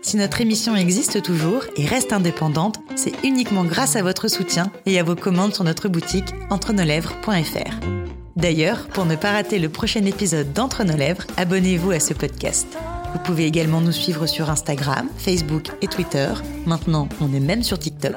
Si 0.00 0.16
notre 0.16 0.40
émission 0.40 0.76
existe 0.76 1.22
toujours 1.22 1.64
et 1.76 1.84
reste 1.84 2.12
indépendante, 2.12 2.78
c'est 2.96 3.12
uniquement 3.24 3.64
grâce 3.64 3.96
à 3.96 4.02
votre 4.02 4.28
soutien 4.28 4.70
et 4.86 4.98
à 4.98 5.02
vos 5.02 5.16
commandes 5.16 5.54
sur 5.54 5.64
notre 5.64 5.88
boutique 5.88 6.32
entrenoslèvres.fr. 6.50 8.17
D'ailleurs, 8.38 8.86
pour 8.86 9.04
ne 9.04 9.16
pas 9.16 9.32
rater 9.32 9.58
le 9.58 9.68
prochain 9.68 10.04
épisode 10.04 10.52
d'Entre 10.52 10.84
nos 10.84 10.96
lèvres, 10.96 11.24
abonnez-vous 11.36 11.90
à 11.90 11.98
ce 11.98 12.14
podcast. 12.14 12.68
Vous 13.12 13.18
pouvez 13.18 13.46
également 13.46 13.80
nous 13.80 13.90
suivre 13.90 14.26
sur 14.28 14.48
Instagram, 14.48 15.08
Facebook 15.18 15.70
et 15.82 15.88
Twitter. 15.88 16.28
Maintenant, 16.64 17.08
on 17.20 17.34
est 17.34 17.40
même 17.40 17.64
sur 17.64 17.80
TikTok. 17.80 18.14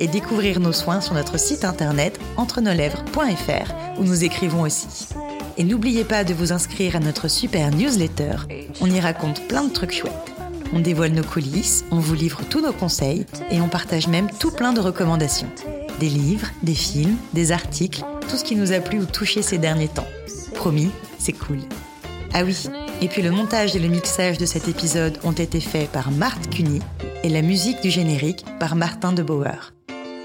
Et 0.00 0.06
découvrir 0.06 0.58
nos 0.58 0.72
soins 0.72 1.02
sur 1.02 1.12
notre 1.12 1.38
site 1.38 1.66
internet 1.66 2.18
entrenoslèvres.fr 2.38 4.00
où 4.00 4.04
nous 4.04 4.24
écrivons 4.24 4.62
aussi. 4.62 5.08
Et 5.58 5.64
n'oubliez 5.64 6.04
pas 6.04 6.24
de 6.24 6.32
vous 6.32 6.52
inscrire 6.54 6.96
à 6.96 7.00
notre 7.00 7.28
super 7.28 7.70
newsletter. 7.70 8.36
On 8.80 8.90
y 8.90 9.00
raconte 9.00 9.46
plein 9.48 9.64
de 9.64 9.72
trucs 9.72 9.92
chouettes. 9.92 10.32
On 10.72 10.80
dévoile 10.80 11.12
nos 11.12 11.24
coulisses, 11.24 11.84
on 11.90 11.98
vous 11.98 12.14
livre 12.14 12.40
tous 12.48 12.62
nos 12.62 12.72
conseils 12.72 13.26
et 13.50 13.60
on 13.60 13.68
partage 13.68 14.08
même 14.08 14.30
tout 14.38 14.50
plein 14.50 14.72
de 14.72 14.80
recommandations. 14.80 15.50
Des 16.00 16.08
livres, 16.08 16.48
des 16.62 16.74
films, 16.74 17.16
des 17.32 17.52
articles, 17.52 18.04
tout 18.28 18.36
ce 18.36 18.44
qui 18.44 18.56
nous 18.56 18.72
a 18.72 18.80
plu 18.80 19.00
ou 19.00 19.06
touché 19.06 19.42
ces 19.42 19.58
derniers 19.58 19.88
temps. 19.88 20.06
Promis, 20.54 20.90
c'est 21.18 21.32
cool. 21.32 21.58
Ah 22.32 22.44
oui, 22.44 22.64
et 23.00 23.08
puis 23.08 23.22
le 23.22 23.30
montage 23.30 23.74
et 23.74 23.78
le 23.78 23.88
mixage 23.88 24.38
de 24.38 24.46
cet 24.46 24.68
épisode 24.68 25.18
ont 25.24 25.32
été 25.32 25.60
faits 25.60 25.90
par 25.90 26.10
Marthe 26.10 26.50
Cuny 26.50 26.80
et 27.24 27.28
la 27.28 27.42
musique 27.42 27.80
du 27.80 27.90
générique 27.90 28.44
par 28.60 28.76
Martin 28.76 29.12
de 29.12 29.22
Bauer. 29.22 29.72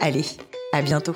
Allez, 0.01 0.26
à 0.74 0.82
bientôt 0.82 1.15